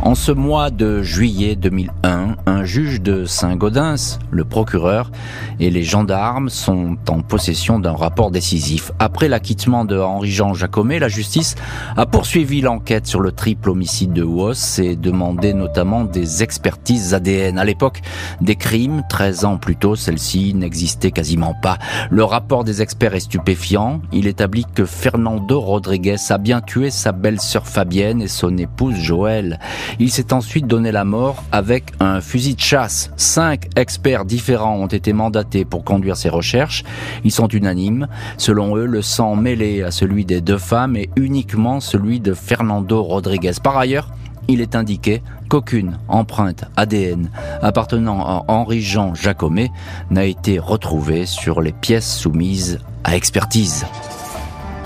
En 0.00 0.14
ce 0.14 0.30
mois 0.30 0.70
de 0.70 1.02
juillet 1.02 1.56
2001, 1.56 2.36
un 2.46 2.64
juge 2.64 3.00
de 3.00 3.24
Saint-Gaudens, 3.24 4.20
le 4.30 4.44
procureur 4.44 5.10
et 5.58 5.70
les 5.70 5.82
gendarmes 5.82 6.50
sont 6.50 6.96
en 7.08 7.20
possession 7.20 7.80
d'un 7.80 7.96
rapport 7.96 8.30
décisif. 8.30 8.92
Après 9.00 9.28
l'acquittement 9.28 9.84
de 9.84 9.98
Henri-Jean 9.98 10.54
Jacomet, 10.54 11.00
la 11.00 11.08
justice 11.08 11.56
a 11.96 12.06
poursuivi 12.06 12.60
l'enquête 12.60 13.08
sur 13.08 13.18
le 13.18 13.32
triple 13.32 13.70
homicide 13.70 14.12
de 14.12 14.22
Woss 14.22 14.78
et 14.78 14.94
demandé 14.94 15.52
notamment 15.52 16.04
des 16.04 16.44
expertises 16.44 17.12
ADN. 17.12 17.58
À 17.58 17.64
l'époque 17.64 18.00
des 18.40 18.54
crimes, 18.54 19.02
13 19.08 19.44
ans 19.44 19.56
plus 19.56 19.76
tôt, 19.76 19.96
celle-ci 19.96 20.54
n'existait 20.54 21.10
quasiment 21.10 21.54
pas. 21.60 21.76
Le 22.08 22.22
rapport 22.22 22.62
des 22.62 22.82
experts 22.82 23.16
est 23.16 23.20
stupéfiant. 23.20 24.00
Il 24.12 24.28
établit 24.28 24.64
que 24.74 24.84
Fernando 24.84 25.60
Rodriguez 25.60 26.16
a 26.30 26.38
bien 26.38 26.60
tué 26.60 26.90
sa 26.90 27.10
belle-sœur 27.10 27.66
Fabienne 27.66 28.22
et 28.22 28.28
son 28.28 28.56
épouse 28.56 28.94
Joël. 28.94 29.58
Il 29.98 30.10
s'est 30.10 30.32
ensuite 30.32 30.66
donné 30.66 30.92
la 30.92 31.04
mort 31.04 31.44
avec 31.52 31.92
un 32.00 32.20
fusil 32.20 32.54
de 32.54 32.60
chasse. 32.60 33.10
Cinq 33.16 33.68
experts 33.76 34.24
différents 34.24 34.76
ont 34.76 34.86
été 34.86 35.12
mandatés 35.12 35.64
pour 35.64 35.84
conduire 35.84 36.16
ces 36.16 36.28
recherches. 36.28 36.84
Ils 37.24 37.32
sont 37.32 37.48
unanimes. 37.48 38.08
Selon 38.36 38.76
eux, 38.76 38.86
le 38.86 39.02
sang 39.02 39.36
mêlé 39.36 39.82
à 39.82 39.90
celui 39.90 40.24
des 40.24 40.40
deux 40.40 40.58
femmes 40.58 40.96
est 40.96 41.10
uniquement 41.16 41.80
celui 41.80 42.20
de 42.20 42.34
Fernando 42.34 43.02
Rodriguez. 43.02 43.52
Par 43.62 43.76
ailleurs, 43.76 44.10
il 44.48 44.60
est 44.62 44.74
indiqué 44.74 45.22
qu'aucune 45.48 45.98
empreinte 46.08 46.64
ADN 46.76 47.30
appartenant 47.62 48.20
à 48.20 48.44
Henri-Jean 48.48 49.14
Jacomet 49.14 49.70
n'a 50.10 50.24
été 50.24 50.58
retrouvée 50.58 51.26
sur 51.26 51.60
les 51.60 51.72
pièces 51.72 52.10
soumises 52.10 52.80
à 53.04 53.14
expertise. 53.14 53.84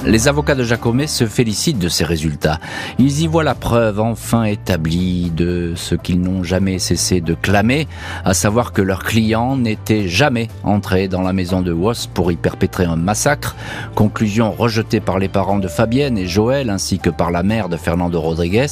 Les 0.05 0.27
avocats 0.27 0.57
de 0.57 0.65
Jacomet 0.65 1.07
se 1.07 1.27
félicitent 1.27 1.79
de 1.79 1.88
ces 1.88 2.05
résultats. 2.05 2.59
Ils 2.99 3.21
y 3.21 3.29
voient 3.29 3.45
la 3.45 3.55
preuve 3.55 4.01
enfin 4.01 4.43
établie 4.43 5.31
de 5.31 5.75
ce 5.77 5.95
qu'ils 5.95 6.21
n'ont 6.21 6.43
jamais 6.43 6.81
cessé 6.81 7.21
de 7.21 7.35
clamer, 7.35 7.87
à 8.25 8.35
savoir 8.35 8.73
que 8.73 8.83
leur 8.83 9.05
client 9.05 9.57
n'était 9.57 10.09
jamais 10.09 10.49
entré 10.65 11.07
dans 11.07 11.23
la 11.23 11.33
maison 11.33 11.62
de 11.62 11.73
Woss 11.73 12.09
pour 12.09 12.33
y 12.33 12.37
perpétrer 12.37 12.85
un 12.85 12.97
massacre. 12.97 13.55
Conclusion 13.95 14.51
rejetée 14.51 14.99
par 14.99 15.21
les 15.21 15.29
parents 15.29 15.61
de 15.61 15.69
Fabienne 15.69 16.19
et 16.19 16.27
Joël 16.27 16.69
ainsi 16.69 16.99
que 16.99 17.11
par 17.11 17.31
la 17.31 17.45
mère 17.45 17.69
de 17.69 17.77
Fernando 17.77 18.21
Rodriguez. 18.21 18.67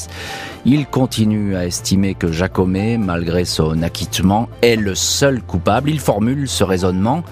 Ils 0.65 0.87
continuent 0.87 1.55
à 1.55 1.65
estimer 1.65 2.15
que 2.15 2.33
Jacomet, 2.33 2.99
malgré 2.99 3.45
son 3.45 3.83
acquittement, 3.83 4.49
est 4.63 4.77
le 4.77 4.97
seul 4.97 5.43
coupable. 5.43 5.91
Il 5.91 6.01
formule 6.01 6.49
ce 6.49 6.65
raisonnement. 6.65 7.23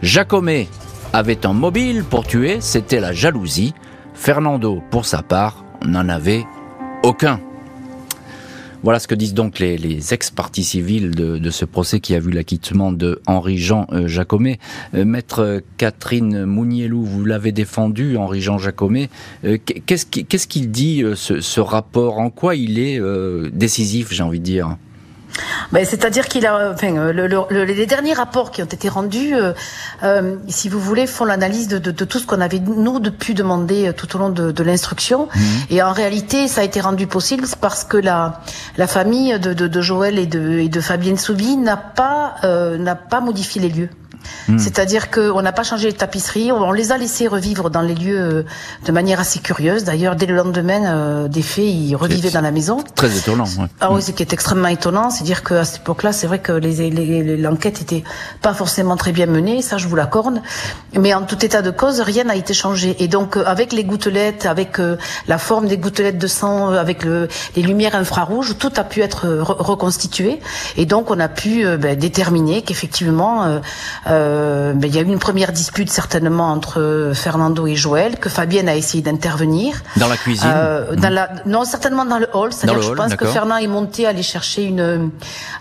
Jacomet 0.00 0.68
avait 1.12 1.46
un 1.46 1.52
mobile 1.52 2.04
pour 2.04 2.26
tuer, 2.26 2.58
c'était 2.60 3.00
la 3.00 3.12
jalousie. 3.12 3.74
Fernando, 4.14 4.82
pour 4.90 5.04
sa 5.04 5.22
part, 5.22 5.64
n'en 5.84 6.08
avait 6.08 6.44
aucun. 7.02 7.40
Voilà 8.84 9.00
ce 9.00 9.08
que 9.08 9.16
disent 9.16 9.34
donc 9.34 9.58
les, 9.58 10.14
ex-parties 10.14 10.62
civiles 10.62 11.10
de, 11.10 11.50
ce 11.50 11.64
procès 11.64 11.98
qui 11.98 12.14
a 12.14 12.20
vu 12.20 12.30
l'acquittement 12.30 12.92
de 12.92 13.20
Henri-Jean 13.26 13.86
euh, 13.92 14.06
Jacomet. 14.06 14.58
Euh, 14.94 15.04
maître 15.04 15.62
Catherine 15.78 16.44
Mounielou, 16.44 17.02
vous 17.04 17.24
l'avez 17.24 17.50
défendu, 17.50 18.16
Henri-Jean 18.16 18.58
Jacomet. 18.58 19.10
Euh, 19.44 19.58
qu'est-ce 19.64 20.46
qu'il 20.46 20.70
dit, 20.70 21.02
ce, 21.14 21.60
rapport? 21.60 22.18
En 22.18 22.30
quoi 22.30 22.54
il 22.54 22.78
est 22.78 23.00
décisif, 23.50 24.12
j'ai 24.12 24.22
envie 24.22 24.38
de 24.38 24.44
dire? 24.44 24.76
Ben, 25.72 25.84
C'est-à-dire 25.84 26.26
qu'il 26.28 26.46
a, 26.46 26.72
enfin, 26.72 27.12
le, 27.12 27.64
les 27.64 27.86
derniers 27.86 28.14
rapports 28.14 28.50
qui 28.50 28.62
ont 28.62 28.66
été 28.66 28.88
rendus, 28.88 29.34
euh, 29.34 29.52
euh, 30.02 30.36
si 30.48 30.68
vous 30.68 30.80
voulez, 30.80 31.06
font 31.06 31.24
l'analyse 31.24 31.68
de, 31.68 31.78
de, 31.78 31.90
de, 31.90 32.04
tout 32.04 32.18
ce 32.18 32.26
qu'on 32.26 32.40
avait 32.40 32.60
nous 32.60 33.00
depuis 33.00 33.34
demandé 33.34 33.88
euh, 33.88 33.92
tout 33.92 34.14
au 34.16 34.18
long 34.18 34.30
de, 34.30 34.50
de 34.52 34.62
l'instruction. 34.62 35.28
Mhm. 35.34 35.42
Et 35.70 35.82
en 35.82 35.92
réalité, 35.92 36.48
ça 36.48 36.62
a 36.62 36.64
été 36.64 36.80
rendu 36.80 37.06
possible 37.06 37.44
parce 37.60 37.84
que 37.84 37.96
la, 37.96 38.40
la 38.76 38.86
famille 38.86 39.38
de, 39.38 39.52
de, 39.52 39.80
Joël 39.80 40.18
et 40.18 40.26
de, 40.26 40.58
et 40.58 40.68
de 40.68 40.80
Fabienne 40.80 41.18
Soubi 41.18 41.56
n'a 41.56 41.76
pas, 41.76 42.36
euh, 42.44 42.78
n'a 42.78 42.94
pas 42.94 43.20
modifié 43.20 43.60
les 43.60 43.68
lieux. 43.68 43.90
Hmm. 44.48 44.58
C'est-à-dire 44.58 45.10
qu'on 45.10 45.42
n'a 45.42 45.52
pas 45.52 45.62
changé 45.62 45.88
les 45.88 45.94
tapisseries, 45.94 46.52
on 46.52 46.72
les 46.72 46.90
a 46.92 46.96
laissés 46.96 47.28
revivre 47.28 47.68
dans 47.70 47.82
les 47.82 47.94
lieux 47.94 48.18
euh, 48.18 48.42
de 48.86 48.92
manière 48.92 49.20
assez 49.20 49.40
curieuse. 49.40 49.84
D'ailleurs, 49.84 50.16
dès 50.16 50.26
le 50.26 50.34
lendemain 50.34 50.86
euh, 50.86 51.28
des 51.28 51.42
faits, 51.42 51.64
ils 51.64 51.94
revivaient 51.94 52.30
dans 52.30 52.40
la 52.40 52.50
maison. 52.50 52.82
Très 52.94 53.14
étonnant. 53.16 53.44
Ouais. 53.44 53.66
Ah 53.80 53.90
oui, 53.92 53.98
hmm. 53.98 54.02
ce 54.02 54.10
qui 54.12 54.22
est 54.22 54.32
extrêmement 54.32 54.68
étonnant, 54.68 55.10
c'est 55.10 55.24
dire 55.24 55.44
qu'à 55.44 55.64
cette 55.64 55.82
époque-là, 55.82 56.12
c'est 56.12 56.26
vrai 56.26 56.38
que 56.38 56.52
les, 56.52 57.36
l'enquête 57.36 57.82
était 57.82 58.04
pas 58.40 58.54
forcément 58.54 58.96
très 58.96 59.12
bien 59.12 59.26
menée, 59.26 59.60
ça 59.60 59.76
je 59.76 59.86
vous 59.86 59.96
l'accorde. 59.96 60.40
Mais 60.98 61.12
en 61.12 61.22
tout 61.22 61.44
état 61.44 61.60
de 61.60 61.70
cause, 61.70 62.00
rien 62.00 62.24
n'a 62.24 62.36
été 62.36 62.54
changé. 62.54 62.96
Et 63.00 63.08
donc, 63.08 63.36
euh, 63.36 63.44
avec 63.44 63.72
les 63.72 63.84
gouttelettes, 63.84 64.46
avec 64.46 64.78
la 65.26 65.38
forme 65.38 65.66
des 65.66 65.76
gouttelettes 65.76 66.18
de 66.18 66.26
sang, 66.26 66.70
avec 66.70 67.04
le, 67.04 67.28
les 67.56 67.62
lumières 67.62 67.94
infrarouges, 67.94 68.56
tout 68.58 68.72
a 68.76 68.84
pu 68.84 69.00
être 69.00 69.26
reconstitué. 69.38 70.40
Et 70.76 70.86
donc, 70.86 71.10
on 71.10 71.18
a 71.18 71.28
pu 71.28 71.64
ben, 71.76 71.98
déterminer 71.98 72.62
qu'effectivement, 72.62 73.44
euh, 73.44 73.60
il 74.82 74.94
y 74.94 74.98
a 74.98 75.02
eu 75.02 75.04
une 75.04 75.18
première 75.18 75.52
dispute 75.52 75.90
certainement 75.90 76.50
entre 76.50 77.12
Fernando 77.14 77.66
et 77.66 77.76
Joël, 77.76 78.18
que 78.18 78.28
Fabienne 78.28 78.68
a 78.68 78.76
essayé 78.76 79.02
d'intervenir. 79.02 79.82
Dans 79.96 80.08
la 80.08 80.16
cuisine 80.16 80.50
euh, 80.52 80.94
dans 80.96 81.12
la, 81.12 81.28
Non, 81.46 81.64
certainement 81.64 82.04
dans 82.04 82.18
le 82.18 82.28
hall. 82.32 82.52
C'est-à-dire 82.52 82.82
je 82.82 82.92
pense 82.92 83.14
que 83.14 83.26
Fernand 83.26 83.56
est 83.56 83.66
monté 83.66 84.06
aller 84.06 84.22
chercher 84.22 84.64
une, 84.64 85.10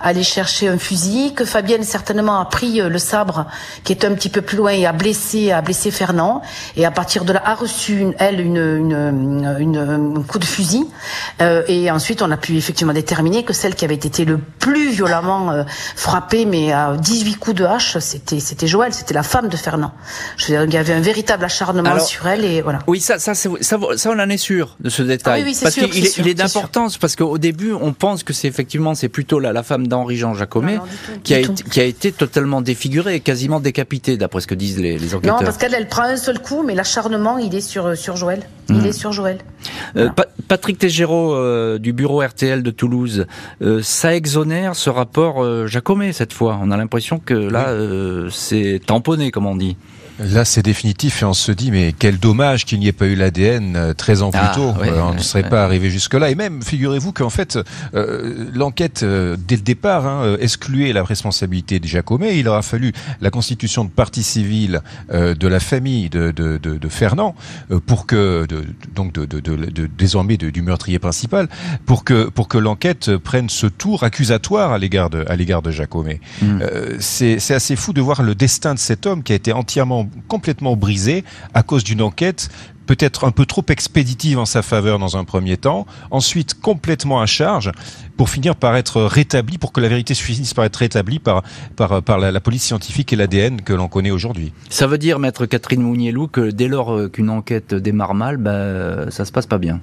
aller 0.01 0.23
chercher 0.23 0.67
un 0.67 0.77
fusil, 0.77 1.33
que 1.33 1.45
Fabienne 1.45 1.83
certainement 1.83 2.39
a 2.39 2.45
pris 2.45 2.81
euh, 2.81 2.89
le 2.89 2.97
sabre 2.97 3.47
qui 3.83 3.93
est 3.93 4.05
un 4.05 4.13
petit 4.13 4.29
peu 4.29 4.41
plus 4.41 4.57
loin 4.57 4.71
et 4.71 4.85
a 4.85 4.93
blessé, 4.93 5.51
a 5.51 5.61
blessé 5.61 5.91
Fernand. 5.91 6.41
Et 6.75 6.85
à 6.85 6.91
partir 6.91 7.25
de 7.25 7.33
là, 7.33 7.41
a 7.45 7.55
reçu 7.55 7.99
une, 7.99 8.13
elle 8.19 8.39
une, 8.39 8.57
une, 8.57 9.55
une, 9.59 9.77
un 9.77 10.21
coup 10.23 10.39
de 10.39 10.45
fusil. 10.45 10.85
Euh, 11.41 11.63
et 11.67 11.89
ensuite, 11.91 12.21
on 12.21 12.31
a 12.31 12.37
pu 12.37 12.55
effectivement 12.57 12.93
déterminer 12.93 13.43
que 13.43 13.53
celle 13.53 13.75
qui 13.75 13.85
avait 13.85 13.95
été 13.95 14.25
le 14.25 14.37
plus 14.37 14.89
violemment 14.91 15.51
euh, 15.51 15.63
frappée, 15.95 16.45
mais 16.45 16.71
à 16.71 16.95
18 16.97 17.35
coups 17.35 17.55
de 17.57 17.65
hache, 17.65 17.97
c'était 17.99 18.36
c'était 18.39 18.67
Joël, 18.67 18.93
c'était 18.93 19.13
la 19.13 19.23
femme 19.23 19.49
de 19.49 19.57
Fernand. 19.57 19.91
Je 20.37 20.45
veux 20.45 20.49
dire, 20.53 20.63
il 20.65 20.73
y 20.73 20.77
avait 20.77 20.93
un 20.93 21.01
véritable 21.01 21.43
acharnement 21.43 21.99
sur 21.99 22.27
elle 22.27 22.45
et 22.45 22.61
voilà. 22.61 22.79
Oui, 22.87 22.99
ça, 22.99 23.19
ça, 23.19 23.33
ça, 23.33 23.49
ça, 23.61 23.77
on 24.09 24.19
en 24.19 24.29
est 24.29 24.37
sûr 24.37 24.75
de 24.79 24.89
ce 24.89 25.03
détail. 25.03 25.41
Ah 25.41 25.45
oui, 25.47 25.57
parce 25.61 25.75
qu'il 25.75 26.05
est, 26.05 26.17
il 26.17 26.27
est 26.27 26.33
d'importance 26.33 26.97
parce 26.97 27.15
qu'au 27.15 27.37
début, 27.37 27.73
on 27.73 27.93
pense 27.93 28.23
que 28.23 28.33
c'est 28.33 28.47
effectivement 28.47 28.95
c'est 28.95 29.09
plutôt 29.09 29.39
la, 29.39 29.53
la 29.53 29.63
femme 29.63 29.87
d'Henri 29.87 30.17
Jean 30.17 30.33
Jacomet 30.33 30.79
qui 31.23 31.33
a, 31.33 31.39
été, 31.39 31.63
qui 31.63 31.79
a 31.79 31.83
été 31.83 32.11
totalement 32.11 32.61
défigurée, 32.61 33.19
quasiment 33.19 33.59
décapitée, 33.59 34.17
d'après 34.17 34.41
ce 34.41 34.47
que 34.47 34.55
disent 34.55 34.79
les, 34.79 34.97
les 34.97 35.15
enquêteurs. 35.15 35.39
Non, 35.39 35.45
parce 35.45 35.57
qu'elle, 35.57 35.73
elle 35.73 35.87
prend 35.87 36.03
un 36.03 36.17
seul 36.17 36.39
coup, 36.39 36.63
mais 36.63 36.75
l'acharnement, 36.75 37.37
il 37.37 37.53
est 37.55 37.61
sur 37.61 37.97
sur 37.97 38.15
Joël. 38.15 38.43
Il 38.69 38.75
hmm. 38.75 38.85
est 38.85 38.91
sur 38.91 39.11
Joël. 39.11 39.37
Euh, 39.95 40.09
Patrick 40.47 40.77
Tégéraud 40.77 41.35
euh, 41.35 41.77
du 41.77 41.93
bureau 41.93 42.21
RTL 42.21 42.63
de 42.63 42.71
Toulouse, 42.71 43.25
euh, 43.61 43.81
ça 43.81 44.15
exonère 44.15 44.75
ce 44.75 44.89
rapport 44.89 45.43
euh, 45.43 45.67
Jacomet 45.67 46.13
cette 46.13 46.33
fois. 46.33 46.59
On 46.61 46.71
a 46.71 46.77
l'impression 46.77 47.19
que 47.19 47.33
là, 47.33 47.67
c'est 48.31 48.81
tamponné, 48.85 49.31
comme 49.31 49.45
on 49.45 49.55
dit. 49.55 49.77
Là, 50.19 50.45
c'est 50.45 50.63
définitif 50.63 51.21
et 51.21 51.25
on 51.25 51.33
se 51.33 51.51
dit, 51.51 51.71
mais 51.71 51.93
quel 51.97 52.17
dommage 52.19 52.65
qu'il 52.65 52.79
n'y 52.79 52.87
ait 52.87 52.91
pas 52.91 53.05
eu 53.05 53.15
l'ADN 53.15 53.93
13 53.95 54.21
ans 54.23 54.31
plus 54.31 54.39
ah, 54.41 54.51
tôt. 54.55 54.73
on 54.79 55.13
ne 55.13 55.19
serait 55.19 55.47
pas 55.47 55.63
arrivé 55.63 55.89
jusque-là. 55.89 56.29
Et 56.29 56.35
même, 56.35 56.61
figurez-vous 56.61 57.11
qu'en 57.11 57.29
fait, 57.29 57.59
l'enquête, 57.93 59.03
dès 59.03 59.55
le 59.55 59.61
départ, 59.61 60.07
hein, 60.07 60.37
excluait 60.39 60.93
la 60.93 61.03
responsabilité 61.03 61.79
de 61.79 61.87
Jacomet. 61.87 62.39
Il 62.39 62.47
aura 62.47 62.61
fallu 62.61 62.93
la 63.21 63.29
constitution 63.29 63.85
de 63.85 63.89
partie 63.89 64.23
civile 64.23 64.81
de 65.11 65.47
la 65.47 65.59
famille 65.59 66.09
de, 66.09 66.31
de, 66.31 66.57
de, 66.57 66.77
de 66.77 66.89
Fernand 66.89 67.35
pour 67.85 68.05
que, 68.05 68.47
donc 68.95 69.13
de, 69.13 69.87
désormais 69.97 70.37
du 70.37 70.61
meurtrier 70.61 70.99
principal, 70.99 71.47
pour 71.85 72.03
que 72.03 72.29
pour 72.29 72.47
que 72.47 72.57
l'enquête 72.57 73.17
prenne 73.17 73.49
ce 73.49 73.67
tour 73.67 74.03
accusatoire 74.03 74.71
à 74.71 74.77
l'égard 74.77 75.09
de 75.09 75.25
à 75.27 75.35
l'égard 75.35 75.61
de 75.61 75.71
Jacomet. 75.71 76.19
Hmm. 76.41 76.59
Euh, 76.61 76.97
c'est 76.99 77.39
c'est 77.39 77.53
assez 77.53 77.75
fou 77.75 77.93
de 77.93 78.01
voir 78.01 78.23
le 78.23 78.35
destin 78.35 78.73
de 78.73 78.79
cet 78.79 79.05
homme 79.05 79.23
qui 79.23 79.33
a 79.33 79.35
été 79.35 79.53
entièrement 79.53 80.06
complètement 80.27 80.75
brisé 80.75 81.23
à 81.53 81.63
cause 81.63 81.83
d'une 81.83 82.01
enquête 82.01 82.49
peut-être 82.87 83.25
un 83.25 83.31
peu 83.31 83.45
trop 83.45 83.63
expéditive 83.67 84.39
en 84.39 84.45
sa 84.45 84.63
faveur 84.63 84.97
dans 84.97 85.17
un 85.17 85.25
premier 85.25 85.57
temps, 85.57 85.85
ensuite 86.09 86.59
complètement 86.59 87.21
à 87.21 87.27
charge, 87.27 87.71
pour 88.15 88.29
finir 88.29 88.55
par 88.55 88.75
être 88.75 89.03
rétabli, 89.03 89.59
pour 89.59 89.71
que 89.71 89.81
la 89.81 89.89
vérité 89.89 90.15
finisse 90.15 90.55
par 90.55 90.65
être 90.65 90.77
rétablie 90.77 91.19
par, 91.19 91.43
la, 91.77 92.39
police 92.39 92.63
scientifique 92.63 93.13
et 93.13 93.15
l'ADN 93.15 93.61
que 93.61 93.73
l'on 93.73 93.89
connaît 93.89 94.09
aujourd'hui. 94.09 94.53
Ça 94.69 94.87
veut 94.87 94.97
dire, 94.97 95.19
maître 95.19 95.45
Catherine 95.45 95.81
Mounielou, 95.81 96.27
que 96.27 96.49
dès 96.49 96.67
lors 96.67 97.11
qu'une 97.11 97.29
enquête 97.29 97.75
démarre 97.75 98.15
mal, 98.15 98.37
ben, 98.37 99.11
ça 99.11 99.25
se 99.25 99.31
passe 99.31 99.45
pas 99.45 99.57
bien 99.59 99.81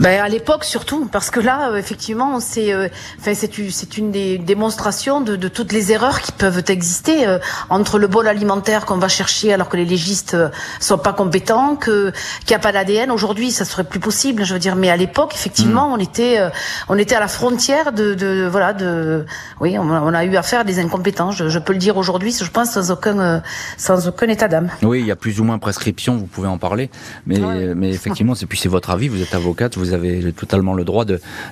ben, 0.00 0.20
à 0.20 0.28
l'époque 0.28 0.64
surtout, 0.64 1.06
parce 1.06 1.30
que 1.30 1.40
là, 1.40 1.70
euh, 1.70 1.76
effectivement, 1.76 2.40
c'est 2.40 2.72
euh, 2.72 2.88
c'est 3.20 3.98
une 3.98 4.10
des 4.10 4.38
démonstrations 4.38 5.20
de, 5.20 5.36
de, 5.36 5.48
toutes 5.48 5.72
les 5.72 5.92
erreurs 5.92 6.20
qui 6.20 6.32
peuvent 6.32 6.62
exister 6.68 7.26
euh, 7.26 7.38
entre 7.70 7.98
le 7.98 8.06
bol 8.06 8.26
alimentaire 8.26 8.86
qu'on 8.86 8.96
va 8.96 9.08
chercher 9.08 9.52
alors 9.52 9.68
que 9.68 9.76
les 9.76 9.84
légistes 9.84 10.36
sont 10.80 10.98
pas 10.98 11.12
compétents, 11.12 11.76
que 11.76 12.12
qu'il 12.40 12.50
n'y 12.50 12.56
a 12.56 12.58
pas 12.58 12.72
d'ADN. 12.72 13.10
Aujourd'hui, 13.10 13.50
ça 13.52 13.64
serait 13.64 13.84
plus 13.84 14.00
possible, 14.00 14.44
je 14.44 14.54
veux 14.54 14.58
dire. 14.58 14.76
Mais 14.76 14.90
à 14.90 14.96
l'époque, 14.96 15.32
effectivement, 15.34 15.90
mm. 15.90 15.92
on 15.92 15.98
était 15.98 16.50
on 16.88 16.98
était 16.98 17.14
à 17.14 17.20
la 17.20 17.28
frontière 17.28 17.92
de, 17.92 18.14
de 18.14 18.48
voilà 18.50 18.72
de 18.72 19.24
oui, 19.60 19.78
on, 19.78 20.14
a 20.14 20.24
eu 20.24 20.36
affaire 20.36 20.60
à 20.60 20.64
des 20.64 20.80
incompétents. 20.80 21.30
Je, 21.30 21.48
je 21.48 21.58
peux 21.58 21.72
le 21.72 21.78
dire 21.78 21.96
aujourd'hui, 21.96 22.32
je 22.32 22.50
pense 22.50 22.72
sans 22.72 22.90
aucun 22.90 23.42
sans 23.76 24.08
aucun 24.08 24.28
état 24.28 24.48
d'âme. 24.48 24.70
Oui, 24.82 25.00
il 25.00 25.06
y 25.06 25.12
a 25.12 25.16
plus 25.16 25.40
ou 25.40 25.44
moins 25.44 25.58
prescription. 25.58 26.16
Vous 26.16 26.26
pouvez 26.26 26.48
en 26.48 26.58
parler, 26.58 26.90
mais 27.26 27.38
mais 27.74 27.90
effectivement, 27.90 28.34
c'est 28.34 28.46
puis 28.46 28.58
c'est 28.58 28.68
votre 28.68 28.90
avis. 28.90 29.08
Vous 29.08 29.22
êtes 29.22 29.34
avocate, 29.54 29.76
vous 29.76 29.92
avez 29.92 30.32
totalement 30.32 30.74
le 30.74 30.84
droit 30.84 31.04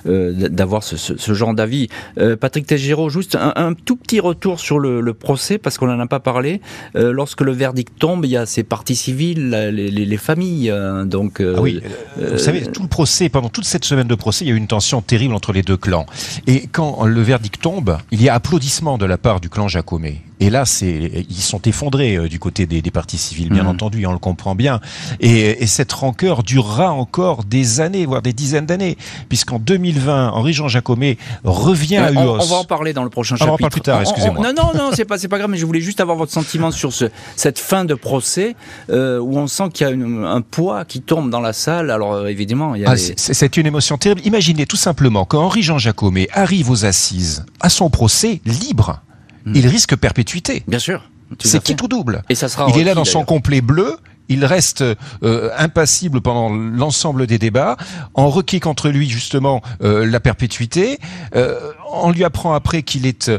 euh, 0.05 0.33
d'avoir 0.49 0.83
ce, 0.83 0.97
ce, 0.97 1.33
genre 1.33 1.53
d'avis. 1.53 1.87
Euh, 2.17 2.35
Patrick 2.35 2.67
Tégéraud, 2.67 3.09
juste 3.09 3.35
un, 3.39 3.73
tout 3.73 3.95
petit 3.95 4.19
retour 4.19 4.59
sur 4.59 4.79
le, 4.79 4.99
le 4.99 5.13
procès 5.13 5.57
parce 5.57 5.77
qu'on 5.77 5.87
n'en 5.87 5.99
a 5.99 6.07
pas 6.07 6.19
parlé. 6.19 6.59
Euh, 6.95 7.13
lorsque 7.13 7.41
le 7.41 7.51
verdict 7.51 7.97
tombe, 7.97 8.25
il 8.25 8.31
y 8.31 8.37
a 8.37 8.45
ces 8.45 8.63
parties 8.63 8.95
civiles, 8.95 9.49
les, 9.49 9.89
les, 9.89 10.05
les 10.05 10.17
familles. 10.17 10.69
Hein, 10.69 11.05
donc, 11.05 11.41
ah 11.41 11.61
oui, 11.61 11.81
vous 12.17 12.37
savez, 12.37 12.63
tout 12.63 12.83
le 12.83 12.89
procès, 12.89 13.29
pendant 13.29 13.49
toute 13.49 13.65
cette 13.65 13.85
semaine 13.85 14.07
de 14.07 14.15
procès, 14.15 14.45
il 14.45 14.49
y 14.49 14.51
a 14.51 14.53
eu 14.53 14.57
une 14.57 14.67
tension 14.67 15.01
terrible 15.01 15.33
entre 15.33 15.53
les 15.53 15.61
deux 15.61 15.77
clans. 15.77 16.05
Et 16.47 16.67
quand 16.71 17.05
le 17.05 17.21
verdict 17.21 17.61
tombe, 17.61 17.97
il 18.11 18.21
y 18.21 18.29
a 18.29 18.33
applaudissement 18.33 18.97
de 18.97 19.05
la 19.05 19.17
part 19.17 19.39
du 19.39 19.49
clan 19.49 19.67
Jacomet. 19.67 20.21
Et 20.39 20.49
là, 20.49 20.65
c'est 20.65 21.25
ils 21.29 21.41
sont 21.41 21.61
effondrés 21.61 22.15
euh, 22.15 22.27
du 22.27 22.39
côté 22.39 22.65
des, 22.65 22.81
des 22.81 22.91
partis 22.91 23.17
civils, 23.17 23.49
bien 23.49 23.63
mmh. 23.63 23.67
entendu, 23.67 24.05
on 24.05 24.11
le 24.11 24.19
comprend 24.19 24.55
bien. 24.55 24.79
Et, 25.19 25.63
et, 25.63 25.67
cette 25.67 25.91
rancœur 25.93 26.43
durera 26.43 26.91
encore 26.91 27.43
des 27.43 27.79
années, 27.81 28.05
voire 28.05 28.21
des 28.21 28.33
dizaines 28.33 28.65
d'années, 28.65 28.97
puisqu'en 29.29 29.59
2020, 29.59 30.31
Henri-Jean 30.31 30.67
Jacomet 30.67 31.17
revient 31.43 31.97
à 31.97 32.11
UOS. 32.11 32.39
On, 32.41 32.45
va 32.45 32.55
en 32.57 32.63
parler 32.63 32.93
dans 32.93 33.03
le 33.03 33.09
prochain 33.09 33.35
chapitre. 33.35 33.51
On 33.51 33.55
en 33.55 33.57
parle 33.57 33.71
plus 33.71 33.81
tard, 33.81 34.01
excusez-moi. 34.01 34.43
Non, 34.43 34.53
non, 34.53 34.71
non, 34.77 34.89
c'est 34.93 35.05
pas, 35.05 35.17
c'est 35.17 35.27
pas 35.27 35.37
grave, 35.37 35.49
mais 35.49 35.57
je 35.57 35.65
voulais 35.65 35.81
juste 35.81 35.99
avoir 35.99 36.17
votre 36.17 36.31
sentiment 36.31 36.71
sur 36.71 36.93
ce, 36.93 37.05
cette 37.35 37.59
fin 37.59 37.85
de 37.85 37.93
procès 37.93 38.55
euh, 38.89 39.19
où 39.19 39.37
on 39.37 39.47
sent 39.47 39.69
qu'il 39.73 39.87
y 39.87 39.89
a 39.89 39.93
une, 39.93 40.25
un 40.25 40.41
poids 40.41 40.85
qui 40.85 41.01
tombe 41.01 41.29
dans 41.29 41.39
la 41.39 41.53
salle. 41.53 41.91
Alors 41.91 42.13
euh, 42.13 42.27
évidemment, 42.27 42.75
il 42.75 42.81
y 42.81 42.85
a 42.85 42.91
ah, 42.91 42.97
c'est 42.97 43.57
une 43.57 43.67
émotion 43.67 43.97
terrible. 43.97 44.21
Imaginez 44.25 44.65
tout 44.65 44.77
simplement 44.77 45.25
quand 45.25 45.41
Henri-Jean 45.43 45.77
Jacomet 45.77 46.27
arrive 46.33 46.69
aux 46.69 46.85
assises 46.85 47.45
à 47.59 47.69
son 47.69 47.89
procès 47.89 48.41
libre 48.45 49.01
il 49.45 49.67
risque 49.67 49.95
perpétuité. 49.95 50.63
Bien 50.67 50.79
sûr. 50.79 51.09
C'est 51.39 51.63
qui 51.63 51.75
tout 51.75 51.87
double. 51.87 52.21
Et 52.29 52.35
ça 52.35 52.47
sera 52.47 52.67
il 52.69 52.79
est 52.79 52.83
là 52.83 52.93
dans 52.93 53.05
son 53.05 53.23
complet 53.25 53.61
bleu 53.61 53.97
il 54.29 54.45
reste 54.45 54.83
euh, 55.23 55.49
impassible 55.57 56.21
pendant 56.21 56.49
l'ensemble 56.49 57.27
des 57.27 57.37
débats. 57.37 57.77
On 58.15 58.29
requiert 58.29 58.61
contre 58.61 58.89
lui 58.89 59.09
justement 59.09 59.61
euh, 59.83 60.05
la 60.05 60.19
perpétuité. 60.19 60.99
Euh, 61.35 61.71
on 61.91 62.11
lui 62.11 62.23
apprend 62.23 62.53
après 62.53 62.83
qu'il 62.83 63.05
est 63.05 63.31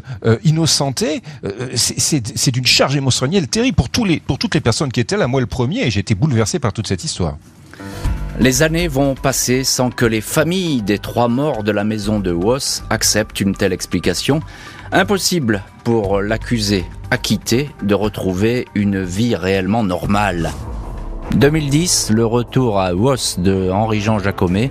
innocenté. 0.45 1.23
C'est 1.75 2.51
d'une 2.51 2.67
charge 2.67 2.97
émotionnelle 2.97 3.49
terrible 3.49 3.77
pour 3.77 3.89
tous 3.89 4.05
les 4.05 4.21
pour 4.21 4.39
toutes 4.39 4.55
les 4.55 4.61
personnes 4.61 4.93
qui 4.93 5.01
étaient 5.01 5.17
là. 5.17 5.27
Moi 5.27 5.41
le 5.41 5.47
premier, 5.47 5.87
et 5.87 5.91
j'ai 5.91 6.01
été 6.01 6.15
bouleversé 6.15 6.59
par 6.59 6.73
toute 6.73 6.87
cette 6.87 7.03
histoire. 7.03 7.37
Les 8.41 8.63
années 8.63 8.89
vont 8.89 9.15
passer 9.15 9.63
sans 9.63 9.91
que 9.91 10.05
les 10.05 10.21
familles 10.21 10.83
des 10.83 10.99
trois 10.99 11.29
morts 11.29 11.63
de 11.63 11.71
la 11.71 11.85
maison 11.85 12.19
de 12.19 12.33
Woss 12.33 12.83
acceptent 12.91 13.41
une 13.41 13.55
telle 13.55 13.73
explication. 13.73 14.41
Impossible 14.97 15.65
pour 15.83 16.23
l'accusé 16.23 16.85
acquitté 17.11 17.69
de 17.83 17.97
retrouver 17.97 18.69
une 18.77 19.03
vie 19.03 19.35
réellement 19.35 19.83
normale. 19.83 20.53
2010, 21.35 22.13
le 22.15 22.25
retour 22.25 22.79
à 22.79 22.95
Woss 22.95 23.41
de 23.41 23.71
Henri-Jean 23.73 24.21
Jacomet 24.21 24.71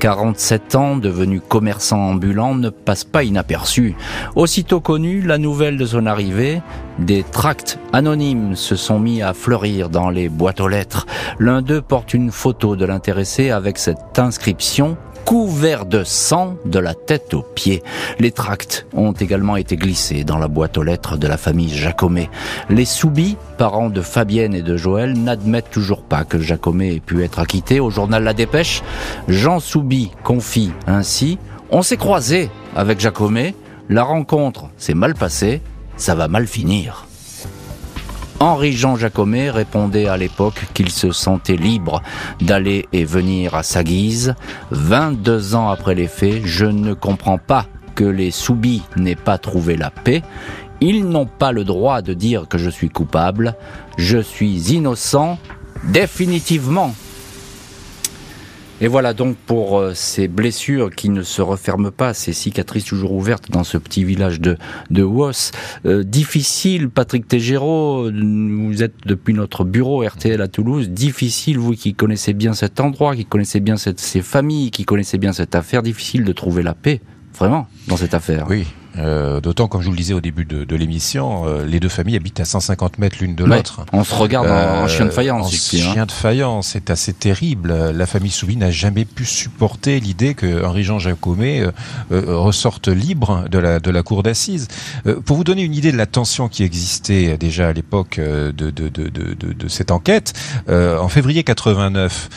47 0.00 0.74
ans, 0.74 0.96
devenu 0.96 1.40
commerçant 1.40 2.00
ambulant, 2.00 2.56
ne 2.56 2.70
passe 2.70 3.04
pas 3.04 3.22
inaperçu. 3.22 3.94
Aussitôt 4.34 4.80
connu 4.80 5.20
la 5.20 5.38
nouvelle 5.38 5.78
de 5.78 5.86
son 5.86 6.06
arrivée, 6.06 6.60
des 6.98 7.22
tracts 7.22 7.78
anonymes 7.92 8.56
se 8.56 8.74
sont 8.74 8.98
mis 8.98 9.22
à 9.22 9.32
fleurir 9.32 9.90
dans 9.90 10.10
les 10.10 10.28
boîtes 10.28 10.60
aux 10.60 10.66
lettres. 10.66 11.06
L'un 11.38 11.62
d'eux 11.62 11.82
porte 11.82 12.14
une 12.14 12.32
photo 12.32 12.74
de 12.74 12.84
l'intéressé 12.84 13.50
avec 13.50 13.78
cette 13.78 14.18
inscription 14.18 14.96
couvert 15.24 15.86
de 15.86 16.04
sang 16.04 16.56
de 16.64 16.78
la 16.78 16.94
tête 16.94 17.34
aux 17.34 17.42
pieds. 17.42 17.82
Les 18.18 18.30
tracts 18.30 18.86
ont 18.94 19.12
également 19.12 19.56
été 19.56 19.76
glissés 19.76 20.24
dans 20.24 20.38
la 20.38 20.48
boîte 20.48 20.78
aux 20.78 20.82
lettres 20.82 21.16
de 21.16 21.26
la 21.26 21.36
famille 21.36 21.74
Jacomet. 21.74 22.30
Les 22.68 22.84
Soubis, 22.84 23.36
parents 23.58 23.90
de 23.90 24.00
Fabienne 24.00 24.54
et 24.54 24.62
de 24.62 24.76
Joël, 24.76 25.14
n'admettent 25.14 25.70
toujours 25.70 26.02
pas 26.02 26.24
que 26.24 26.38
Jacomet 26.38 26.96
ait 26.96 27.00
pu 27.00 27.22
être 27.22 27.38
acquitté. 27.38 27.80
Au 27.80 27.90
journal 27.90 28.24
La 28.24 28.34
Dépêche, 28.34 28.82
Jean 29.28 29.60
Soubi 29.60 30.10
confie 30.24 30.72
ainsi 30.86 31.38
On 31.70 31.82
s'est 31.82 31.96
croisé 31.96 32.50
avec 32.76 33.00
Jacomet, 33.00 33.54
la 33.88 34.02
rencontre 34.02 34.70
s'est 34.76 34.94
mal 34.94 35.14
passée, 35.14 35.60
ça 35.96 36.14
va 36.14 36.28
mal 36.28 36.46
finir. 36.46 37.06
Henri-Jean 38.42 38.96
Jacomet 38.96 39.50
répondait 39.50 40.08
à 40.08 40.16
l'époque 40.16 40.66
qu'il 40.74 40.90
se 40.90 41.12
sentait 41.12 41.54
libre 41.54 42.02
d'aller 42.40 42.88
et 42.92 43.04
venir 43.04 43.54
à 43.54 43.62
sa 43.62 43.84
guise. 43.84 44.34
22 44.72 45.54
ans 45.54 45.68
après 45.68 45.94
les 45.94 46.08
faits, 46.08 46.44
je 46.44 46.66
ne 46.66 46.92
comprends 46.92 47.38
pas 47.38 47.66
que 47.94 48.02
les 48.02 48.32
soubis 48.32 48.82
n'aient 48.96 49.14
pas 49.14 49.38
trouvé 49.38 49.76
la 49.76 49.90
paix. 49.90 50.24
Ils 50.80 51.08
n'ont 51.08 51.26
pas 51.26 51.52
le 51.52 51.62
droit 51.62 52.02
de 52.02 52.14
dire 52.14 52.48
que 52.48 52.58
je 52.58 52.68
suis 52.68 52.90
coupable. 52.90 53.54
Je 53.96 54.18
suis 54.18 54.74
innocent 54.74 55.38
définitivement. 55.84 56.96
Et 58.80 58.88
voilà 58.88 59.14
donc 59.14 59.36
pour 59.36 59.78
euh, 59.78 59.94
ces 59.94 60.26
blessures 60.26 60.90
qui 60.90 61.08
ne 61.08 61.22
se 61.22 61.40
referment 61.40 61.92
pas, 61.92 62.14
ces 62.14 62.32
cicatrices 62.32 62.84
toujours 62.84 63.12
ouvertes 63.12 63.50
dans 63.50 63.64
ce 63.64 63.78
petit 63.78 64.02
village 64.02 64.40
de, 64.40 64.56
de 64.90 65.02
Wos. 65.02 65.52
Euh, 65.86 66.02
difficile, 66.02 66.88
Patrick 66.88 67.28
Tégéraud, 67.28 68.10
vous 68.10 68.82
êtes 68.82 68.94
depuis 69.06 69.34
notre 69.34 69.64
bureau 69.64 70.04
RTL 70.04 70.40
à 70.40 70.48
Toulouse, 70.48 70.88
difficile, 70.88 71.58
vous 71.58 71.72
qui 71.72 71.94
connaissez 71.94 72.32
bien 72.32 72.54
cet 72.54 72.80
endroit, 72.80 73.14
qui 73.14 73.24
connaissez 73.24 73.60
bien 73.60 73.76
ces 73.76 74.22
familles, 74.22 74.70
qui 74.70 74.84
connaissez 74.84 75.18
bien 75.18 75.32
cette 75.32 75.54
affaire, 75.54 75.82
difficile 75.82 76.24
de 76.24 76.32
trouver 76.32 76.62
la 76.62 76.74
paix, 76.74 77.00
vraiment, 77.38 77.68
dans 77.86 77.96
cette 77.96 78.14
affaire. 78.14 78.46
Oui, 78.48 78.66
euh, 78.98 79.40
D'autant, 79.40 79.68
comme 79.68 79.80
je 79.80 79.86
vous 79.86 79.92
le 79.92 79.96
disais 79.96 80.14
au 80.14 80.20
début 80.20 80.44
de, 80.44 80.64
de 80.64 80.76
l'émission, 80.76 81.46
euh, 81.46 81.64
les 81.64 81.80
deux 81.80 81.88
familles 81.88 82.16
habitent 82.16 82.40
à 82.40 82.44
150 82.44 82.98
mètres 82.98 83.16
l'une 83.20 83.34
de 83.34 83.44
l'autre. 83.44 83.84
on 83.92 84.04
se 84.04 84.14
regarde 84.14 84.48
en, 84.48 84.86
chien 84.88 85.06
de 85.06 85.10
euh, 85.10 85.14
faïence. 85.14 85.46
En 85.46 85.48
hein. 85.48 85.92
chien 85.92 86.06
de 86.06 86.12
faïence, 86.12 86.68
c'est 86.68 86.90
assez 86.90 87.12
terrible. 87.12 87.72
La 87.90 88.06
famille 88.06 88.30
Soubi 88.30 88.56
n'a 88.56 88.70
jamais 88.70 89.04
pu 89.04 89.24
supporter 89.24 90.00
l'idée 90.00 90.34
que 90.34 90.64
Henri-Jean 90.64 90.98
Jacomet 90.98 91.62
euh, 91.62 91.70
ressorte 92.10 92.88
libre 92.88 93.46
de 93.50 93.58
la, 93.58 93.80
de 93.80 93.90
la 93.90 94.02
cour 94.02 94.22
d'assises. 94.22 94.68
pour 95.24 95.36
vous 95.36 95.44
donner 95.44 95.62
une 95.62 95.74
idée 95.74 95.92
de 95.92 95.96
la 95.96 96.06
tension 96.06 96.48
qui 96.48 96.62
existait 96.62 97.38
déjà 97.38 97.68
à 97.68 97.72
l'époque 97.72 98.18
de, 98.18 98.50
de, 98.50 98.70
de, 98.70 98.88
de, 98.88 99.34
de 99.34 99.68
cette 99.68 99.90
enquête, 99.90 100.32
en 100.68 101.08
février 101.08 101.44
89, 101.44 102.28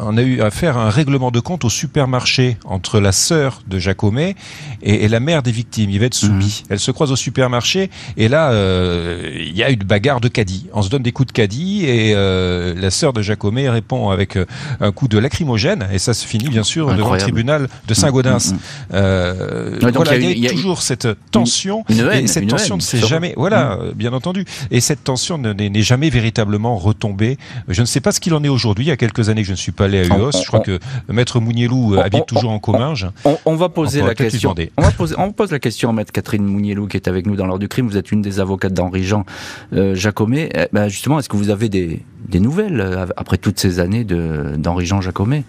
on 0.00 0.16
a 0.16 0.22
eu 0.22 0.40
à 0.40 0.50
faire 0.50 0.76
un 0.76 0.90
règlement 0.90 1.30
de 1.30 1.40
compte 1.40 1.64
au 1.64 1.70
supermarché 1.70 2.56
entre 2.64 3.00
la 3.00 3.12
sœur 3.12 3.62
de 3.66 3.78
Jacomet 3.78 4.36
et, 4.82 5.04
et 5.04 5.08
la 5.08 5.20
mère 5.20 5.42
des 5.42 5.52
victimes 5.52 5.71
Yvette 5.78 6.14
Soubi. 6.14 6.62
Mhm. 6.62 6.66
Elle 6.70 6.80
se 6.80 6.90
croise 6.90 7.12
au 7.12 7.16
supermarché 7.16 7.90
et 8.16 8.28
là, 8.28 8.52
euh, 8.52 9.30
il 9.34 9.56
y 9.56 9.62
a 9.62 9.70
une 9.70 9.82
bagarre 9.82 10.20
de 10.20 10.28
caddie. 10.28 10.66
On 10.72 10.82
se 10.82 10.90
donne 10.90 11.02
des 11.02 11.12
coups 11.12 11.28
de 11.28 11.32
caddie 11.32 11.84
et 11.86 12.12
euh, 12.14 12.74
la 12.76 12.90
sœur 12.90 13.12
de 13.12 13.22
Jacomet 13.22 13.68
répond 13.68 14.10
avec 14.10 14.36
euh, 14.36 14.46
un 14.80 14.92
coup 14.92 15.08
de 15.08 15.18
lacrymogène 15.18 15.86
et 15.92 15.98
ça 15.98 16.14
se 16.14 16.26
finit 16.26 16.48
bien 16.48 16.62
sûr 16.62 16.94
devant 16.94 17.14
le 17.14 17.20
tribunal 17.20 17.68
de 17.86 17.94
Saint-Gaudens. 17.94 18.54
Voilà, 18.90 20.16
il 20.16 20.38
y, 20.38 20.46
a, 20.46 20.50
toujours 20.50 20.82
cette 20.82 21.08
tension 21.30 21.84
et 21.88 22.26
cette 22.26 22.46
tension 22.46 22.76
ne 22.76 22.82
s'est 22.82 22.98
jamais, 22.98 23.34
voilà, 23.36 23.78
bien 23.94 24.12
entendu, 24.12 24.44
et 24.70 24.80
cette 24.80 25.04
tension 25.04 25.38
n'est 25.38 25.82
jamais 25.82 26.10
véritablement 26.10 26.76
retombée. 26.76 27.38
Je 27.68 27.80
ne 27.80 27.86
sais 27.86 28.00
pas 28.00 28.12
ce 28.12 28.20
qu'il 28.20 28.34
en 28.34 28.44
est 28.44 28.48
aujourd'hui. 28.48 28.84
Il 28.84 28.88
y 28.88 28.92
a 28.92 28.96
quelques 28.96 29.28
années 29.28 29.42
que 29.42 29.46
je 29.48 29.52
ne 29.52 29.56
suis 29.56 29.72
pas 29.72 29.84
allé 29.84 30.00
à 30.00 30.04
UOS. 30.04 30.32
Je 30.42 30.46
crois 30.46 30.60
que 30.60 30.78
Maître 31.08 31.40
Mounielou 31.40 31.98
habite 31.98 32.26
toujours 32.26 32.50
en 32.50 32.58
Comminges. 32.58 33.08
On, 33.44 33.56
va 33.56 33.68
poser 33.68 34.02
la 34.02 34.14
question. 34.14 34.54
On 34.76 34.82
va 34.82 34.90
poser, 34.90 35.14
on 35.18 35.32
pose 35.32 35.50
la 35.50 35.58
question 35.62 35.88
à 35.88 35.92
Maître 35.94 36.12
Catherine 36.12 36.44
Mounielou 36.44 36.86
qui 36.86 36.98
est 36.98 37.08
avec 37.08 37.24
nous 37.24 37.36
dans 37.36 37.46
l'heure 37.46 37.58
du 37.58 37.68
crime. 37.68 37.88
Vous 37.88 37.96
êtes 37.96 38.12
une 38.12 38.20
des 38.20 38.40
avocates 38.40 38.74
d'Henri-Jean 38.74 39.24
euh, 39.72 39.94
Jacomet. 39.94 40.50
Eh 40.54 40.66
ben, 40.72 40.88
justement, 40.88 41.18
est-ce 41.18 41.30
que 41.30 41.36
vous 41.38 41.48
avez 41.48 41.70
des, 41.70 42.04
nouvelles 42.34 42.80
euh, 42.80 43.06
après 43.16 43.38
toutes 43.38 43.58
ces 43.58 43.80
années 43.80 44.04
d'Henri-Jean 44.04 45.00
Jacomet 45.00 45.44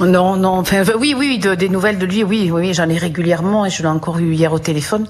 non, 0.00 0.34
non, 0.34 0.58
enfin, 0.58 0.82
oui, 0.98 1.14
oui, 1.16 1.38
des 1.38 1.68
nouvelles 1.68 1.98
de 1.98 2.04
lui, 2.04 2.24
oui, 2.24 2.50
oui, 2.52 2.74
j'en 2.74 2.88
ai 2.88 2.98
régulièrement 2.98 3.64
et 3.64 3.70
je 3.70 3.80
l'ai 3.80 3.88
encore 3.88 4.18
eu 4.18 4.32
hier 4.32 4.52
au 4.52 4.58
téléphone. 4.58 5.06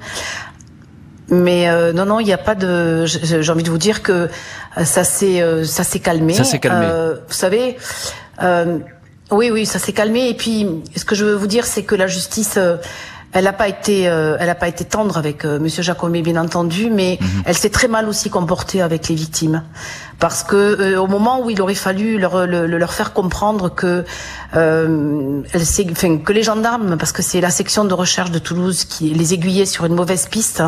Mais 1.30 1.70
euh, 1.70 1.94
non, 1.94 2.04
non, 2.04 2.20
il 2.20 2.26
n'y 2.26 2.34
a 2.34 2.38
pas 2.38 2.54
de. 2.54 3.06
J'ai 3.06 3.50
envie 3.50 3.62
de 3.62 3.70
vous 3.70 3.78
dire 3.78 4.02
que 4.02 4.28
ça 4.76 5.02
s'est, 5.02 5.42
ça 5.64 5.84
s'est 5.84 6.00
calmé. 6.00 6.34
Ça 6.34 6.44
s'est 6.44 6.58
calmé. 6.58 6.86
vous 7.26 7.32
savez, 7.32 7.78
oui, 9.34 9.50
oui, 9.50 9.66
ça 9.66 9.78
s'est 9.78 9.92
calmé. 9.92 10.28
Et 10.28 10.34
puis, 10.34 10.66
ce 10.96 11.04
que 11.04 11.14
je 11.14 11.24
veux 11.24 11.34
vous 11.34 11.46
dire, 11.46 11.66
c'est 11.66 11.82
que 11.82 11.94
la 11.94 12.06
justice, 12.06 12.54
euh, 12.56 12.76
elle 13.34 13.44
n'a 13.44 13.52
pas 13.52 13.68
été, 13.68 14.08
euh, 14.08 14.36
elle 14.40 14.48
a 14.48 14.54
pas 14.54 14.68
été 14.68 14.84
tendre 14.84 15.18
avec 15.18 15.44
euh, 15.44 15.58
Monsieur 15.58 15.82
Jacomet, 15.82 16.22
bien 16.22 16.36
entendu, 16.36 16.88
mais 16.90 17.18
mhm. 17.20 17.42
elle 17.44 17.56
s'est 17.56 17.70
très 17.70 17.88
mal 17.88 18.08
aussi 18.08 18.30
comportée 18.30 18.80
avec 18.80 19.08
les 19.08 19.14
victimes, 19.14 19.62
parce 20.18 20.42
que 20.42 20.96
au 20.96 21.06
moment 21.06 21.42
où 21.42 21.50
il 21.50 21.60
aurait 21.60 21.74
fallu 21.74 22.18
leur, 22.18 22.46
leur 22.46 22.92
faire 22.92 23.12
comprendre 23.12 23.68
que, 23.74 24.04
elle 24.52 25.44
enfin, 25.90 26.18
que 26.18 26.32
les 26.32 26.42
gendarmes, 26.42 26.96
parce 26.96 27.12
que 27.12 27.22
c'est 27.22 27.40
la 27.40 27.50
section 27.50 27.84
de 27.84 27.92
recherche 27.92 28.30
de 28.30 28.38
Toulouse 28.38 28.84
qui 28.84 29.10
les 29.10 29.34
aiguillait 29.34 29.66
sur 29.66 29.84
une 29.84 29.94
mauvaise 29.94 30.26
piste, 30.28 30.62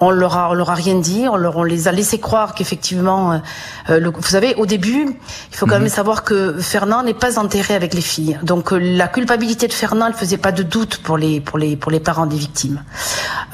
on 0.00 0.10
leur 0.10 0.36
a, 0.36 0.50
on 0.50 0.54
leur 0.54 0.70
a 0.70 0.74
rien 0.74 0.96
dit, 0.96 1.24
on 1.30 1.36
leur 1.36 1.56
on 1.56 1.64
les 1.64 1.88
a 1.88 1.92
laissé 1.92 2.18
croire 2.18 2.54
qu'effectivement, 2.54 3.32
euh, 3.32 3.38
euh 3.90 4.10
vous 4.14 4.28
savez, 4.28 4.54
au 4.56 4.66
début, 4.66 5.06
il 5.50 5.56
faut 5.56 5.66
quand 5.66 5.74
même 5.74 5.84
mhm. 5.84 5.88
savoir 5.88 6.22
que 6.22 6.58
Fernand 6.58 7.02
n'est 7.02 7.14
pas 7.14 7.38
enterré 7.38 7.74
avec 7.74 7.94
les 7.94 8.00
filles. 8.02 8.38
Donc 8.42 8.72
euh, 8.72 8.78
la 8.78 9.08
culpabilité 9.08 9.68
de 9.68 9.72
Fernand, 9.72 10.06
elle 10.08 10.14
faisait 10.14 10.36
pas 10.36 10.52
de 10.52 10.62
doute 10.62 10.98
pour 10.98 11.16
les 11.16 11.40
pour 11.40 11.58
les 11.58 11.76
pour 11.76 11.85
les 11.90 12.00
parents 12.00 12.26
des 12.26 12.36
victimes. 12.36 12.82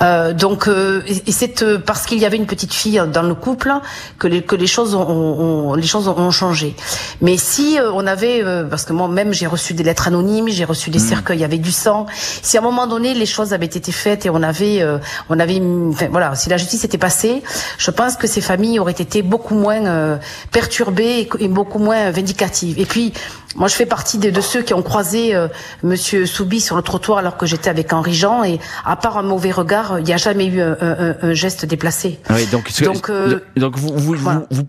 Euh, 0.00 0.32
donc 0.32 0.68
euh, 0.68 1.02
et 1.06 1.32
c'est 1.32 1.78
parce 1.78 2.06
qu'il 2.06 2.18
y 2.18 2.24
avait 2.24 2.36
une 2.36 2.46
petite 2.46 2.72
fille 2.72 3.00
dans 3.12 3.22
le 3.22 3.34
couple 3.34 3.72
que 4.18 4.26
les 4.26 4.42
que 4.42 4.56
les 4.56 4.66
choses 4.66 4.94
ont, 4.94 5.06
ont 5.06 5.74
les 5.74 5.86
choses 5.86 6.08
ont 6.08 6.30
changé. 6.30 6.74
Mais 7.20 7.36
si 7.36 7.78
on 7.94 8.06
avait, 8.06 8.42
parce 8.68 8.84
que 8.84 8.92
moi 8.92 9.08
même 9.08 9.32
j'ai 9.32 9.46
reçu 9.46 9.74
des 9.74 9.82
lettres 9.82 10.08
anonymes, 10.08 10.48
j'ai 10.48 10.64
reçu 10.64 10.90
des 10.90 10.98
mhm. 10.98 11.08
cercueils 11.08 11.44
avec 11.44 11.60
du 11.60 11.72
sang. 11.72 12.06
Si 12.42 12.56
à 12.56 12.60
un 12.60 12.64
moment 12.64 12.86
donné 12.86 13.14
les 13.14 13.26
choses 13.26 13.52
avaient 13.52 13.66
été 13.66 13.92
faites 13.92 14.26
et 14.26 14.30
on 14.30 14.42
avait 14.42 14.84
on 15.28 15.38
avait, 15.38 15.60
enfin, 15.90 16.08
voilà 16.10 16.34
si 16.34 16.48
la 16.48 16.56
justice 16.56 16.84
était 16.84 16.98
passée, 16.98 17.42
je 17.78 17.90
pense 17.90 18.16
que 18.16 18.26
ces 18.26 18.40
familles 18.40 18.78
auraient 18.78 18.92
été 18.92 19.22
beaucoup 19.22 19.54
moins 19.54 19.86
euh, 19.86 20.16
perturbées 20.50 21.28
et, 21.38 21.48
beaucoup 21.48 21.78
moins 21.78 22.10
vindicatives. 22.10 22.78
Et 22.78 22.86
puis, 22.86 23.12
moi, 23.56 23.68
je 23.68 23.74
fais 23.74 23.86
partie 23.86 24.18
de, 24.18 24.40
ceux 24.40 24.62
qui 24.62 24.72
ont 24.74 24.82
croisé 24.82 25.34
euh, 25.34 25.48
Monsieur 25.82 26.26
Soubi 26.26 26.60
sur 26.60 26.76
le 26.76 26.82
trottoir 26.82 27.18
alors 27.18 27.36
que 27.36 27.46
j'étais 27.46 27.68
avec 27.68 27.92
Henri 27.92 28.14
Et 28.44 28.58
à 28.84 28.96
part 28.96 29.18
un 29.18 29.22
mauvais 29.22 29.50
regard, 29.50 29.98
il 29.98 30.04
n'y 30.04 30.12
a 30.12 30.16
jamais 30.16 30.46
eu 30.46 30.60
un, 30.60 31.34
geste 31.34 31.66
déplacé. 31.66 32.18
Oui, 32.30 32.46
donc, 32.46 32.70
donc, 32.82 33.10
euh, 33.10 33.40
donc 33.56 33.76
vous, 33.76 34.16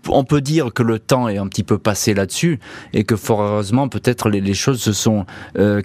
on 0.08 0.24
peut 0.24 0.40
dire 0.40 0.72
que 0.72 0.82
le 0.82 0.98
temps 0.98 1.28
est 1.28 1.38
un 1.38 1.46
petit 1.46 1.62
peu 1.62 1.78
passé 1.78 2.14
là-dessus, 2.14 2.58
et 2.92 3.04
que 3.04 3.16
fort 3.16 3.42
heureusement, 3.42 3.88
peut-être 3.88 4.28
les, 4.28 4.54
choses 4.54 4.80
se 4.80 4.92
sont 4.92 5.26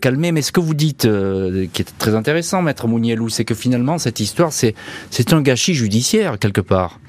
calmées. 0.01 0.31
Mais 0.31 0.41
ce 0.41 0.51
que 0.51 0.59
vous 0.59 0.73
dites, 0.73 1.01
qui 1.03 1.81
est 1.81 1.97
très 1.97 2.15
intéressant, 2.15 2.61
Maître 2.61 2.87
Mounielou, 2.87 3.29
c'est 3.29 3.45
que 3.45 3.55
finalement, 3.55 3.97
cette 3.97 4.19
histoire, 4.19 4.51
c'est 4.51 4.75
c'est 5.09 5.33
un 5.33 5.41
gâchis 5.41 5.73
judiciaire 5.73 6.39
quelque 6.39 6.61
part. 6.61 6.99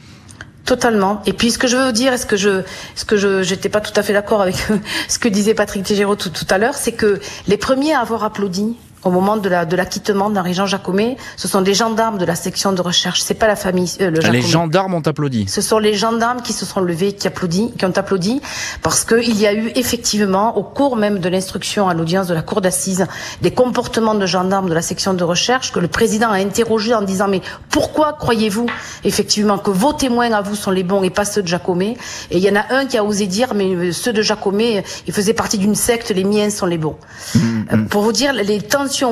Totalement. 0.65 1.23
Et 1.27 1.33
puis 1.33 1.51
ce 1.51 1.59
que 1.59 1.67
je 1.67 1.77
veux 1.77 1.93
dire, 1.93 2.13
est-ce 2.13 2.27
que 2.27 2.37
je, 2.37 2.63
ce 2.95 3.05
que 3.05 3.17
je, 3.17 3.43
j'étais 3.43 3.69
pas 3.69 3.81
tout 3.81 3.99
à 3.99 4.03
fait 4.03 4.13
d'accord 4.13 4.43
avec 4.43 4.57
ce 5.09 5.19
que 5.19 5.29
disait 5.29 5.55
Patrick 5.55 5.83
Tégéraud 5.83 6.17
tout, 6.17 6.29
tout 6.29 6.47
à 6.51 6.59
l'heure, 6.59 6.75
c'est 6.75 6.93
que 6.93 7.19
les 7.49 7.57
premiers 7.57 7.95
à 7.95 8.01
avoir 8.01 8.25
applaudi 8.25 8.77
au 9.05 9.11
moment 9.11 9.37
de 9.37 9.49
la 9.49 9.65
de 9.65 9.77
l'acquittement 9.77 10.31
d'Henri-Jean 10.31 10.67
Jacomet. 10.67 11.17
Ce 11.37 11.49
sont 11.49 11.63
des 11.63 11.75
gendarmes 11.75 12.19
de 12.19 12.25
la 12.25 12.35
section 12.35 12.73
de 12.73 12.81
recherche. 12.81 13.23
C'est 13.23 13.35
pas 13.35 13.49
la 13.49 13.57
famille. 13.57 13.91
Euh, 14.01 14.11
le 14.11 14.21
les 14.31 14.43
gendarmes 14.43 14.95
ont 14.95 15.03
applaudi. 15.07 15.47
Ce 15.49 15.61
sont 15.61 15.79
les 15.79 15.95
gendarmes 15.95 16.43
qui 16.43 16.53
se 16.53 16.65
sont 16.65 16.81
levés, 16.81 17.13
qui 17.13 17.27
applaudissent, 17.27 17.73
qui 17.79 17.85
ont 17.85 17.97
applaudi, 17.97 18.41
parce 18.83 19.05
qu'il 19.05 19.39
y 19.39 19.47
a 19.47 19.55
eu 19.55 19.73
effectivement, 19.75 20.57
au 20.57 20.63
cours 20.63 20.97
même 20.97 21.19
de 21.19 21.29
l'instruction 21.29 21.89
à 21.89 21.95
l'audience 21.95 22.27
de 22.27 22.35
la 22.35 22.43
cour 22.43 22.61
d'assises, 22.61 23.07
des 23.43 23.51
comportements 23.51 24.15
de 24.15 24.27
gendarmes 24.27 24.69
de 24.69 24.75
la 24.75 24.83
section 24.83 25.15
de 25.15 25.25
recherche 25.25 25.73
que 25.73 25.79
le 25.79 25.89
président 25.89 26.31
a 26.31 26.37
interrogé 26.37 26.95
en 26.95 27.03
disant 27.03 27.29
mais 27.29 27.41
pourquoi 27.71 28.13
croyez-vous 28.13 28.67
effectivement 29.05 29.59
que 29.59 29.71
vos 29.71 29.93
témoins 29.93 30.33
à 30.33 30.43
vous 30.43 30.55
sont 30.55 30.71
les 30.71 30.83
bons 30.83 31.03
et 31.03 31.11
pas 31.11 31.25
ceux 31.25 31.43
de 31.43 31.49
Jacomet 31.49 31.97
Et 32.31 32.39
il 32.39 32.43
y 32.43 32.51
en 32.51 32.57
a 32.57 32.65
un 32.71 32.87
qui 32.87 32.97
a 32.99 33.05
osé 33.05 33.27
dire 33.27 33.55
mais 33.55 33.75
euh, 33.75 33.93
ceux 33.93 34.13
de 34.13 34.23
Jacomet, 34.23 34.85
ils 35.07 35.13
faisaient 35.13 35.35
partie 35.35 35.59
d'une 35.59 35.75
secte, 35.75 36.11
les 36.11 36.25
miens 36.25 36.51
sont 36.51 36.67
les 36.67 36.79
bons. 36.79 36.97
Mmh, 37.35 37.39
mmh. 37.39 37.87
Pour 37.89 38.03
vous 38.03 38.13
dire 38.13 38.33
les 38.33 38.61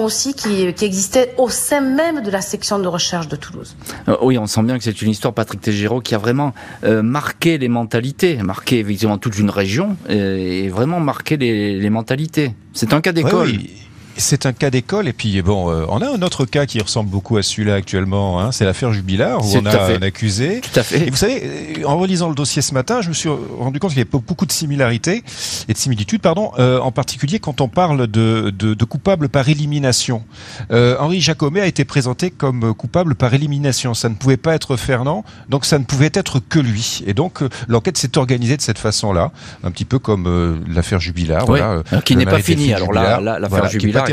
aussi 0.02 0.34
qui, 0.34 0.72
qui 0.74 0.84
existait 0.84 1.34
au 1.38 1.48
sein 1.48 1.80
même 1.80 2.22
de 2.22 2.30
la 2.30 2.40
section 2.40 2.78
de 2.78 2.86
recherche 2.86 3.28
de 3.28 3.36
Toulouse. 3.36 3.76
Euh, 4.08 4.16
oui, 4.22 4.38
on 4.38 4.46
sent 4.46 4.62
bien 4.62 4.78
que 4.78 4.84
c'est 4.84 5.02
une 5.02 5.10
histoire, 5.10 5.34
Patrick 5.34 5.60
Tégéraud, 5.60 6.00
qui 6.00 6.14
a 6.14 6.18
vraiment 6.18 6.52
euh, 6.84 7.02
marqué 7.02 7.58
les 7.58 7.68
mentalités, 7.68 8.36
marqué 8.42 8.78
évidemment 8.78 9.18
toute 9.18 9.38
une 9.38 9.50
région 9.50 9.96
euh, 10.10 10.36
et 10.36 10.68
vraiment 10.68 11.00
marqué 11.00 11.36
les, 11.36 11.78
les 11.78 11.90
mentalités. 11.90 12.54
C'est 12.72 12.92
un 12.92 13.00
cas 13.00 13.12
d'école. 13.12 13.48
oui 13.48 13.88
c'est 14.18 14.46
un 14.46 14.52
cas 14.52 14.70
d'école 14.70 15.08
et 15.08 15.12
puis 15.12 15.40
bon, 15.42 15.70
euh, 15.70 15.84
on 15.88 16.00
a 16.02 16.08
un 16.08 16.22
autre 16.22 16.44
cas 16.44 16.66
qui 16.66 16.80
ressemble 16.80 17.08
beaucoup 17.10 17.36
à 17.36 17.42
celui-là 17.42 17.74
actuellement. 17.74 18.40
Hein, 18.40 18.52
c'est 18.52 18.64
l'affaire 18.64 18.92
Jubilard 18.92 19.44
où 19.44 19.56
on 19.56 19.66
a 19.66 19.92
un 19.92 20.02
accusé. 20.02 20.60
Tout 20.60 20.80
à 20.80 20.82
fait. 20.82 21.06
Et 21.06 21.10
vous 21.10 21.16
savez, 21.16 21.42
euh, 21.78 21.84
en 21.86 21.96
relisant 21.98 22.28
le 22.28 22.34
dossier 22.34 22.60
ce 22.60 22.74
matin, 22.74 23.00
je 23.00 23.08
me 23.08 23.14
suis 23.14 23.28
rendu 23.28 23.78
compte 23.78 23.90
qu'il 23.90 23.98
y 23.98 24.02
avait 24.02 24.10
beaucoup 24.10 24.46
de 24.46 24.52
similarités 24.52 25.22
et 25.68 25.72
de 25.72 25.78
similitudes, 25.78 26.20
pardon, 26.20 26.52
euh, 26.58 26.80
en 26.80 26.92
particulier 26.92 27.38
quand 27.38 27.60
on 27.60 27.68
parle 27.68 28.06
de, 28.08 28.50
de, 28.50 28.74
de 28.74 28.84
coupable 28.84 29.28
par 29.28 29.48
élimination. 29.48 30.22
Henri 30.70 31.20
Jacomet 31.20 31.60
a 31.60 31.66
été 31.66 31.84
présenté 31.84 32.30
comme 32.30 32.74
coupable 32.74 33.14
par 33.14 33.32
élimination. 33.34 33.94
Ça 33.94 34.08
ne 34.08 34.14
pouvait 34.14 34.36
pas 34.36 34.54
être 34.54 34.76
Fernand, 34.76 35.24
donc 35.48 35.64
ça 35.64 35.78
ne 35.78 35.84
pouvait 35.84 36.10
être 36.12 36.40
que 36.40 36.58
lui. 36.58 37.02
Et 37.06 37.14
donc 37.14 37.40
l'enquête 37.68 37.96
s'est 37.96 38.18
organisée 38.18 38.56
de 38.56 38.62
cette 38.62 38.78
façon-là, 38.78 39.32
un 39.64 39.70
petit 39.70 39.84
peu 39.84 39.98
comme 39.98 40.64
l'affaire 40.68 41.00
Jubilard, 41.00 41.46
voilà, 41.46 41.82
qui 42.04 42.16
n'est 42.16 42.26
pas 42.26 42.40
finie. 42.40 42.74
Alors 42.74 42.92
là, 42.92 43.38
l'affaire 43.38 43.68
Jubilard 43.68 44.07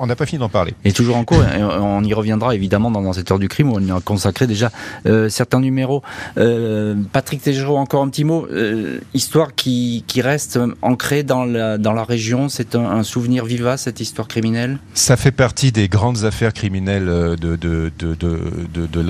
on 0.00 0.06
n'a 0.06 0.16
pas 0.16 0.26
fini 0.26 0.38
d'en 0.38 0.48
parler. 0.48 0.74
Et 0.84 0.92
toujours 0.92 1.16
en 1.16 1.24
cours. 1.24 1.42
on 1.58 2.04
y 2.04 2.14
reviendra 2.14 2.54
évidemment 2.54 2.90
dans, 2.90 3.12
cette 3.12 3.30
heure 3.30 3.38
du 3.38 3.48
crime 3.48 3.70
où 3.70 3.76
on 3.76 3.80
y 3.80 3.90
a 3.90 4.00
consacré 4.00 4.46
déjà 4.46 4.70
euh, 5.06 5.28
certains 5.28 5.60
numéros. 5.60 6.02
Euh, 6.38 6.94
Patrick 7.12 7.42
Tégéraud, 7.42 7.76
encore 7.76 8.02
un 8.02 8.08
petit 8.08 8.24
mot. 8.24 8.46
Euh, 8.50 9.00
histoire 9.14 9.54
qui, 9.54 10.04
reste 10.20 10.58
ancrée 10.82 11.22
dans 11.22 11.44
la, 11.44 11.78
dans 11.78 11.92
la 11.92 12.04
région. 12.04 12.48
C'est 12.48 12.74
un, 12.74 13.02
souvenir 13.02 13.46
vivace, 13.46 13.82
cette 13.82 14.00
histoire 14.00 14.28
criminelle? 14.28 14.78
Ça 14.92 15.16
fait 15.16 15.30
partie 15.30 15.72
des 15.72 15.88
grandes 15.88 16.24
affaires 16.24 16.52
criminelles 16.52 17.06
de, 17.06 17.56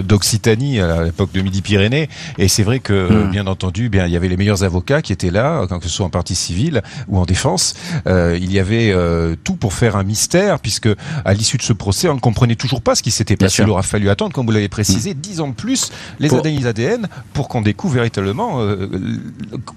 d'Occitanie 0.02 0.76
de, 0.76 0.82
de, 0.82 0.90
à 0.90 1.04
l'époque 1.04 1.32
de 1.32 1.40
Midi-Pyrénées. 1.40 2.08
Et 2.38 2.46
c'est 2.46 2.62
vrai 2.62 2.78
que, 2.78 3.26
hmm. 3.26 3.30
bien 3.30 3.46
entendu, 3.48 3.88
bien, 3.88 4.06
il 4.06 4.12
y 4.12 4.16
avait 4.16 4.28
les 4.28 4.36
meilleurs 4.36 4.62
avocats 4.62 5.02
qui 5.02 5.12
étaient 5.12 5.30
là, 5.30 5.66
que 5.66 5.82
ce 5.82 5.88
soit 5.88 6.06
en 6.06 6.10
partie 6.10 6.36
civile 6.36 6.82
ou 7.08 7.18
en 7.18 7.24
défense. 7.24 7.74
il 8.06 8.52
y 8.52 8.60
avait 8.60 8.94
tout 9.42 9.56
pour 9.56 9.72
faire 9.72 9.79
un 9.88 10.02
mystère, 10.02 10.60
puisque 10.60 10.88
à 11.24 11.34
l'issue 11.34 11.56
de 11.56 11.62
ce 11.62 11.72
procès, 11.72 12.08
on 12.08 12.14
ne 12.14 12.20
comprenait 12.20 12.54
toujours 12.54 12.82
pas 12.82 12.94
ce 12.94 13.02
qui 13.02 13.10
s'était 13.10 13.36
passé. 13.36 13.62
Il 13.62 13.68
aura 13.68 13.82
fallu 13.82 14.08
attendre, 14.08 14.32
comme 14.32 14.46
vous 14.46 14.52
l'avez 14.52 14.68
précisé, 14.68 15.14
mm. 15.14 15.18
dix 15.18 15.40
ans 15.40 15.48
de 15.48 15.54
plus 15.54 15.90
les 16.18 16.32
analyses 16.32 16.66
ADN 16.66 17.08
pour 17.32 17.48
qu'on 17.48 17.60
découvre 17.60 17.94
véritablement, 17.94 18.60
euh, 18.60 18.88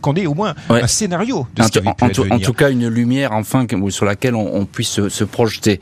qu'on 0.02 0.16
ait 0.16 0.26
au 0.26 0.34
moins 0.34 0.56
un 0.70 0.88
scénario 0.88 1.48
de 1.56 1.64
ce 1.64 1.70
qui 1.70 1.80
avait 1.80 1.94
pu 1.94 2.04
en, 2.32 2.40
tout 2.40 2.54
cas, 2.54 2.70
une 2.70 2.88
lumière 2.88 3.32
enfin 3.32 3.66
sur 3.90 4.06
laquelle 4.06 4.36
on, 4.36 4.66
puisse 4.66 5.08
se, 5.08 5.24
projeter. 5.24 5.80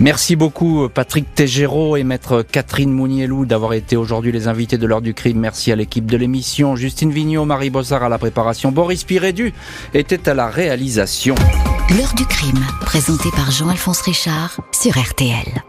Merci 0.00 0.36
beaucoup 0.36 0.88
Patrick 0.88 1.34
Tégéraud 1.34 1.96
et 1.96 2.04
maître 2.04 2.42
Catherine 2.42 2.92
Mounielou 2.92 3.46
d'avoir 3.46 3.72
été 3.74 3.96
aujourd'hui 3.96 4.32
les 4.32 4.48
invités 4.48 4.78
de 4.78 4.86
l'heure 4.86 5.02
du 5.02 5.14
crime. 5.14 5.38
Merci 5.38 5.72
à 5.72 5.76
l'équipe 5.76 6.06
de 6.06 6.16
l'émission. 6.16 6.76
Justine 6.76 7.10
Vignot, 7.10 7.44
Marie 7.44 7.70
Bossard 7.70 8.02
à 8.02 8.08
la 8.08 8.18
préparation. 8.18 8.72
Boris 8.72 9.04
Pirédu 9.04 9.52
était 9.94 10.28
à 10.28 10.34
la 10.34 10.48
réalisation. 10.48 11.34
L'heure 11.96 12.12
du 12.14 12.26
crime, 12.26 12.64
présenté 12.82 13.30
Jean-Alphonse 13.50 14.02
Richard 14.02 14.60
sur 14.72 14.98
RTL. 14.98 15.62